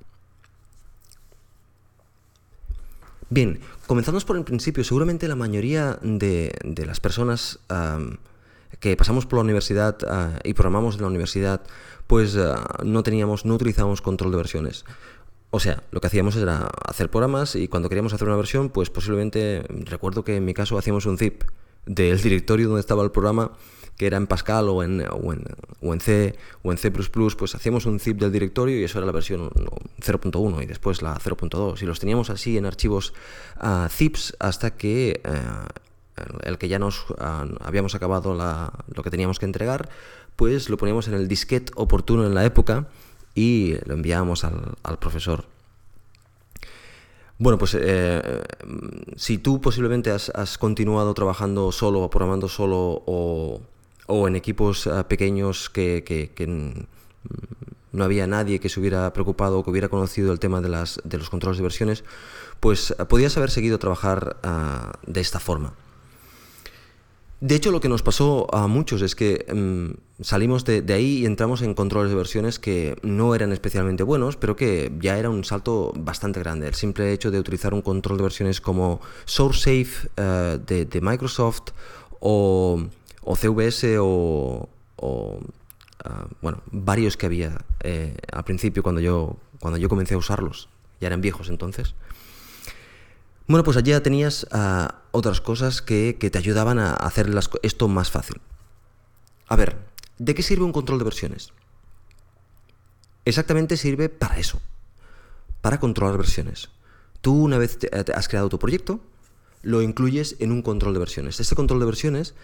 Bien, 3.29 3.61
comenzamos 3.87 4.25
por 4.25 4.39
el 4.39 4.45
principio. 4.45 4.83
Seguramente 4.83 5.29
la 5.29 5.37
mayoría 5.37 5.99
de, 6.03 6.53
las 6.87 6.99
personas 6.99 7.59
que 8.81 8.97
pasamos 8.97 9.27
por 9.27 9.37
la 9.37 9.43
universidad 9.43 9.99
ah, 10.09 10.39
y 10.43 10.55
programamos 10.55 10.95
en 10.95 11.03
la 11.03 11.09
universidad, 11.09 11.61
pues 12.07 12.37
ah, 12.37 12.79
no 12.83 13.03
teníamos, 13.03 13.45
no 13.45 13.55
utilizábamos 13.55 14.01
control 14.01 14.31
de 14.31 14.39
versiones. 14.39 14.87
O 15.51 15.61
sea, 15.61 15.83
lo 15.91 16.01
que 16.01 16.07
hacíamos 16.07 16.37
era 16.37 16.71
hacer 16.87 17.11
programas 17.11 17.57
y 17.57 17.69
cuando 17.69 17.89
queríamos 17.89 18.15
hacer 18.15 18.29
una 18.29 18.37
versión, 18.37 18.71
pues 18.71 18.89
posiblemente, 18.89 19.65
recuerdo 19.69 20.25
que 20.25 20.37
en 20.37 20.45
mi 20.45 20.55
caso 20.55 20.79
hacíamos 20.79 21.05
un 21.05 21.19
zip 21.19 21.43
del 21.85 22.19
directorio 22.23 22.69
donde 22.69 22.81
estaba 22.81 23.03
el 23.03 23.11
programa 23.11 23.53
que 24.01 24.07
era 24.07 24.17
en 24.17 24.27
Pascal 24.27 24.71
o 24.71 24.83
en, 24.83 25.05
o 25.11 25.93
en, 25.93 26.01
C 26.01 26.35
o 26.63 26.73
en 26.73 26.79
C++, 26.79 26.91
pues 26.91 27.55
hacíamos 27.55 27.85
un 27.85 28.01
zip 28.01 28.19
del 28.19 28.33
directorio 28.33 28.81
y 28.81 28.85
eso 28.85 28.97
era 28.97 29.05
la 29.05 29.13
versión 29.13 29.51
0.1 29.51 30.63
y 30.63 30.65
después 30.65 31.03
la 31.03 31.17
0.2 31.17 31.83
y 31.83 31.85
los 31.85 32.01
teníamos 32.01 32.31
así 32.31 32.57
en 32.57 32.65
archivos 32.65 33.13
uh, 33.63 33.91
zips 33.91 34.35
hasta 34.39 34.71
que 34.71 35.21
uh, 35.27 35.69
el 36.45 36.57
que 36.57 36.69
ya 36.69 36.79
nos 36.79 37.05
ah, 37.19 37.45
habíamos 37.61 37.95
acabado 37.95 38.35
lo 38.35 39.03
que 39.03 39.11
teníamos 39.11 39.39
que 39.39 39.45
entregar, 39.45 39.91
pues 40.35 40.71
lo 40.71 40.79
poníamos 40.79 41.07
en 41.07 41.13
el 41.13 41.29
disquete 41.29 41.71
oportuno 41.77 42.25
en 42.25 42.35
la 42.35 42.47
época 42.47 42.89
y 43.35 43.75
lo 43.85 43.93
enviábamos 43.93 44.45
al, 44.45 44.99
profesor. 44.99 45.45
Bueno, 47.37 47.59
pues 47.59 47.77
eh, 47.79 48.45
si 49.17 49.37
tú 49.37 49.61
posiblemente 49.61 50.11
has, 50.11 50.57
continuado 50.57 51.13
trabajando 51.13 51.71
solo 51.71 52.01
o 52.01 52.09
programando 52.09 52.49
solo 52.49 53.03
o, 53.07 53.61
en 54.27 54.37
equipos 54.37 54.87
ah, 54.87 55.09
pequeños 55.09 55.71
que, 55.71 56.31
no 57.93 58.05
había 58.05 58.27
nadie 58.27 58.61
que 58.61 58.69
se 58.69 58.79
hubiera 58.79 59.13
preocupado 59.13 59.59
o 59.59 59.65
que 59.65 59.71
hubiera 59.71 59.89
conocido 59.89 60.33
el 60.33 60.39
tema 60.39 60.61
de, 60.61 60.69
de 61.05 61.19
los 61.19 61.31
controles 61.31 61.59
de 61.59 61.63
versiones, 61.63 62.05
pues 62.61 62.95
ah, 62.99 63.07
podías 63.07 63.37
haber 63.37 63.51
seguido 63.51 63.79
trabajar 63.79 64.37
ah, 64.43 64.93
de 65.07 65.21
esta 65.21 65.41
forma. 65.41 65.75
De 67.41 67.55
hecho, 67.55 67.71
lo 67.71 67.81
que 67.81 67.89
nos 67.89 68.03
pasó 68.03 68.55
a 68.55 68.67
muchos 68.67 69.01
es 69.01 69.15
que 69.15 69.47
mm, 69.51 70.23
salimos 70.23 70.67
de, 70.67 70.85
ahí 70.93 71.21
y 71.21 71.27
entramos 71.27 71.63
en 71.63 71.73
controles 71.73 72.11
de 72.11 72.17
versiones 72.17 72.59
que 72.59 72.97
no 73.03 73.35
eran 73.35 73.51
especialmente 73.53 74.03
buenos, 74.03 74.37
pero 74.37 74.57
que 74.57 74.93
ya 75.01 75.19
era 75.19 75.31
un 75.31 75.45
salto 75.45 75.95
bastante 75.97 76.41
grande. 76.41 76.69
El 76.69 76.75
simple 76.75 77.11
hecho 77.15 77.31
de 77.31 77.41
utilizar 77.41 77.73
un 77.73 77.81
control 77.81 78.19
de 78.19 78.25
versiones 78.25 78.61
como 78.61 79.01
SourceSafe 79.25 80.09
uh, 80.19 80.59
de, 80.59 81.01
Microsoft 81.01 81.71
o, 82.21 82.83
CVS 83.23 83.99
o, 84.01 84.69
ah, 86.05 86.27
bueno, 86.41 86.63
varios 86.71 87.17
que 87.17 87.27
había 87.27 87.65
eh, 87.81 88.17
al 88.33 88.45
principio 88.45 88.83
cuando 88.83 89.01
yo, 89.01 89.37
cuando 89.59 89.79
yo 89.79 89.89
comencé 89.89 90.15
a 90.15 90.19
usarlos. 90.19 90.69
Ya 91.01 91.07
eran 91.07 91.21
viejos 91.21 91.49
entonces. 91.49 91.95
Bueno, 93.51 93.65
pues 93.65 93.77
allí 93.77 93.91
ya 93.91 94.01
tenías 94.01 94.47
ah, 94.53 95.03
otras 95.11 95.41
cosas 95.41 95.83
que, 95.83 96.13
te 96.15 96.39
ayudaban 96.39 96.79
a 96.79 96.93
hacer 96.93 97.29
esto 97.63 97.89
más 97.89 98.11
fácil. 98.11 98.41
A 99.49 99.57
ver, 99.57 99.77
¿de 100.19 100.35
qué 100.35 100.43
sirve 100.43 100.65
un 100.65 100.73
control 100.73 100.99
de 100.99 101.05
versiones? 101.05 101.53
Exactamente 103.25 103.77
sirve 103.77 104.09
para 104.09 104.39
eso, 104.39 104.61
para 105.63 105.81
controlar 105.81 106.17
versiones. 106.17 106.71
Tú 107.23 107.35
una 107.35 107.59
vez 107.59 107.79
eh, 107.83 108.05
has 108.15 108.29
creado 108.29 108.49
tu 108.49 108.59
proyecto, 108.59 109.01
lo 109.63 109.83
incluyes 109.83 110.37
en 110.39 110.53
un 110.53 110.63
control 110.63 110.93
de 110.95 111.01
versiones. 111.01 111.41
Este 111.41 111.57
control 111.57 111.81
de 111.81 111.87
versiones 111.87 112.35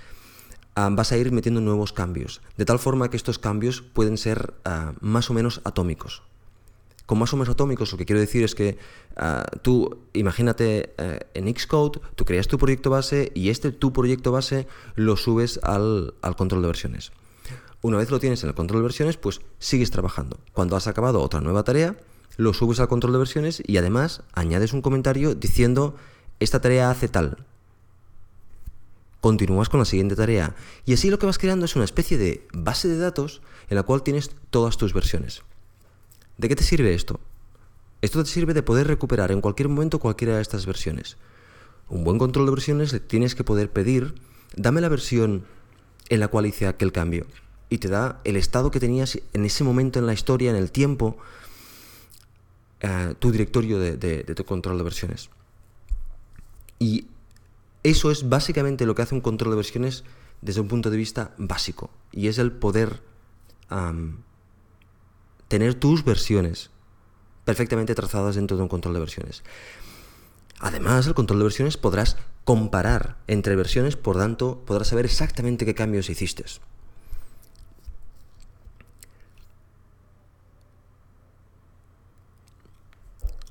vas 0.77 1.13
a 1.13 1.17
ir 1.17 1.33
metiendo 1.33 1.61
nuevos 1.61 1.93
cambios, 1.93 2.43
de 2.57 2.65
tal 2.65 2.79
forma 2.79 3.11
que 3.11 3.17
estos 3.17 3.39
cambios 3.39 3.83
pueden 3.83 4.19
ser 4.19 4.55
ah, 4.65 4.93
más 5.01 5.31
o 5.31 5.35
menos 5.35 5.61
atómicos 5.65 6.23
con 7.07 7.19
más 7.19 7.33
o 7.33 7.37
menos 7.37 7.49
atómicos, 7.49 7.93
lo 7.93 7.99
que 7.99 8.05
quiero 8.05 8.21
decir 8.21 8.43
es 8.43 8.55
que 8.55 8.77
ah, 9.17 9.47
tú, 9.63 9.99
imagínate 10.13 10.93
eh, 10.99 11.21
en 11.35 11.57
Xcode, 11.57 12.01
tú 12.17 12.25
creas 12.25 12.49
tu 12.49 12.59
proyecto 12.59 12.91
base 12.91 13.31
y 13.35 13.49
este 13.51 13.71
tu 13.71 13.93
proyecto 13.93 14.33
base 14.33 14.67
lo 14.97 15.17
subes 15.17 15.61
al, 15.63 16.15
control 16.37 16.63
de 16.63 16.67
versiones. 16.67 17.13
Una 17.81 17.99
vez 17.99 18.11
lo 18.11 18.19
tienes 18.19 18.43
en 18.43 18.49
el 18.49 18.55
control 18.55 18.81
de 18.81 18.85
versiones, 18.85 19.17
pues 19.17 19.41
sigues 19.59 19.93
trabajando. 19.93 20.41
Cuando 20.53 20.77
has 20.77 20.89
acabado 20.89 21.23
otra 21.23 21.41
nueva 21.41 21.63
tarea, 21.63 21.97
lo 22.37 22.53
subes 22.53 22.81
al 22.81 22.89
control 22.89 23.13
de 23.13 23.19
versiones 23.21 23.63
y 23.65 23.77
además 23.77 24.23
añades 24.33 24.73
un 24.73 24.83
comentario 24.83 25.35
diciendo 25.37 25.95
esta 26.41 26.61
tarea 26.61 26.91
hace 26.91 27.09
tal. 27.09 27.47
Continúas 29.27 29.69
con 29.69 29.81
la 29.81 29.85
siguiente 29.85 30.15
tarea. 30.15 30.55
Y 30.85 30.93
así 30.93 31.11
lo 31.11 31.19
que 31.19 31.27
vas 31.27 31.37
creando 31.37 31.65
es 31.65 31.75
una 31.75 31.85
especie 31.85 32.17
de 32.17 32.47
base 32.53 32.87
de 32.87 32.97
datos 32.97 33.43
en 33.69 33.75
la 33.75 33.83
cual 33.83 34.05
tienes 34.05 34.31
todas 34.51 34.77
tus 34.77 34.95
versiones. 34.95 35.43
¿De 36.39 36.49
qué 36.49 36.55
te 36.55 36.63
sirve 36.63 36.95
esto? 36.95 37.19
Esto 38.03 38.23
te 38.23 38.31
sirve 38.31 38.55
de 38.55 38.63
poder 38.63 38.87
recuperar 38.87 39.33
en 39.33 39.41
cualquier 39.41 39.69
momento 39.69 39.99
cualquiera 39.99 40.37
de 40.37 40.43
estas 40.43 40.65
versiones. 40.65 41.17
Un 41.89 42.05
buen 42.05 42.21
control 42.21 42.47
de 42.47 42.53
versiones 42.53 42.93
le 42.93 43.01
tienes 43.01 43.35
que 43.35 43.43
poder 43.43 43.69
pedir, 43.69 44.15
dame 44.55 44.81
la 44.81 44.89
versión 44.89 45.45
en 46.09 46.21
la 46.21 46.29
cual 46.29 46.47
hice 46.47 46.69
aquel 46.69 46.93
cambio. 46.93 47.27
Y 47.69 47.79
te 47.79 47.89
da 47.89 48.21
el 48.23 48.37
estado 48.37 48.71
que 48.71 48.79
tenías 48.79 49.19
en 49.33 49.45
ese 49.45 49.65
momento 49.65 49.99
en 49.99 50.07
la 50.07 50.13
historia, 50.13 50.51
en 50.51 50.57
el 50.57 50.71
tiempo, 50.71 51.17
eh, 52.79 53.17
tu 53.19 53.33
directorio 53.33 53.81
de, 53.81 54.23
tu 54.37 54.45
control 54.45 54.79
de 54.79 54.85
versiones. 54.85 55.31
Y 56.79 57.07
eso 57.91 58.11
es 58.11 58.29
básicamente 58.29 58.87
lo 58.87 58.95
que 58.95 59.03
hace 59.03 59.15
un 59.15 59.21
control 59.21 59.53
de 59.53 59.57
versiones 59.57 60.05
desde 60.41 60.61
un 60.61 60.69
punto 60.69 60.91
de 60.91 60.97
vista 60.97 61.35
básico. 61.39 61.91
Y 62.13 62.29
es 62.29 62.39
el 62.39 62.53
poder 62.53 63.03
tener 65.49 65.75
tus 65.75 66.05
versiones 66.05 66.71
perfectamente 67.45 67.95
trazadas 67.95 68.35
dentro 68.35 68.57
de 68.57 68.63
un 68.63 68.69
control 68.69 68.95
de 68.95 69.01
versiones. 69.01 69.45
Además, 70.59 71.07
el 71.07 71.15
control 71.15 71.41
de 71.41 71.45
versiones 71.45 71.77
podrás 71.77 72.17
comparar 72.45 73.19
entre 73.27 73.57
versiones, 73.57 73.97
por 73.97 74.17
tanto, 74.17 74.63
podrás 74.67 74.89
saber 74.89 75.05
exactamente 75.05 75.65
qué 75.65 75.75
cambios 75.75 76.11
hiciste. 76.11 76.45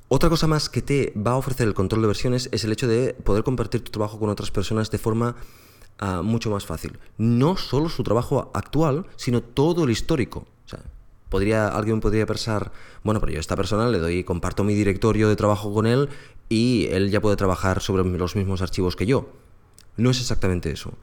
Otra 0.07 0.29
cosa 0.29 0.45
más 0.45 0.69
que 0.69 0.83
te 0.83 1.13
va 1.15 1.31
a 1.31 1.37
ofrecer 1.37 1.67
el 1.67 1.73
control 1.73 2.01
de 2.01 2.07
versiones 2.07 2.47
es 2.51 2.63
el 2.63 2.71
hecho 2.71 2.87
de 2.87 3.13
poder 3.13 3.43
compartir 3.43 3.83
tu 3.83 3.91
trabajo 3.91 4.19
con 4.19 4.29
otras 4.29 4.51
personas 4.51 4.91
de 4.91 4.99
forma 4.99 5.35
ah, 5.97 6.21
mucho 6.21 6.51
más 6.51 6.65
fácil. 6.65 6.99
No 7.17 7.57
solo 7.57 7.89
su 7.89 8.03
trabajo 8.03 8.51
actual, 8.53 9.07
sino 9.15 9.41
todo 9.41 9.83
el 9.83 9.89
histórico. 9.89 10.45
O 10.65 10.69
sea, 10.69 10.79
podría, 11.29 11.69
alguien 11.69 12.01
podría 12.01 12.27
pensar, 12.27 12.71
bueno, 13.03 13.19
pero 13.19 13.31
yo 13.31 13.39
a 13.39 13.41
esta 13.41 13.55
persona 13.55 13.89
le 13.89 13.97
doy, 13.97 14.23
comparto 14.23 14.63
mi 14.63 14.75
directorio 14.75 15.27
de 15.27 15.35
trabajo 15.35 15.73
con 15.73 15.87
él 15.87 16.09
y 16.49 16.87
él 16.91 17.09
ya 17.09 17.19
puede 17.19 17.35
trabajar 17.35 17.81
sobre 17.81 18.03
los 18.03 18.35
mismos 18.35 18.61
archivos 18.61 18.95
que 18.95 19.07
yo. 19.07 19.29
No 19.97 20.11
es 20.11 20.19
exactamente 20.19 20.69
eso. 20.69 20.93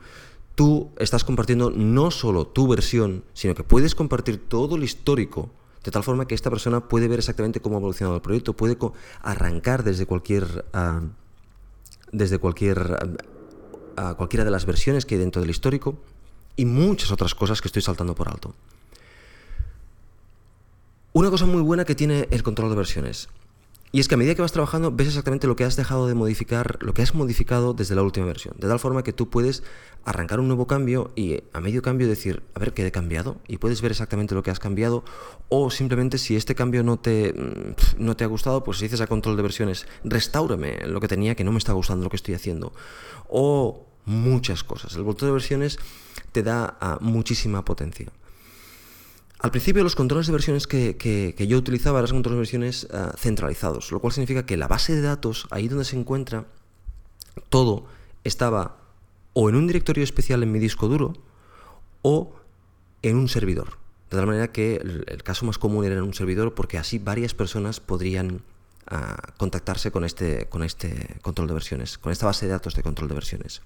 Tú 0.55 0.91
estás 0.99 1.25
compartiendo 1.25 1.71
no 1.71 2.13
solo 2.13 2.47
tu 2.47 2.69
versión, 2.69 3.25
sino 3.33 3.57
que 3.57 3.65
puedes 3.65 3.97
compartir 3.97 4.39
todo 4.49 4.77
el 4.77 4.85
histórico, 4.85 5.51
de 5.85 5.91
tal 5.91 6.03
forma 6.03 6.27
que 6.27 6.35
esta 6.35 6.51
persona 6.51 6.89
puede 6.89 7.09
ver 7.09 7.19
exactamente 7.19 7.61
cómo 7.61 7.77
ha 7.77 7.79
evolucionado 7.79 8.17
el 8.17 8.23
proyecto, 8.23 8.55
puede 8.55 8.77
arrancar 9.23 9.83
desde 9.83 10.07
cualquier, 10.07 10.65
ah, 10.73 11.03
desde 12.13 12.39
cualquier, 12.39 13.19
uh, 13.99 14.15
cualquiera 14.15 14.45
de 14.45 14.51
las 14.51 14.67
versiones 14.67 15.07
que 15.07 15.17
hay 15.17 15.21
dentro 15.21 15.41
del 15.41 15.51
histórico 15.51 15.99
y 16.57 16.65
muchas 16.65 17.11
otras 17.11 17.35
cosas 17.35 17.61
que 17.61 17.69
estoy 17.69 17.83
saltando 17.83 18.15
por 18.15 18.29
alto. 18.29 18.55
Una 21.15 21.31
cosa 21.31 21.47
muy 21.47 21.63
buena 21.63 21.85
que 21.85 21.95
tiene 21.95 22.29
el 22.31 22.43
control 22.43 22.71
de 22.71 22.77
versiones. 22.77 23.29
Y 23.95 24.01
es 24.01 24.09
que 24.09 24.15
a 24.15 24.19
medida 24.19 24.35
que 24.35 24.41
vas 24.41 24.53
trabajando 24.53 24.91
ves 24.91 25.09
exactamente 25.09 25.47
lo 25.47 25.55
que 25.55 25.65
has 25.65 25.77
dejado 25.77 26.07
de 26.07 26.15
modificar, 26.15 26.79
lo 26.81 26.95
que 26.95 27.03
has 27.03 27.15
modificado 27.15 27.75
desde 27.75 27.95
la 27.95 28.03
última 28.03 28.25
versión. 28.25 28.55
De 28.59 28.67
tal 28.67 28.79
forma 28.79 29.05
que 29.05 29.13
tú 29.13 29.29
puedes 29.29 29.63
arrancar 30.07 30.41
un 30.41 30.49
nuevo 30.49 30.67
cambio 30.67 31.13
y 31.15 31.43
a 31.53 31.61
medio 31.61 31.83
cambio 31.83 32.09
decir, 32.09 32.43
a 32.55 32.59
ver 32.59 32.73
qué 32.73 32.87
he 32.87 32.91
cambiado. 32.91 33.37
Y 33.47 33.59
puedes 33.59 33.83
ver 33.83 33.91
exactamente 33.91 34.35
lo 34.35 34.43
que 34.43 34.51
has 34.51 34.59
cambiado. 34.59 35.05
O 35.51 35.71
simplemente 35.71 36.17
si 36.17 36.37
este 36.37 36.55
cambio 36.55 36.83
no 36.83 36.99
te, 36.99 37.35
mm, 37.35 38.03
no 38.03 38.17
te 38.17 38.25
ha 38.25 38.29
gustado, 38.29 38.65
pues 38.65 38.81
dices 38.81 39.03
a 39.03 39.07
control 39.07 39.37
de 39.37 39.43
versiones, 39.43 39.87
restáurame 40.05 40.87
lo 40.87 40.99
que 40.99 41.09
tenía 41.09 41.35
que 41.35 41.45
no 41.45 41.53
me 41.53 41.59
está 41.59 41.75
gustando 41.75 42.05
lo 42.05 42.09
que 42.09 42.17
estoy 42.17 42.33
haciendo. 42.33 42.73
O 43.29 43.89
muchas 44.07 44.65
cosas. 44.65 44.97
El 44.97 45.05
control 45.05 45.29
de 45.29 45.33
versiones 45.35 45.79
te 46.33 46.43
da 46.43 46.79
ah, 46.81 46.97
muchísima 47.03 47.63
potencia. 47.63 48.11
Al 49.43 49.51
principio 49.51 49.83
los 49.83 49.97
controles 49.97 50.29
de 50.29 50.33
versiones 50.33 50.69
que, 50.69 51.35
yo 51.49 51.59
utilizaba 51.59 51.99
eran 51.99 52.13
controles 52.13 52.37
de 52.37 52.39
versiones 52.39 52.89
ah, 52.93 53.13
centralizados, 53.19 53.91
lo 53.91 53.99
cual 53.99 54.13
significa 54.13 54.47
que 54.47 54.57
la 54.57 54.69
base 54.69 54.95
de 54.95 55.03
datos, 55.03 55.49
ahí 55.51 55.67
donde 55.67 55.85
se 55.85 55.97
encuentra, 55.97 56.47
todo 57.49 57.87
estaba 58.23 58.77
o 59.33 59.49
en 59.49 59.57
un 59.57 59.67
directorio 59.67 60.05
especial 60.05 60.45
en 60.45 60.53
mi 60.53 60.61
disco 60.61 60.87
duro 60.87 61.15
o 62.03 62.37
en 63.03 63.17
un 63.17 63.29
servidor. 63.29 63.79
De 64.13 64.17
tal 64.17 64.29
manera 64.29 64.53
que 64.53 64.77
el, 64.77 65.23
caso 65.25 65.45
más 65.45 65.59
común 65.59 65.85
era 65.85 65.97
en 65.97 66.03
un 66.03 66.15
servidor 66.15 66.55
porque 66.55 66.79
así 66.79 67.01
varias 67.01 67.35
personas 67.35 67.81
podrían 67.81 68.43
ah, 68.87 69.17
contactarse 69.39 69.91
con 69.91 70.05
este, 70.05 70.47
con 70.51 70.63
este 70.63 71.17
control 71.21 71.49
de 71.49 71.55
versiones, 71.55 71.99
con 71.99 72.13
esta 72.13 72.27
base 72.27 72.47
de 72.47 72.53
datos 72.53 72.77
de 72.77 72.85
control 72.85 73.09
de 73.09 73.15
versiones. 73.15 73.61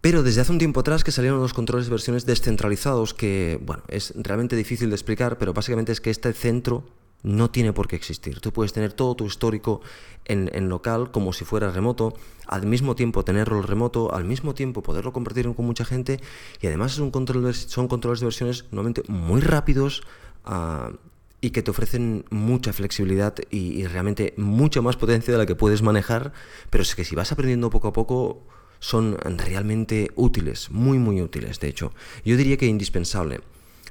Pero 0.00 0.22
desde 0.22 0.40
hace 0.40 0.52
un 0.52 0.58
tiempo 0.58 0.80
atrás 0.80 1.02
que 1.02 1.10
salieron 1.10 1.40
los 1.40 1.54
controles 1.54 1.86
de 1.86 1.90
versiones 1.90 2.24
descentralizados, 2.24 3.14
que, 3.14 3.58
bueno, 3.62 3.82
es 3.88 4.12
realmente 4.16 4.54
difícil 4.54 4.90
de 4.90 4.96
explicar, 4.96 5.38
pero 5.38 5.52
básicamente 5.52 5.92
es 5.92 6.00
que 6.00 6.10
este 6.10 6.32
centro 6.32 6.84
no 7.22 7.50
tiene 7.50 7.72
por 7.72 7.88
qué 7.88 7.96
existir. 7.96 8.40
Tú 8.40 8.52
puedes 8.52 8.72
tener 8.72 8.92
todo 8.92 9.16
tu 9.16 9.26
histórico 9.26 9.80
en, 10.24 10.68
local 10.68 11.10
como 11.10 11.32
si 11.32 11.44
fuera 11.44 11.70
remoto, 11.70 12.14
al 12.46 12.66
mismo 12.66 12.94
tiempo 12.94 13.24
tenerlo 13.24 13.60
remoto, 13.62 14.14
al 14.14 14.24
mismo 14.24 14.54
tiempo 14.54 14.82
poderlo 14.82 15.12
compartir 15.12 15.52
con 15.54 15.66
mucha 15.66 15.84
gente 15.84 16.20
y 16.60 16.66
además 16.66 16.92
son 16.92 17.10
controles 17.10 18.20
de 18.20 18.26
versiones 18.26 18.66
normalmente 18.70 19.02
muy 19.08 19.40
rápidos 19.40 20.02
ah, 20.44 20.92
y 21.40 21.50
que 21.50 21.62
te 21.62 21.70
ofrecen 21.70 22.24
mucha 22.30 22.72
flexibilidad 22.72 23.34
y, 23.50 23.80
y 23.80 23.86
realmente 23.86 24.34
mucha 24.36 24.80
más 24.80 24.96
potencia 24.96 25.32
de 25.32 25.38
la 25.38 25.46
que 25.46 25.56
puedes 25.56 25.82
manejar, 25.82 26.32
pero 26.70 26.82
es 26.82 26.94
que 26.94 27.04
si 27.04 27.16
vas 27.16 27.32
aprendiendo 27.32 27.70
poco 27.70 27.88
a 27.88 27.92
poco 27.92 28.46
son 28.80 29.16
realmente 29.18 30.10
útiles, 30.14 30.70
muy 30.70 30.98
muy 30.98 31.20
útiles 31.20 31.60
de 31.60 31.68
hecho. 31.68 31.92
Yo 32.24 32.36
diría 32.36 32.56
que 32.56 32.66
indispensable. 32.66 33.40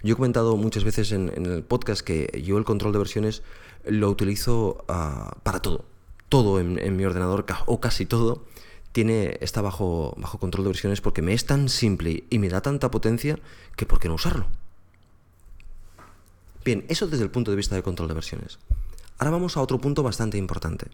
Yo 0.03 0.13
he 0.13 0.15
comentado 0.15 0.55
muchas 0.57 0.83
veces 0.83 1.11
en, 1.11 1.31
el 1.35 1.63
podcast 1.63 2.01
que 2.01 2.41
yo 2.45 2.57
el 2.57 2.65
control 2.65 2.93
de 2.93 2.99
versiones 2.99 3.41
lo 3.85 4.09
utilizo 4.09 4.85
ah, 4.87 5.37
para 5.43 5.61
todo. 5.61 5.85
Todo 6.29 6.59
en, 6.59 6.97
mi 6.97 7.05
ordenador, 7.05 7.45
o 7.65 7.79
casi 7.79 8.05
todo, 8.05 8.45
tiene, 8.91 9.37
está 9.41 9.61
bajo, 9.61 10.13
bajo 10.17 10.39
control 10.39 10.65
de 10.65 10.69
versiones 10.69 11.01
porque 11.01 11.21
me 11.21 11.33
es 11.33 11.45
tan 11.45 11.69
simple 11.69 12.25
y 12.29 12.39
me 12.39 12.49
da 12.49 12.61
tanta 12.61 12.91
potencia 12.91 13.39
que 13.75 13.85
¿por 13.85 13.99
qué 13.99 14.09
no 14.09 14.15
usarlo? 14.15 14.47
Bien, 16.65 16.85
eso 16.89 17.07
desde 17.07 17.23
el 17.23 17.31
punto 17.31 17.51
de 17.51 17.57
vista 17.57 17.75
de 17.75 17.83
control 17.83 18.09
de 18.09 18.13
versiones. 18.13 18.59
Ahora 19.19 19.31
vamos 19.31 19.55
a 19.55 19.61
otro 19.61 19.79
punto 19.79 20.03
bastante 20.03 20.37
importante. 20.37 20.87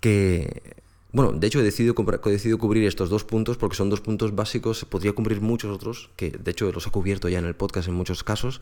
Que, 0.00 0.82
bueno, 1.14 1.30
de 1.30 1.46
hecho 1.46 1.60
he 1.60 1.62
decidido, 1.62 1.94
cubrir 1.94 2.84
estos 2.88 3.08
dos 3.08 3.22
puntos 3.22 3.56
porque 3.56 3.76
son 3.76 3.88
dos 3.88 4.00
puntos 4.00 4.34
básicos. 4.34 4.84
Podría 4.84 5.12
cubrir 5.12 5.40
muchos 5.40 5.70
otros, 5.70 6.10
que 6.16 6.32
de 6.32 6.50
hecho 6.50 6.72
los 6.72 6.88
he 6.88 6.90
cubierto 6.90 7.28
ya 7.28 7.38
en 7.38 7.44
el 7.44 7.54
podcast 7.54 7.86
en 7.86 7.94
muchos 7.94 8.24
casos. 8.24 8.60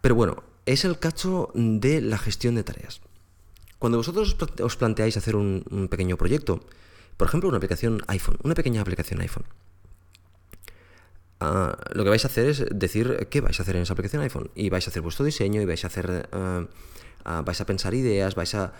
Pero 0.00 0.14
bueno, 0.14 0.42
es 0.64 0.86
el 0.86 0.98
cacho 0.98 1.50
de 1.52 2.00
la 2.00 2.16
gestión 2.16 2.54
de 2.54 2.64
tareas. 2.64 3.02
Cuando 3.78 3.98
vosotros 3.98 4.34
os 4.62 4.76
planteáis 4.76 5.18
hacer 5.18 5.36
un, 5.36 5.88
pequeño 5.90 6.16
proyecto, 6.16 6.60
por 7.18 7.28
ejemplo, 7.28 7.50
una 7.50 7.58
aplicación 7.58 8.00
iPhone, 8.06 8.38
una 8.42 8.54
pequeña 8.54 8.80
aplicación 8.80 9.20
iPhone, 9.20 9.44
ah, 11.40 11.76
lo 11.92 12.04
que 12.04 12.08
vais 12.08 12.24
a 12.24 12.28
hacer 12.28 12.46
es 12.46 12.64
decir 12.70 13.28
qué 13.30 13.42
vais 13.42 13.60
a 13.60 13.64
hacer 13.64 13.76
en 13.76 13.82
esa 13.82 13.92
aplicación 13.92 14.22
iPhone. 14.22 14.50
Y 14.54 14.70
vais 14.70 14.86
a 14.86 14.90
hacer 14.90 15.02
vuestro 15.02 15.26
diseño 15.26 15.60
y 15.60 15.66
vais 15.66 15.84
a 15.84 15.88
hacer. 15.88 16.26
Ah, 16.32 16.64
ah, 17.26 17.42
vais 17.44 17.60
a 17.60 17.66
pensar 17.66 17.92
ideas, 17.92 18.34
vais 18.34 18.54
a. 18.54 18.72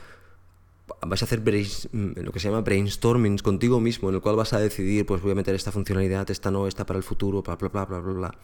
Vais 1.06 1.22
a 1.22 1.24
hacer 1.24 1.40
lo 1.40 2.32
que 2.32 2.40
se 2.40 2.48
llama 2.48 2.60
brainstorming 2.60 3.38
contigo 3.38 3.80
mismo, 3.80 4.10
en 4.10 4.16
el 4.16 4.20
cual 4.20 4.36
vas 4.36 4.52
a 4.52 4.60
decidir, 4.60 5.06
pues 5.06 5.22
voy 5.22 5.32
a 5.32 5.34
meter 5.34 5.54
esta 5.54 5.72
funcionalidad, 5.72 6.30
esta 6.30 6.50
no, 6.50 6.66
esta 6.66 6.84
para 6.84 6.98
el 6.98 7.02
futuro, 7.02 7.42
bla, 7.42 7.56
bla, 7.56 7.68
bla, 7.68 7.84
bla, 7.84 7.98
bla, 8.00 8.12
bla. 8.12 8.38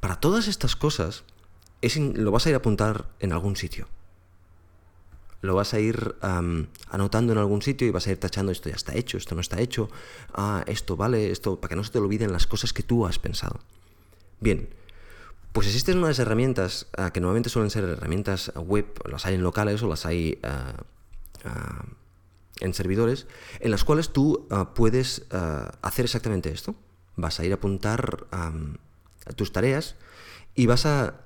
Para 0.00 0.16
todas 0.18 0.48
estas 0.48 0.74
cosas, 0.74 1.24
lo 1.82 2.30
vas 2.30 2.46
a 2.46 2.48
ir 2.50 2.54
a 2.54 2.58
apuntar 2.58 3.06
en 3.20 3.32
algún 3.32 3.56
sitio. 3.56 3.86
Lo 5.42 5.54
vas 5.54 5.72
a 5.72 5.80
ir 5.80 6.16
anotando 6.90 7.32
en 7.32 7.38
algún 7.38 7.62
sitio 7.62 7.86
y 7.86 7.90
vas 7.90 8.06
a 8.06 8.10
ir 8.10 8.18
tachando 8.18 8.52
esto 8.52 8.68
ya 8.68 8.74
está 8.74 8.94
hecho, 8.94 9.16
esto 9.16 9.34
no 9.34 9.40
está 9.40 9.60
hecho, 9.60 9.88
ah, 10.34 10.64
esto 10.66 10.96
vale, 10.96 11.30
esto, 11.30 11.60
para 11.60 11.70
que 11.70 11.76
no 11.76 11.84
se 11.84 11.92
te 11.92 11.98
olviden 11.98 12.32
las 12.32 12.46
cosas 12.46 12.72
que 12.72 12.82
tú 12.82 13.06
has 13.06 13.18
pensado. 13.18 13.60
Bien, 14.40 14.68
pues 15.52 15.66
existen 15.66 15.98
unas 15.98 16.18
herramientas 16.18 16.88
ah, 16.96 17.10
que 17.12 17.20
normalmente 17.20 17.48
suelen 17.48 17.70
ser 17.70 17.84
herramientas 17.84 18.52
web, 18.54 18.86
las 19.10 19.24
hay 19.24 19.34
en 19.34 19.42
locales 19.42 19.82
o 19.82 19.88
las 19.88 20.04
hay 20.04 20.38
ah, 21.44 21.84
en 22.60 22.74
servidores, 22.74 23.26
en 23.60 23.70
las 23.70 23.84
cuales 23.84 24.10
tú 24.10 24.46
puedes 24.74 25.26
hacer 25.80 26.04
exactamente 26.04 26.50
esto. 26.50 26.74
Vas 27.16 27.40
a 27.40 27.44
ir 27.46 27.52
a 27.52 27.54
apuntar 27.54 28.26
tus 29.34 29.50
tareas 29.50 29.96
y 30.54 30.66
vas 30.66 30.84
a, 30.84 31.22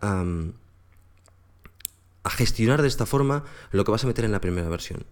a 2.24 2.30
gestionar 2.30 2.82
de 2.82 2.88
esta 2.88 3.04
forma 3.04 3.44
lo 3.72 3.84
que 3.84 3.90
vas 3.90 4.04
a 4.04 4.06
meter 4.06 4.24
en 4.24 4.32
la 4.32 4.40
primera 4.40 4.68
versión. 4.68 5.04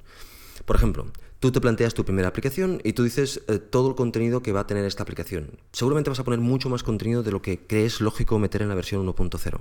Por 0.64 0.76
ejemplo, 0.76 1.06
tú 1.40 1.50
te 1.50 1.60
planteas 1.60 1.94
tu 1.94 2.04
primera 2.04 2.28
aplicación 2.28 2.80
y 2.84 2.92
tú 2.92 3.02
dices 3.02 3.42
eh, 3.48 3.58
todo 3.58 3.88
el 3.88 3.94
contenido 3.96 4.42
que 4.42 4.52
va 4.52 4.60
a 4.60 4.66
tener 4.66 4.84
esta 4.84 5.02
aplicación. 5.02 5.58
Seguramente 5.72 6.08
vas 6.08 6.20
a 6.20 6.24
poner 6.24 6.40
mucho 6.40 6.68
más 6.68 6.82
contenido 6.84 7.22
de 7.22 7.32
lo 7.32 7.42
que 7.42 7.66
crees 7.66 8.00
lógico 8.00 8.38
meter 8.38 8.62
en 8.62 8.68
la 8.68 8.74
versión 8.74 9.04
1.0. 9.04 9.60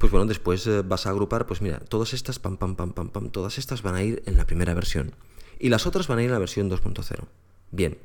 Pues 0.00 0.10
bueno, 0.10 0.24
después 0.24 0.66
eh, 0.66 0.80
vas 0.80 1.04
a 1.04 1.10
agrupar, 1.10 1.44
pues 1.46 1.60
mira, 1.60 1.78
todas 1.78 2.14
estas, 2.14 2.38
pam, 2.38 2.56
pam, 2.56 2.74
pam, 2.74 2.94
pam, 2.94 3.10
pam, 3.10 3.28
todas 3.28 3.58
estas 3.58 3.82
van 3.82 3.96
a 3.96 4.02
ir 4.02 4.22
en 4.24 4.38
la 4.38 4.46
primera 4.46 4.72
versión. 4.72 5.12
Y 5.58 5.68
las 5.68 5.86
otras 5.86 6.08
van 6.08 6.18
a 6.18 6.22
ir 6.22 6.28
en 6.28 6.32
la 6.32 6.38
versión 6.38 6.70
2.0. 6.70 7.26
Bien. 7.70 7.98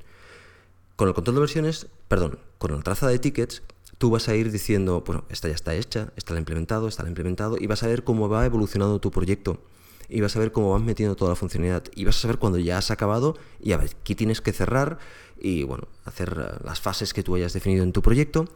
Con 0.97 1.07
el 1.07 1.13
control 1.13 1.35
de 1.35 1.39
versiones, 1.39 1.87
perdón, 2.09 2.37
con 2.57 2.73
la 2.73 2.81
traza 2.81 3.07
de 3.07 3.17
tickets, 3.17 3.63
tú 3.97 4.09
vas 4.09 4.27
a 4.27 4.35
ir 4.35 4.51
diciendo, 4.51 5.05
bueno, 5.07 5.23
esta 5.29 5.47
ya 5.47 5.55
está 5.55 5.73
hecha, 5.73 6.11
esta 6.17 6.33
la 6.33 6.39
he 6.39 6.41
implementado, 6.41 6.89
esta 6.89 7.03
la 7.03 7.07
he 7.07 7.11
implementado, 7.11 7.55
y 7.57 7.65
vas 7.65 7.81
a 7.83 7.87
ver 7.87 8.03
cómo 8.03 8.27
va 8.27 8.45
evolucionando 8.45 8.99
tu 8.99 9.09
proyecto. 9.09 9.61
Y 10.09 10.19
vas 10.19 10.35
a 10.35 10.39
ver 10.39 10.51
cómo 10.51 10.71
vas 10.71 10.81
metiendo 10.81 11.15
toda 11.15 11.29
la 11.29 11.37
funcionalidad. 11.37 11.85
Y 11.95 12.03
vas 12.03 12.17
a 12.17 12.19
saber 12.19 12.39
cuando 12.39 12.59
ya 12.59 12.77
has 12.77 12.91
acabado 12.91 13.37
y 13.61 13.71
a 13.71 13.77
ver 13.77 13.95
qué 14.03 14.15
tienes 14.15 14.41
que 14.41 14.51
cerrar 14.51 14.99
y, 15.39 15.63
bueno, 15.63 15.87
hacer 16.03 16.45
eh, 16.45 16.59
las 16.65 16.81
fases 16.81 17.13
que 17.13 17.23
tú 17.23 17.35
hayas 17.35 17.53
definido 17.53 17.83
en 17.85 17.93
tu 17.93 18.01
proyecto. 18.01 18.49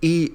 Y 0.00 0.34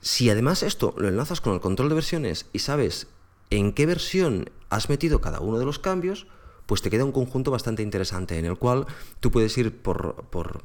si 0.00 0.30
además 0.30 0.62
esto 0.62 0.94
lo 0.96 1.08
enlazas 1.08 1.40
con 1.40 1.54
el 1.54 1.60
control 1.60 1.88
de 1.88 1.94
versiones 1.96 2.46
y 2.52 2.60
sabes 2.60 3.08
en 3.50 3.72
qué 3.72 3.86
versión 3.86 4.50
has 4.70 4.88
metido 4.88 5.20
cada 5.20 5.40
uno 5.40 5.58
de 5.58 5.64
los 5.64 5.78
cambios, 5.78 6.26
pues 6.66 6.82
te 6.82 6.90
queda 6.90 7.04
un 7.04 7.12
conjunto 7.12 7.50
bastante 7.50 7.82
interesante 7.82 8.38
en 8.38 8.44
el 8.44 8.58
cual 8.58 8.86
tú 9.20 9.30
puedes 9.30 9.56
ir 9.56 9.76
por, 9.76 10.26
por 10.30 10.62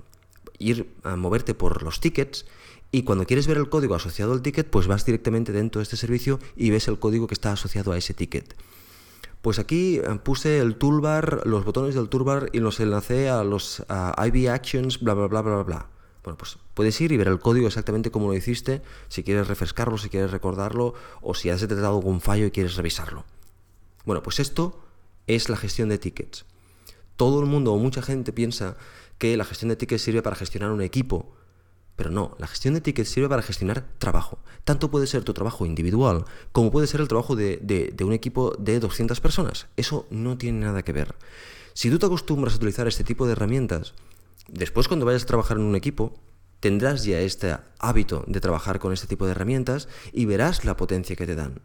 ir 0.59 0.93
a 1.03 1.15
moverte 1.15 1.53
por 1.53 1.83
los 1.83 1.99
tickets 1.99 2.45
y 2.91 3.03
cuando 3.03 3.25
quieres 3.25 3.47
ver 3.47 3.57
el 3.57 3.69
código 3.69 3.95
asociado 3.95 4.33
al 4.33 4.43
ticket, 4.43 4.69
pues 4.69 4.85
vas 4.85 5.03
directamente 5.03 5.51
dentro 5.51 5.79
de 5.79 5.83
este 5.83 5.97
servicio 5.97 6.39
y 6.55 6.69
ves 6.69 6.87
el 6.87 6.99
código 6.99 7.25
que 7.25 7.33
está 7.33 7.51
asociado 7.51 7.91
a 7.91 7.97
ese 7.97 8.13
ticket. 8.13 8.55
Pues 9.41 9.57
aquí 9.57 9.97
eh, 9.97 10.19
puse 10.23 10.59
el 10.59 10.75
toolbar, 10.75 11.41
los 11.45 11.65
botones 11.65 11.95
del 11.95 12.07
toolbar 12.07 12.49
y 12.53 12.59
los 12.59 12.79
enlacé 12.79 13.29
a 13.29 13.43
los 13.43 13.83
IB 13.89 14.47
Actions, 14.49 14.99
bla, 14.99 15.15
bla, 15.15 15.25
bla, 15.25 15.41
bla, 15.41 15.63
bla. 15.63 15.89
Bueno, 16.23 16.37
pues 16.37 16.57
puedes 16.73 16.99
ir 17.01 17.11
y 17.11 17.17
ver 17.17 17.27
el 17.27 17.39
código 17.39 17.67
exactamente 17.67 18.11
como 18.11 18.27
lo 18.27 18.33
hiciste, 18.33 18.81
si 19.09 19.23
quieres 19.23 19.47
refrescarlo, 19.47 19.97
si 19.97 20.09
quieres 20.09 20.31
recordarlo, 20.31 20.93
o 21.21 21.35
si 21.35 21.49
has 21.49 21.61
detectado 21.61 21.97
algún 21.97 22.21
fallo 22.21 22.45
y 22.45 22.51
quieres 22.51 22.75
revisarlo. 22.75 23.25
Bueno, 24.05 24.23
pues 24.23 24.39
esto 24.39 24.79
es 25.27 25.49
la 25.49 25.57
gestión 25.57 25.89
de 25.89 25.97
tickets. 25.97 26.45
Todo 27.15 27.39
el 27.41 27.45
mundo 27.45 27.73
o 27.73 27.77
mucha 27.77 28.01
gente 28.01 28.33
piensa 28.33 28.75
que 29.17 29.37
la 29.37 29.45
gestión 29.45 29.69
de 29.69 29.75
tickets 29.75 30.01
sirve 30.01 30.21
para 30.21 30.35
gestionar 30.35 30.71
un 30.71 30.81
equipo. 30.81 31.33
Pero 31.95 32.09
no, 32.09 32.35
la 32.39 32.47
gestión 32.47 32.73
de 32.73 32.81
tickets 32.81 33.09
sirve 33.09 33.29
para 33.29 33.43
gestionar 33.43 33.85
trabajo. 33.99 34.39
Tanto 34.63 34.89
puede 34.89 35.05
ser 35.07 35.23
tu 35.23 35.33
trabajo 35.33 35.65
individual 35.65 36.25
como 36.51 36.71
puede 36.71 36.87
ser 36.87 37.01
el 37.01 37.07
trabajo 37.07 37.35
de, 37.35 37.95
un 38.03 38.13
equipo 38.13 38.55
de 38.57 38.79
200 38.79 39.19
personas. 39.21 39.67
Eso 39.77 40.07
no 40.09 40.37
tiene 40.37 40.65
nada 40.65 40.81
que 40.81 40.91
ver. 40.91 41.15
Si 41.73 41.89
tú 41.89 41.99
te 41.99 42.05
acostumbras 42.05 42.53
a 42.53 42.57
utilizar 42.57 42.87
este 42.87 43.03
tipo 43.03 43.25
de 43.25 43.33
herramientas, 43.33 43.93
después 44.47 44.87
cuando 44.87 45.05
vayas 45.05 45.23
a 45.23 45.27
trabajar 45.27 45.57
en 45.57 45.63
un 45.63 45.75
equipo, 45.75 46.13
tendrás 46.59 47.03
ya 47.03 47.19
este 47.19 47.57
hábito 47.79 48.23
de 48.27 48.39
trabajar 48.39 48.79
con 48.79 48.93
este 48.93 49.07
tipo 49.07 49.25
de 49.25 49.31
herramientas 49.31 49.89
y 50.11 50.25
verás 50.25 50.63
la 50.63 50.77
potencia 50.77 51.15
que 51.15 51.25
te 51.25 51.35
dan. 51.35 51.61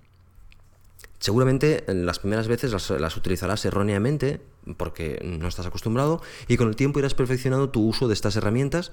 Seguramente 1.20 1.84
en 1.90 2.06
las 2.06 2.20
primeras 2.20 2.46
veces 2.46 2.72
las, 2.72 3.16
utilizarás 3.16 3.64
erróneamente 3.64 4.40
porque 4.76 5.20
no 5.24 5.48
estás 5.48 5.66
acostumbrado 5.66 6.22
y 6.46 6.56
con 6.56 6.68
el 6.68 6.76
tiempo 6.76 7.00
irás 7.00 7.14
perfeccionando 7.14 7.70
tu 7.70 7.84
uso 7.84 8.06
de 8.06 8.14
estas 8.14 8.36
herramientas 8.36 8.92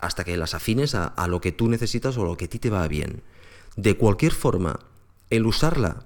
hasta 0.00 0.24
que 0.24 0.36
las 0.36 0.54
afines 0.54 0.94
a, 0.94 1.06
a 1.06 1.28
lo 1.28 1.40
que 1.40 1.52
tú 1.52 1.68
necesitas 1.68 2.16
o 2.16 2.24
lo 2.24 2.36
que 2.36 2.46
a 2.46 2.48
ti 2.48 2.58
te 2.58 2.70
va 2.70 2.88
bien. 2.88 3.22
De 3.76 3.96
cualquier 3.96 4.32
forma, 4.32 4.80
el 5.28 5.44
usarla, 5.44 6.04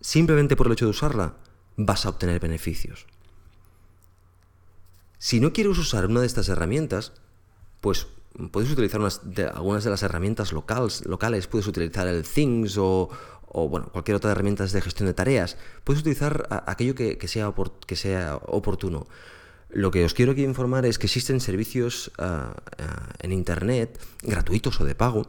simplemente 0.00 0.56
por 0.56 0.66
el 0.66 0.74
hecho 0.74 0.84
de 0.84 0.90
usarla, 0.90 1.36
vas 1.76 2.04
a 2.04 2.10
obtener 2.10 2.40
beneficios. 2.40 3.06
Si 5.18 5.40
no 5.40 5.52
quieres 5.52 5.78
usar 5.78 6.06
una 6.06 6.20
de 6.20 6.26
estas 6.26 6.48
herramientas, 6.48 7.12
pues 7.80 8.06
puedes 8.52 8.70
utilizar 8.70 9.00
algunas 9.54 9.84
de 9.84 9.90
las 9.90 10.02
herramientas 10.02 10.52
locales, 10.52 11.04
locales, 11.06 11.46
puedes 11.46 11.66
utilizar 11.66 12.06
el 12.06 12.22
Things 12.22 12.76
o, 12.78 13.08
o 13.50 13.68
bueno, 13.68 13.88
cualquier 13.90 14.16
otra 14.16 14.32
herramienta 14.32 14.64
de 14.64 14.80
gestión 14.80 15.06
de 15.06 15.14
tareas, 15.14 15.56
puedes 15.84 16.00
utilizar 16.00 16.46
aquello 16.66 16.94
que, 16.94 17.16
sea 17.28 17.52
que 17.86 17.96
sea 17.96 18.36
oportuno. 18.36 19.06
Lo 19.70 19.90
que 19.90 20.04
os 20.04 20.14
quiero 20.14 20.32
aquí 20.32 20.44
informar 20.44 20.86
es 20.86 20.98
que 20.98 21.06
existen 21.06 21.40
servicios 21.40 22.10
ah, 22.18 22.54
ah, 22.78 23.08
en 23.20 23.32
Internet, 23.32 24.00
gratuitos 24.22 24.80
o 24.80 24.84
de 24.84 24.94
pago, 24.94 25.26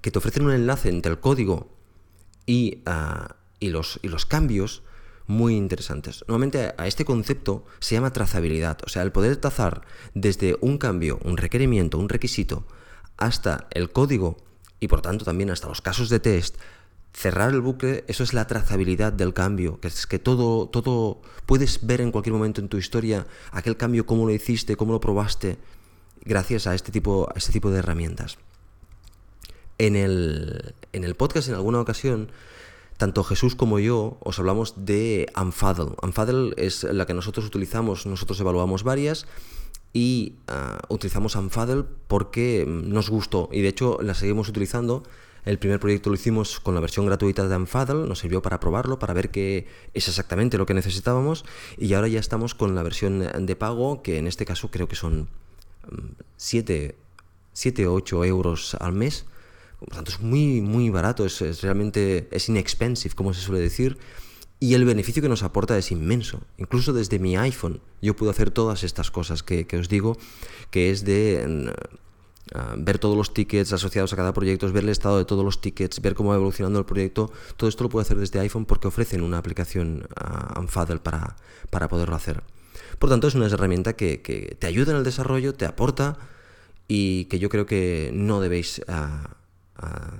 que 0.00 0.10
te 0.10 0.18
ofrecen 0.18 0.46
un 0.46 0.52
enlace 0.52 0.88
entre 0.88 1.12
el 1.12 1.20
código 1.20 1.68
y, 2.46 2.82
ah, 2.86 3.36
y, 3.60 3.68
los, 3.68 4.00
y 4.02 4.08
los 4.08 4.24
cambios 4.24 4.82
muy 5.26 5.56
interesantes. 5.56 6.24
Normalmente 6.28 6.74
a 6.76 6.86
este 6.86 7.04
concepto 7.04 7.64
se 7.80 7.94
llama 7.94 8.12
trazabilidad, 8.12 8.78
o 8.84 8.88
sea, 8.88 9.02
el 9.02 9.12
poder 9.12 9.36
trazar 9.36 9.82
desde 10.14 10.56
un 10.60 10.78
cambio, 10.78 11.18
un 11.24 11.36
requerimiento, 11.36 11.98
un 11.98 12.08
requisito, 12.08 12.66
hasta 13.16 13.68
el 13.70 13.90
código 13.90 14.36
y 14.80 14.88
por 14.88 15.00
tanto 15.00 15.24
también 15.24 15.50
hasta 15.50 15.68
los 15.68 15.80
casos 15.80 16.08
de 16.08 16.20
test, 16.20 16.56
cerrar 17.14 17.50
el 17.52 17.60
bucle, 17.60 18.04
eso 18.08 18.24
es 18.24 18.34
la 18.34 18.46
trazabilidad 18.46 19.12
del 19.12 19.32
cambio, 19.32 19.80
que 19.80 19.88
es 19.88 20.06
que 20.06 20.18
todo, 20.18 20.68
todo 20.68 21.22
puedes 21.46 21.86
ver 21.86 22.00
en 22.00 22.10
cualquier 22.10 22.34
momento 22.34 22.60
en 22.60 22.68
tu 22.68 22.76
historia 22.76 23.26
aquel 23.52 23.76
cambio, 23.76 24.04
cómo 24.04 24.26
lo 24.26 24.32
hiciste, 24.32 24.76
cómo 24.76 24.92
lo 24.92 25.00
probaste, 25.00 25.56
gracias 26.24 26.66
a 26.66 26.74
este 26.74 26.90
tipo, 26.90 27.28
a 27.32 27.38
este 27.38 27.52
tipo 27.52 27.70
de 27.70 27.78
herramientas. 27.78 28.36
En 29.78 29.96
el, 29.96 30.74
en 30.92 31.04
el 31.04 31.14
podcast, 31.14 31.48
en 31.48 31.54
alguna 31.54 31.80
ocasión, 31.80 32.30
tanto 32.96 33.24
Jesús 33.24 33.54
como 33.54 33.78
yo 33.78 34.16
os 34.20 34.38
hablamos 34.38 34.86
de 34.86 35.30
Unfaddle. 35.40 35.96
Unfaddle 36.02 36.54
es 36.56 36.84
la 36.84 37.06
que 37.06 37.14
nosotros 37.14 37.46
utilizamos, 37.46 38.06
nosotros 38.06 38.38
evaluamos 38.40 38.82
varias 38.82 39.26
y 39.92 40.34
ah, 40.48 40.78
utilizamos 40.88 41.36
Unfaddle 41.36 41.84
porque 42.08 42.64
nos 42.66 43.10
gustó 43.10 43.48
y 43.52 43.62
de 43.62 43.68
hecho 43.68 43.98
la 44.02 44.14
seguimos 44.14 44.48
utilizando 44.48 45.02
el 45.44 45.58
primer 45.58 45.78
proyecto 45.78 46.08
lo 46.08 46.16
hicimos 46.16 46.58
con 46.58 46.74
la 46.74 46.80
versión 46.80 47.04
gratuita 47.04 47.46
de 47.46 47.56
Unfaddle, 47.56 48.08
nos 48.08 48.20
sirvió 48.20 48.40
para 48.40 48.60
probarlo, 48.60 48.98
para 48.98 49.12
ver 49.12 49.30
qué 49.30 49.66
es 49.92 50.08
exactamente 50.08 50.56
lo 50.56 50.64
que 50.64 50.72
necesitábamos 50.72 51.44
y 51.76 51.92
ahora 51.92 52.08
ya 52.08 52.18
estamos 52.18 52.54
con 52.54 52.74
la 52.74 52.82
versión 52.82 53.46
de 53.46 53.56
pago, 53.56 54.02
que 54.02 54.18
en 54.18 54.26
este 54.26 54.46
caso 54.46 54.70
creo 54.70 54.88
que 54.88 54.96
son 54.96 55.28
7, 56.36 56.96
o 57.86 57.92
8 57.92 58.24
euros 58.24 58.74
al 58.80 58.92
mes. 58.94 59.26
Por 59.86 59.96
tanto, 59.96 60.10
es 60.10 60.20
muy, 60.20 60.60
muy 60.60 60.90
barato, 60.90 61.24
es, 61.24 61.62
realmente 61.62 62.28
es 62.30 62.48
inexpensive, 62.48 63.14
como 63.14 63.34
se 63.34 63.40
suele 63.40 63.60
decir. 63.60 63.98
Y 64.60 64.74
el 64.74 64.84
beneficio 64.84 65.22
que 65.22 65.28
nos 65.28 65.42
aporta 65.42 65.76
es 65.76 65.90
inmenso. 65.90 66.40
Incluso 66.56 66.92
desde 66.92 67.18
mi 67.18 67.36
iPhone 67.36 67.80
yo 68.00 68.16
puedo 68.16 68.30
hacer 68.30 68.50
todas 68.50 68.82
estas 68.82 69.10
cosas 69.10 69.42
que, 69.42 69.66
os 69.78 69.88
digo, 69.88 70.16
que 70.70 70.90
es 70.90 71.04
de 71.04 71.44
mm, 71.46 72.84
ver 72.84 72.98
todos 72.98 73.16
los 73.16 73.34
tickets 73.34 73.72
asociados 73.72 74.12
a 74.12 74.16
cada 74.16 74.32
proyecto, 74.32 74.70
ver 74.72 74.84
el 74.84 74.90
estado 74.90 75.18
de 75.18 75.24
todos 75.24 75.44
los 75.44 75.60
tickets, 75.60 76.00
ver 76.00 76.14
cómo 76.14 76.30
va 76.30 76.36
evolucionando 76.36 76.78
el 76.78 76.86
proyecto. 76.86 77.30
Todo 77.56 77.68
esto 77.68 77.84
lo 77.84 77.90
puedo 77.90 78.02
hacer 78.02 78.16
desde 78.16 78.40
iPhone 78.40 78.64
porque 78.64 78.88
ofrecen 78.88 79.22
una 79.22 79.38
aplicación 79.38 80.06
uh, 80.20 80.58
Unfaddle 80.58 81.00
para, 81.00 81.36
para 81.70 81.88
poderlo 81.88 82.16
hacer. 82.16 82.42
Por 82.98 83.10
tanto, 83.10 83.28
es 83.28 83.34
una 83.34 83.46
herramienta 83.46 83.94
que, 83.94 84.56
te 84.58 84.66
ayuda 84.66 84.92
en 84.92 84.98
el 84.98 85.04
desarrollo, 85.04 85.54
te 85.54 85.66
aporta 85.66 86.16
y 86.88 87.26
que 87.26 87.38
yo 87.38 87.48
creo 87.48 87.66
que 87.66 88.10
no 88.14 88.40
debéis 88.40 88.82
ah, 88.88 89.36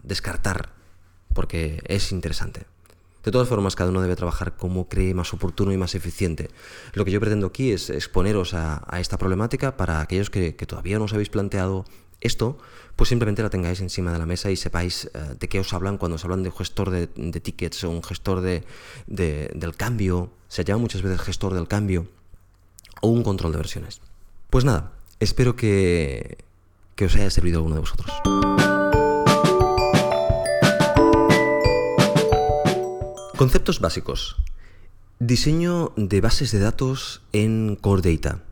descartar 0.02 0.72
porque 1.34 1.82
es 1.86 2.12
interesante. 2.12 2.66
De 3.24 3.30
todas 3.30 3.48
formas, 3.48 3.74
cada 3.74 3.90
uno 3.90 4.02
debe 4.02 4.16
trabajar 4.16 4.56
como 4.56 4.88
cree 4.88 5.14
más 5.14 5.32
oportuno 5.32 5.72
y 5.72 5.78
más 5.78 5.94
eficiente. 5.94 6.50
Lo 6.92 7.04
que 7.04 7.10
yo 7.10 7.20
pretendo 7.20 7.46
aquí 7.46 7.72
es 7.72 7.88
exponeros 7.88 8.52
a, 8.52 8.86
esta 9.00 9.16
problemática 9.16 9.76
para 9.76 10.00
aquellos 10.00 10.28
que, 10.28 10.52
todavía 10.52 10.98
no 10.98 11.06
os 11.06 11.14
habéis 11.14 11.30
planteado 11.30 11.86
esto, 12.20 12.58
pues 12.96 13.08
simplemente 13.08 13.42
la 13.42 13.50
tengáis 13.50 13.80
encima 13.80 14.12
de 14.12 14.18
la 14.18 14.26
mesa 14.26 14.50
y 14.50 14.56
sepáis 14.56 15.10
eh, 15.12 15.36
de 15.38 15.48
qué 15.48 15.58
os 15.58 15.72
hablan 15.72 15.98
cuando 15.98 16.16
os 16.16 16.24
hablan 16.24 16.42
de 16.42 16.50
gestor 16.50 16.90
de, 16.90 17.06
tickets 17.40 17.84
o 17.84 17.90
un 17.90 18.02
gestor 18.02 18.40
de, 18.40 18.64
del 19.06 19.74
cambio. 19.74 20.30
Se 20.48 20.64
llama 20.64 20.82
muchas 20.82 21.02
veces 21.02 21.20
gestor 21.20 21.54
del 21.54 21.66
cambio 21.66 22.06
o 23.00 23.08
un 23.08 23.22
control 23.22 23.52
de 23.52 23.58
versiones. 23.58 24.00
Pues 24.50 24.64
nada, 24.64 24.92
espero 25.18 25.56
que, 25.56 26.44
que 26.94 27.06
os 27.06 27.14
haya 27.16 27.30
servido 27.30 27.58
alguno 27.58 27.76
de 27.76 27.80
vosotros. 27.80 28.53
Conceptos 33.36 33.80
básicos. 33.80 34.36
Diseño 35.18 35.92
de 35.96 36.20
bases 36.20 36.52
de 36.52 36.60
datos 36.60 37.20
en 37.32 37.74
Core 37.74 38.14
Data. 38.14 38.44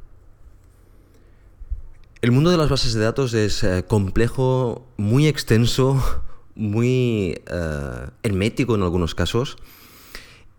El 2.20 2.32
mundo 2.32 2.50
de 2.50 2.56
las 2.56 2.68
bases 2.68 2.92
de 2.92 3.00
datos 3.00 3.32
es 3.32 3.62
eh, 3.62 3.84
complejo, 3.86 4.84
muy 4.96 5.28
extenso, 5.28 6.02
muy 6.56 7.40
eh, 7.46 8.08
hermético 8.24 8.74
en 8.74 8.82
algunos 8.82 9.14
casos. 9.14 9.56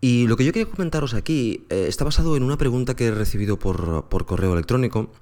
Y 0.00 0.26
lo 0.26 0.38
que 0.38 0.46
yo 0.46 0.54
quería 0.54 0.70
comentaros 0.70 1.12
aquí 1.12 1.66
eh, 1.68 1.84
está 1.86 2.04
basado 2.04 2.34
en 2.36 2.44
una 2.44 2.56
pregunta 2.56 2.96
que 2.96 3.08
he 3.08 3.10
recibido 3.10 3.58
por, 3.58 4.06
correo 4.24 4.54
electrónico, 4.54 5.12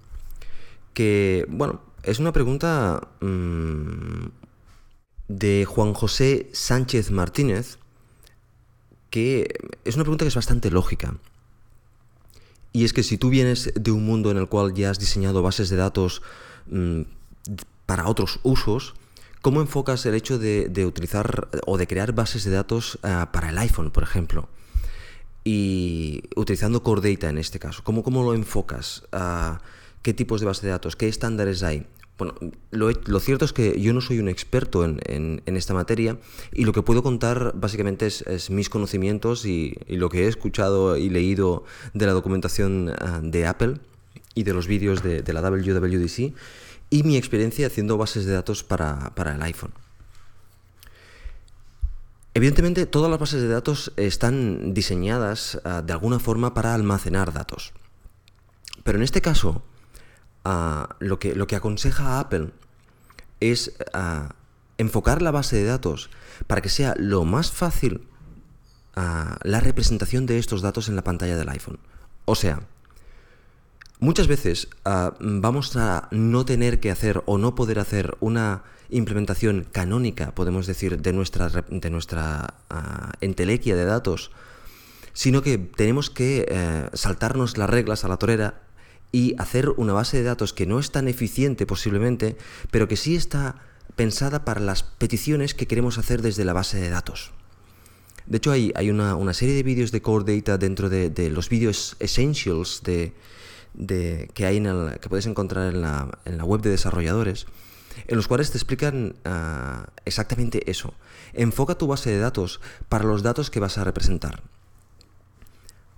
que, 0.94 1.44
bueno, 1.48 1.82
es 2.04 2.20
una 2.20 2.32
pregunta 2.32 3.08
mm, 3.20 4.26
de 5.26 5.64
Juan 5.64 5.92
José 5.92 6.50
Sánchez 6.52 7.10
Martínez, 7.10 7.78
que 9.12 9.54
es 9.84 9.94
una 9.94 10.04
pregunta 10.04 10.24
que 10.24 10.30
es 10.30 10.34
bastante 10.34 10.70
lógica. 10.70 11.14
Y 12.72 12.84
es 12.86 12.94
que 12.94 13.02
si 13.02 13.18
tú 13.18 13.28
vienes 13.28 13.70
de 13.74 13.90
un 13.90 14.06
mundo 14.06 14.30
en 14.30 14.38
el 14.38 14.48
cual 14.48 14.72
ya 14.72 14.88
has 14.88 14.98
diseñado 14.98 15.42
bases 15.42 15.68
de 15.68 15.76
datos 15.76 16.22
mm, 16.66 17.02
para 17.84 18.08
otros 18.08 18.40
usos, 18.42 18.94
¿cómo 19.42 19.60
enfocas 19.60 20.06
el 20.06 20.14
hecho 20.14 20.38
de, 20.38 20.86
utilizar 20.86 21.48
o 21.66 21.76
de 21.76 21.86
crear 21.86 22.12
bases 22.14 22.44
de 22.44 22.52
datos 22.52 22.98
ah, 23.02 23.28
para 23.34 23.50
el 23.50 23.58
iPhone, 23.58 23.90
por 23.90 24.02
ejemplo? 24.02 24.48
Y 25.44 26.22
utilizando 26.34 26.82
Core 26.82 27.12
Data 27.12 27.28
en 27.28 27.36
este 27.36 27.58
caso, 27.58 27.84
¿cómo, 27.84 28.02
cómo 28.02 28.22
lo 28.22 28.32
enfocas? 28.32 29.04
Ah, 29.12 29.60
¿Qué 30.00 30.14
tipos 30.14 30.40
de 30.40 30.46
bases 30.46 30.62
de 30.62 30.70
datos? 30.70 30.96
¿Qué 30.96 31.08
estándares 31.08 31.62
hay? 31.62 31.86
Bueno, 32.18 32.34
lo, 32.70 33.20
cierto 33.20 33.44
es 33.44 33.52
que 33.52 33.80
yo 33.80 33.92
no 33.94 34.00
soy 34.00 34.18
un 34.18 34.28
experto 34.28 34.84
en, 34.84 35.42
esta 35.46 35.74
materia 35.74 36.18
y 36.52 36.64
lo 36.64 36.72
que 36.72 36.82
puedo 36.82 37.02
contar 37.02 37.52
básicamente 37.54 38.06
es, 38.06 38.50
mis 38.50 38.68
conocimientos 38.68 39.46
y, 39.46 39.76
lo 39.88 40.08
que 40.08 40.24
he 40.24 40.28
escuchado 40.28 40.96
y 40.96 41.08
leído 41.08 41.64
de 41.94 42.06
la 42.06 42.12
documentación 42.12 42.92
ah, 42.98 43.20
de 43.22 43.46
Apple 43.46 43.78
y 44.34 44.42
de 44.42 44.52
los 44.52 44.66
vídeos 44.66 45.02
de, 45.02 45.32
la 45.32 45.40
WWDC 45.40 46.34
y 46.90 47.02
mi 47.02 47.16
experiencia 47.16 47.66
haciendo 47.66 47.96
bases 47.96 48.26
de 48.26 48.32
datos 48.34 48.62
para, 48.62 49.12
el 49.16 49.42
iPhone. 49.42 49.72
Evidentemente, 52.34 52.86
todas 52.86 53.10
las 53.10 53.20
bases 53.20 53.42
de 53.42 53.48
datos 53.48 53.92
están 53.96 54.74
diseñadas 54.74 55.60
ah, 55.64 55.82
de 55.82 55.92
alguna 55.92 56.18
forma 56.18 56.52
para 56.54 56.74
almacenar 56.74 57.32
datos. 57.32 57.72
Pero 58.84 58.98
en 58.98 59.04
este 59.04 59.20
caso, 59.20 59.62
lo, 60.44 61.18
que, 61.18 61.34
lo 61.34 61.46
que 61.46 61.56
aconseja 61.56 62.20
Apple 62.20 62.50
es 63.40 63.72
enfocar 64.78 65.22
la 65.22 65.30
base 65.30 65.56
de 65.56 65.64
datos 65.64 66.10
para 66.46 66.60
que 66.60 66.68
sea 66.68 66.94
lo 66.96 67.24
más 67.24 67.50
fácil 67.50 68.08
la 68.94 69.60
representación 69.60 70.26
de 70.26 70.38
estos 70.38 70.62
datos 70.62 70.88
en 70.88 70.96
la 70.96 71.04
pantalla 71.04 71.36
del 71.36 71.48
iPhone. 71.48 71.78
O 72.24 72.34
sea, 72.34 72.62
muchas 73.98 74.26
veces 74.26 74.68
vamos 75.20 75.76
a 75.76 76.08
no 76.10 76.44
tener 76.44 76.80
que 76.80 76.90
hacer 76.90 77.22
o 77.26 77.38
no 77.38 77.54
poder 77.54 77.78
hacer 77.78 78.16
una 78.20 78.64
implementación 78.90 79.66
canónica, 79.72 80.34
podemos 80.34 80.66
decir, 80.66 81.00
de 81.00 81.12
nuestra, 81.12 81.48
de 81.48 81.90
nuestra 81.90 82.54
entelequia 83.20 83.74
de 83.74 83.84
datos, 83.84 84.30
sino 85.14 85.42
que 85.42 85.58
tenemos 85.58 86.10
que 86.10 86.46
eh, 86.48 86.88
saltarnos 86.94 87.58
las 87.58 87.68
reglas 87.68 88.04
a 88.04 88.08
la 88.08 88.16
torera 88.16 88.61
y 89.12 89.34
hacer 89.38 89.68
una 89.68 89.92
base 89.92 90.16
de 90.16 90.22
datos 90.24 90.54
que 90.54 90.66
no 90.66 90.78
es 90.78 90.90
tan 90.90 91.06
eficiente 91.06 91.66
posiblemente, 91.66 92.36
pero 92.70 92.88
que 92.88 92.96
sí 92.96 93.14
está 93.14 93.56
pensada 93.94 94.44
para 94.44 94.60
las 94.60 94.82
peticiones 94.82 95.54
que 95.54 95.66
queremos 95.66 95.98
hacer 95.98 96.22
desde 96.22 96.46
la 96.46 96.54
base 96.54 96.80
de 96.80 96.88
datos. 96.88 97.30
De 98.26 98.38
hecho, 98.38 98.50
hay, 98.52 98.72
hay 98.74 98.90
una, 98.90 99.34
serie 99.34 99.54
de 99.54 99.62
vídeos 99.62 99.92
de 99.92 100.00
Core 100.00 100.36
Data 100.36 100.56
dentro 100.56 100.88
de, 100.88 101.30
los 101.30 101.48
vídeos 101.48 101.96
essentials 101.98 102.82
de, 102.82 103.12
que, 104.34 104.46
hay 104.46 104.56
en 104.56 104.66
el, 104.66 104.98
que 105.00 105.08
puedes 105.08 105.26
encontrar 105.26 105.74
en 105.74 105.82
la, 105.82 106.18
en 106.24 106.38
la, 106.38 106.44
web 106.44 106.62
de 106.62 106.70
desarrolladores, 106.70 107.46
en 108.06 108.16
los 108.16 108.28
cuales 108.28 108.50
te 108.50 108.56
explican 108.56 109.16
ah, 109.24 109.88
exactamente 110.06 110.70
eso. 110.70 110.94
Enfoca 111.34 111.74
tu 111.74 111.86
base 111.86 112.10
de 112.10 112.18
datos 112.18 112.60
para 112.88 113.04
los 113.04 113.22
datos 113.22 113.50
que 113.50 113.60
vas 113.60 113.76
a 113.76 113.84
representar. 113.84 114.42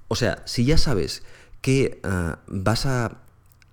O 0.08 0.16
sea, 0.16 0.42
si 0.46 0.64
ya 0.64 0.78
sabes 0.78 1.22
que 1.64 1.98
ah, 2.04 2.40
vas 2.46 2.84
a, 2.84 3.22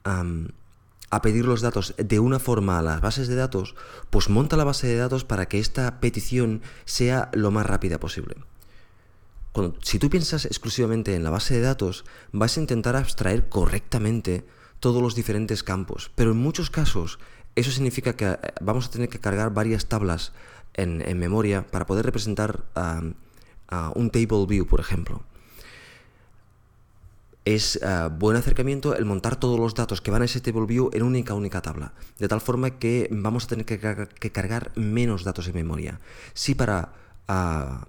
a 0.05 1.21
pedir 1.21 1.43
los 1.43 1.59
datos 1.59 1.93
de 1.97 2.19
una 2.21 2.39
forma 2.39 2.79
a 2.79 2.81
las 2.81 3.01
bases 3.01 3.27
de 3.27 3.35
datos, 3.35 3.75
pues 4.09 4.29
monta 4.29 4.55
la 4.55 4.63
base 4.63 4.87
de 4.87 4.95
datos 4.95 5.25
para 5.25 5.49
que 5.49 5.59
esta 5.59 5.99
petición 5.99 6.61
sea 6.85 7.29
lo 7.33 7.51
más 7.51 7.65
rápida 7.65 7.99
posible. 7.99 8.37
si 9.81 9.99
tú 9.99 10.09
piensas 10.09 10.45
exclusivamente 10.45 11.15
en 11.15 11.23
la 11.25 11.31
base 11.31 11.55
de 11.55 11.67
datos, 11.67 12.05
vas 12.31 12.55
a 12.55 12.61
intentar 12.61 12.95
abstraer 12.95 13.49
correctamente 13.49 14.45
todos 14.79 15.01
los 15.01 15.13
diferentes 15.13 15.61
campos, 15.61 16.11
pero 16.15 16.31
en 16.31 16.37
muchos 16.37 16.69
casos 16.69 17.19
eso 17.55 17.71
significa 17.71 18.15
que 18.15 18.25
eh, 18.27 18.37
vamos 18.61 18.87
a 18.87 18.91
tener 18.91 19.09
que 19.09 19.19
cargar 19.19 19.53
varias 19.53 19.87
tablas 19.87 20.31
en, 20.75 21.03
memoria 21.19 21.67
para 21.67 21.85
poder 21.85 22.05
representar 22.05 22.63
un 23.95 24.11
table 24.11 24.45
view, 24.47 24.65
por 24.65 24.79
ejemplo 24.79 25.25
es 27.45 27.77
eh, 27.81 28.09
buen 28.17 28.37
acercamiento 28.37 28.95
el 28.95 29.05
montar 29.05 29.35
todos 29.35 29.59
los 29.59 29.73
datos 29.73 30.01
que 30.01 30.11
van 30.11 30.21
a 30.21 30.25
ese 30.25 30.41
table 30.41 30.65
view 30.65 30.89
en 30.93 31.03
única, 31.03 31.33
única 31.33 31.61
tabla, 31.61 31.93
de 32.19 32.27
tal 32.27 32.41
forma 32.41 32.77
que 32.77 33.07
vamos 33.11 33.45
a 33.45 33.47
tener 33.47 33.65
que, 33.65 33.79
cargar, 34.31 34.71
menos 34.75 35.23
datos 35.23 35.47
en 35.47 35.55
memoria. 35.55 35.99
Si 36.33 36.53
para, 36.53 36.93
ah, 37.27 37.87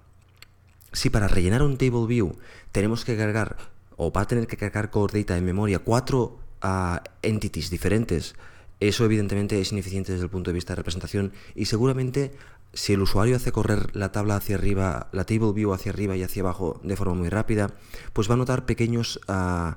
si 0.93 1.11
para 1.11 1.29
rellenar 1.29 1.63
un 1.63 1.77
table 1.77 2.07
view 2.07 2.37
tenemos 2.73 3.05
que 3.05 3.17
cargar, 3.17 3.57
o 3.97 4.11
va 4.11 4.23
a 4.23 4.27
tener 4.27 4.47
que 4.47 4.57
cargar 4.57 4.91
core 4.91 5.21
data 5.21 5.37
en 5.37 5.45
memoria, 5.45 5.79
cuatro 5.79 6.39
uh, 6.65 6.97
entities 7.21 7.71
diferentes, 7.71 8.35
eso 8.81 9.05
evidentemente 9.05 9.61
es 9.61 9.71
ineficiente 9.71 10.13
desde 10.13 10.25
el 10.25 10.31
punto 10.31 10.51
de 10.51 10.55
vista 10.55 10.73
de 10.73 10.77
representación 10.77 11.33
y 11.55 11.67
seguramente 11.67 12.33
si 12.75 12.95
el 12.95 13.03
usuario 13.03 13.37
hace 13.37 13.53
correr 13.53 13.95
la 13.95 14.13
tabla 14.13 14.37
hacia 14.37 14.57
arriba, 14.57 15.09
la 15.13 15.25
table 15.25 15.53
view 15.53 15.73
hacia 15.73 15.93
arriba 15.93 16.17
y 16.17 16.23
hacia 16.23 16.43
abajo 16.43 16.81
de 16.83 16.97
forma 16.97 17.15
muy 17.15 17.29
rápida, 17.29 17.71
pues 18.13 18.31
va 18.31 18.35
a 18.35 18.39
notar 18.39 18.65
pequeños 18.65 19.21
ah, 19.29 19.77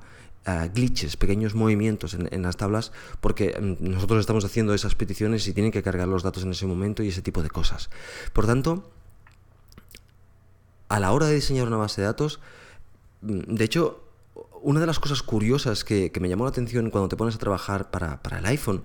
glitches, 0.74 1.18
pequeños 1.18 1.56
movimientos 1.56 2.14
en, 2.14 2.42
las 2.42 2.56
tablas, 2.56 2.92
porque 3.20 3.58
mm, 3.60 3.90
nosotros 3.90 4.20
estamos 4.20 4.46
haciendo 4.46 4.74
esas 4.74 4.96
peticiones 4.96 5.48
y 5.48 5.54
tienen 5.54 5.72
que 5.72 5.84
cargar 5.84 6.08
los 6.08 6.24
datos 6.24 6.44
en 6.44 6.52
ese 6.52 6.66
momento 6.68 7.04
y 7.04 7.10
ese 7.10 7.22
tipo 7.22 7.44
de 7.44 7.50
cosas. 7.50 7.90
Por 8.32 8.46
tanto, 8.46 8.90
a 10.88 11.00
la 11.00 11.12
hora 11.12 11.26
de 11.28 11.36
diseñar 11.36 11.68
una 11.68 11.78
base 11.78 12.02
de 12.02 12.08
datos, 12.08 12.40
mm, 13.22 13.56
de 13.56 13.64
hecho, 13.66 14.04
una 14.62 14.80
de 14.80 14.88
las 14.88 15.00
cosas 15.00 15.22
curiosas 15.22 15.84
que, 15.84 16.12
me 16.22 16.30
llamó 16.30 16.46
la 16.46 16.50
atención 16.52 16.90
cuando 16.90 17.10
te 17.10 17.18
pones 17.18 17.36
a 17.36 17.40
trabajar 17.40 17.92
para 17.92 18.40
el 18.40 18.46
iPhone 18.46 18.84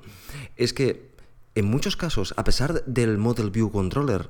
es 0.57 0.73
que 0.73 1.10
en 1.55 1.65
muchos 1.65 1.97
casos, 1.97 2.35
a 2.37 2.45
pesar 2.45 2.85
del 2.85 3.19
Model 3.19 3.51
View 3.51 3.71
Controller, 3.71 4.29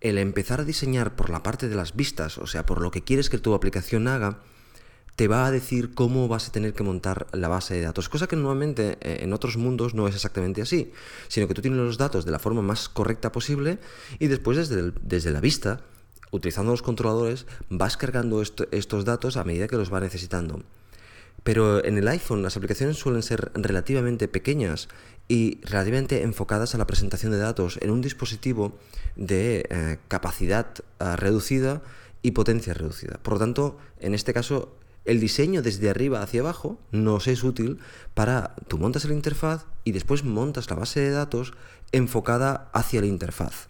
el 0.00 0.18
empezar 0.18 0.60
a 0.60 0.64
diseñar 0.64 1.16
por 1.16 1.30
la 1.30 1.42
parte 1.42 1.68
de 1.68 1.76
las 1.76 1.96
vistas, 1.96 2.38
o 2.38 2.46
sea, 2.46 2.66
por 2.66 2.80
lo 2.80 2.90
que 2.90 3.02
quieres 3.02 3.30
que 3.30 3.38
tu 3.38 3.54
aplicación 3.54 4.06
haga, 4.06 4.38
te 5.16 5.26
va 5.26 5.46
a 5.46 5.50
decir 5.50 5.94
cómo 5.94 6.28
vas 6.28 6.48
a 6.48 6.52
tener 6.52 6.74
que 6.74 6.84
montar 6.84 7.26
la 7.32 7.48
base 7.48 7.74
de 7.74 7.80
datos, 7.80 8.08
cosa 8.08 8.28
que 8.28 8.36
normalmente 8.36 8.98
eh, 9.00 9.24
en 9.24 9.32
otros 9.32 9.56
mundos 9.56 9.94
no 9.94 10.06
es 10.06 10.14
exactamente 10.14 10.62
así, 10.62 10.92
sino 11.26 11.48
que 11.48 11.54
tú 11.54 11.62
tienes 11.62 11.80
los 11.80 11.98
datos 11.98 12.24
de 12.24 12.30
la 12.30 12.38
forma 12.38 12.62
más 12.62 12.88
correcta 12.88 13.32
posible 13.32 13.80
y 14.20 14.28
después 14.28 14.56
desde, 14.56 14.92
desde 15.02 15.32
la 15.32 15.40
vista 15.40 15.80
utilizando 16.30 16.70
los 16.70 16.82
controladores, 16.82 17.46
vas 17.68 17.96
cargando 17.96 18.42
estos 18.42 19.04
datos 19.04 19.36
a 19.36 19.44
medida 19.44 19.66
que 19.66 19.76
los 19.76 19.92
va 19.92 20.00
necesitando. 20.00 20.62
Pero 21.48 21.82
en 21.82 21.96
el 21.96 22.06
iPhone 22.08 22.42
las 22.42 22.58
aplicaciones 22.58 22.98
suelen 22.98 23.22
ser 23.22 23.52
relativamente 23.54 24.28
pequeñas 24.28 24.88
y 25.28 25.62
relativamente 25.62 26.22
enfocadas 26.22 26.74
a 26.74 26.78
la 26.78 26.86
presentación 26.86 27.32
de 27.32 27.38
datos 27.38 27.78
en 27.80 27.90
un 27.90 28.02
dispositivo 28.02 28.76
de 29.16 29.66
eh, 29.70 29.96
capacidad 30.08 30.66
eh, 31.00 31.16
reducida 31.16 31.80
y 32.20 32.32
potencia 32.32 32.74
reducida. 32.74 33.18
Por 33.22 33.32
lo 33.32 33.38
tanto, 33.38 33.78
en 33.98 34.12
este 34.14 34.34
caso, 34.34 34.76
el 35.06 35.20
diseño 35.20 35.62
desde 35.62 35.88
arriba 35.88 36.20
hacia 36.20 36.42
abajo 36.42 36.78
nos 36.92 37.26
es 37.28 37.42
útil 37.42 37.78
para 38.12 38.54
tú 38.68 38.76
montas 38.76 39.06
la 39.06 39.14
interfaz 39.14 39.64
y 39.84 39.92
después 39.92 40.24
montas 40.24 40.68
la 40.68 40.76
base 40.76 41.00
de 41.00 41.12
datos 41.12 41.54
enfocada 41.92 42.68
hacia 42.74 43.00
la 43.00 43.06
interfaz. 43.06 43.68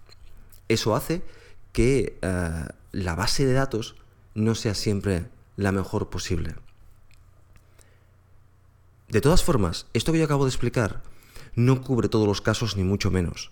Eso 0.66 0.97
hace 0.97 1.22
que 1.70 2.18
eh, 2.22 2.64
la 2.91 3.14
base 3.14 3.47
de 3.47 3.53
datos 3.53 3.95
no 4.35 4.57
sea 4.57 4.74
siempre 4.74 5.26
la 5.55 5.70
mejor 5.70 6.11
posible. 6.11 6.57
De 9.09 9.22
todas 9.22 9.42
formas, 9.42 9.86
esto 9.94 10.12
que 10.12 10.18
yo 10.18 10.26
acabo 10.26 10.44
de 10.44 10.50
explicar 10.50 11.02
no 11.54 11.80
cubre 11.80 12.11
todos 12.11 12.26
los 12.26 12.42
casos 12.42 12.76
ni 12.76 12.84
mucho 12.84 13.11
menos. 13.11 13.50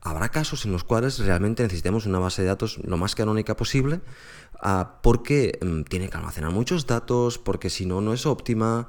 Habrá 0.00 0.30
casos 0.30 0.64
en 0.64 0.72
los 0.72 0.82
cuales 0.82 1.18
realmente 1.18 1.62
necesitemos 1.62 2.06
una 2.06 2.18
base 2.18 2.40
de 2.40 2.48
datos 2.48 2.78
lo 2.78 2.96
más 2.96 3.14
canónica 3.14 3.54
posible 3.54 4.00
ah, 4.60 5.00
porque 5.02 5.58
mm, 5.60 5.82
tiene 5.82 6.08
que 6.08 6.16
almacenar 6.16 6.52
muchos 6.52 6.86
datos, 6.86 7.38
porque 7.38 7.68
si 7.68 7.84
no, 7.84 8.00
no 8.00 8.14
es 8.14 8.24
óptima. 8.24 8.88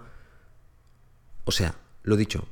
O 1.44 1.52
sea, 1.52 1.76
lo 2.04 2.16
dicho, 2.16 2.48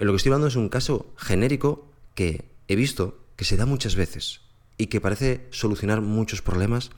lo 0.00 0.12
que 0.12 0.16
estoy 0.16 0.30
hablando 0.30 0.48
es 0.48 0.56
un 0.56 0.68
caso 0.68 1.06
genérico 1.16 1.88
que 2.16 2.50
he 2.66 2.74
visto 2.74 3.20
que 3.36 3.44
se 3.44 3.56
da 3.56 3.64
muchas 3.64 3.94
veces 3.94 4.40
y 4.76 4.88
que 4.88 5.00
parece 5.00 5.46
solucionar 5.50 6.00
muchos 6.00 6.42
problemas 6.42 6.90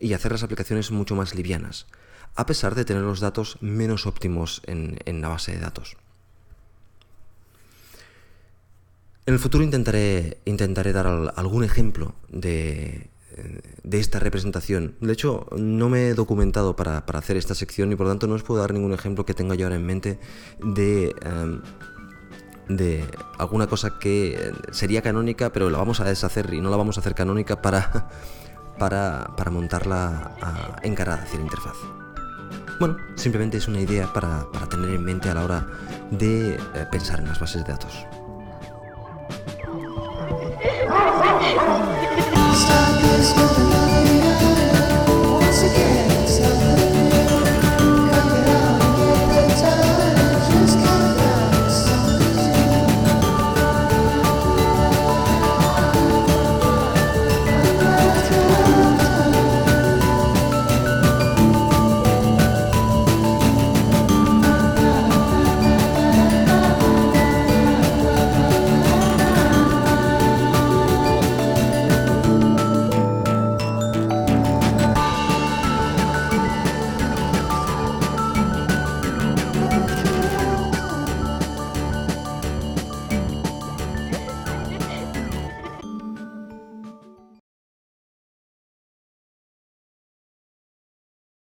y 0.00 0.12
hacer 0.12 0.32
las 0.32 0.42
aplicaciones 0.42 0.90
mucho 0.90 1.16
más 1.16 1.34
livianas 1.34 1.86
a 2.34 2.46
pesar 2.46 2.74
de 2.74 2.84
tener 2.84 3.02
los 3.02 3.20
datos 3.20 3.58
menos 3.60 4.06
óptimos 4.06 4.62
en, 4.66 5.20
la 5.20 5.28
base 5.28 5.52
de 5.52 5.60
datos. 5.60 5.96
En 9.26 9.34
el 9.34 9.40
futuro 9.40 9.62
intentaré, 9.62 10.38
intentaré 10.44 10.92
dar 10.92 11.06
algún 11.36 11.62
ejemplo 11.62 12.14
de, 12.28 13.10
esta 13.90 14.18
representación. 14.18 14.96
De 15.00 15.12
hecho, 15.12 15.46
no 15.56 15.88
me 15.88 16.08
he 16.08 16.14
documentado 16.14 16.74
para, 16.74 16.98
hacer 16.98 17.36
esta 17.36 17.54
sección 17.54 17.92
y 17.92 17.96
por 17.96 18.06
lo 18.06 18.12
tanto 18.12 18.26
no 18.26 18.34
os 18.34 18.42
puedo 18.42 18.60
dar 18.60 18.72
ningún 18.72 18.92
ejemplo 18.92 19.24
que 19.24 19.34
tenga 19.34 19.54
yo 19.54 19.66
ahora 19.66 19.76
en 19.76 19.86
mente 19.86 20.18
de, 20.60 21.14
em, 21.22 21.62
de 22.68 23.04
alguna 23.38 23.66
cosa 23.66 23.98
que 23.98 24.52
sería 24.72 25.02
canónica, 25.02 25.52
pero 25.52 25.70
la 25.70 25.78
vamos 25.78 26.00
a 26.00 26.04
deshacer 26.04 26.52
y 26.52 26.60
no 26.60 26.70
la 26.70 26.76
vamos 26.76 26.96
a 26.96 27.00
hacer 27.00 27.14
canónica 27.14 27.62
para, 27.62 28.08
para, 28.78 29.34
para 29.36 29.50
montarla 29.50 30.80
encarada 30.82 31.22
hacia 31.22 31.38
la 31.38 31.44
interfaz. 31.44 32.01
Bueno, 32.78 32.96
simplemente 33.16 33.58
es 33.58 33.68
una 33.68 33.80
idea 33.80 34.12
para, 34.12 34.44
para 34.52 34.66
tener 34.66 34.90
en 34.90 35.04
mente 35.04 35.30
a 35.30 35.34
la 35.34 35.44
hora 35.44 35.66
de 36.10 36.54
eh, 36.54 36.58
pensar 36.90 37.20
en 37.20 37.28
las 37.28 37.38
bases 37.38 37.64
de 37.64 37.72
datos. 37.72 38.06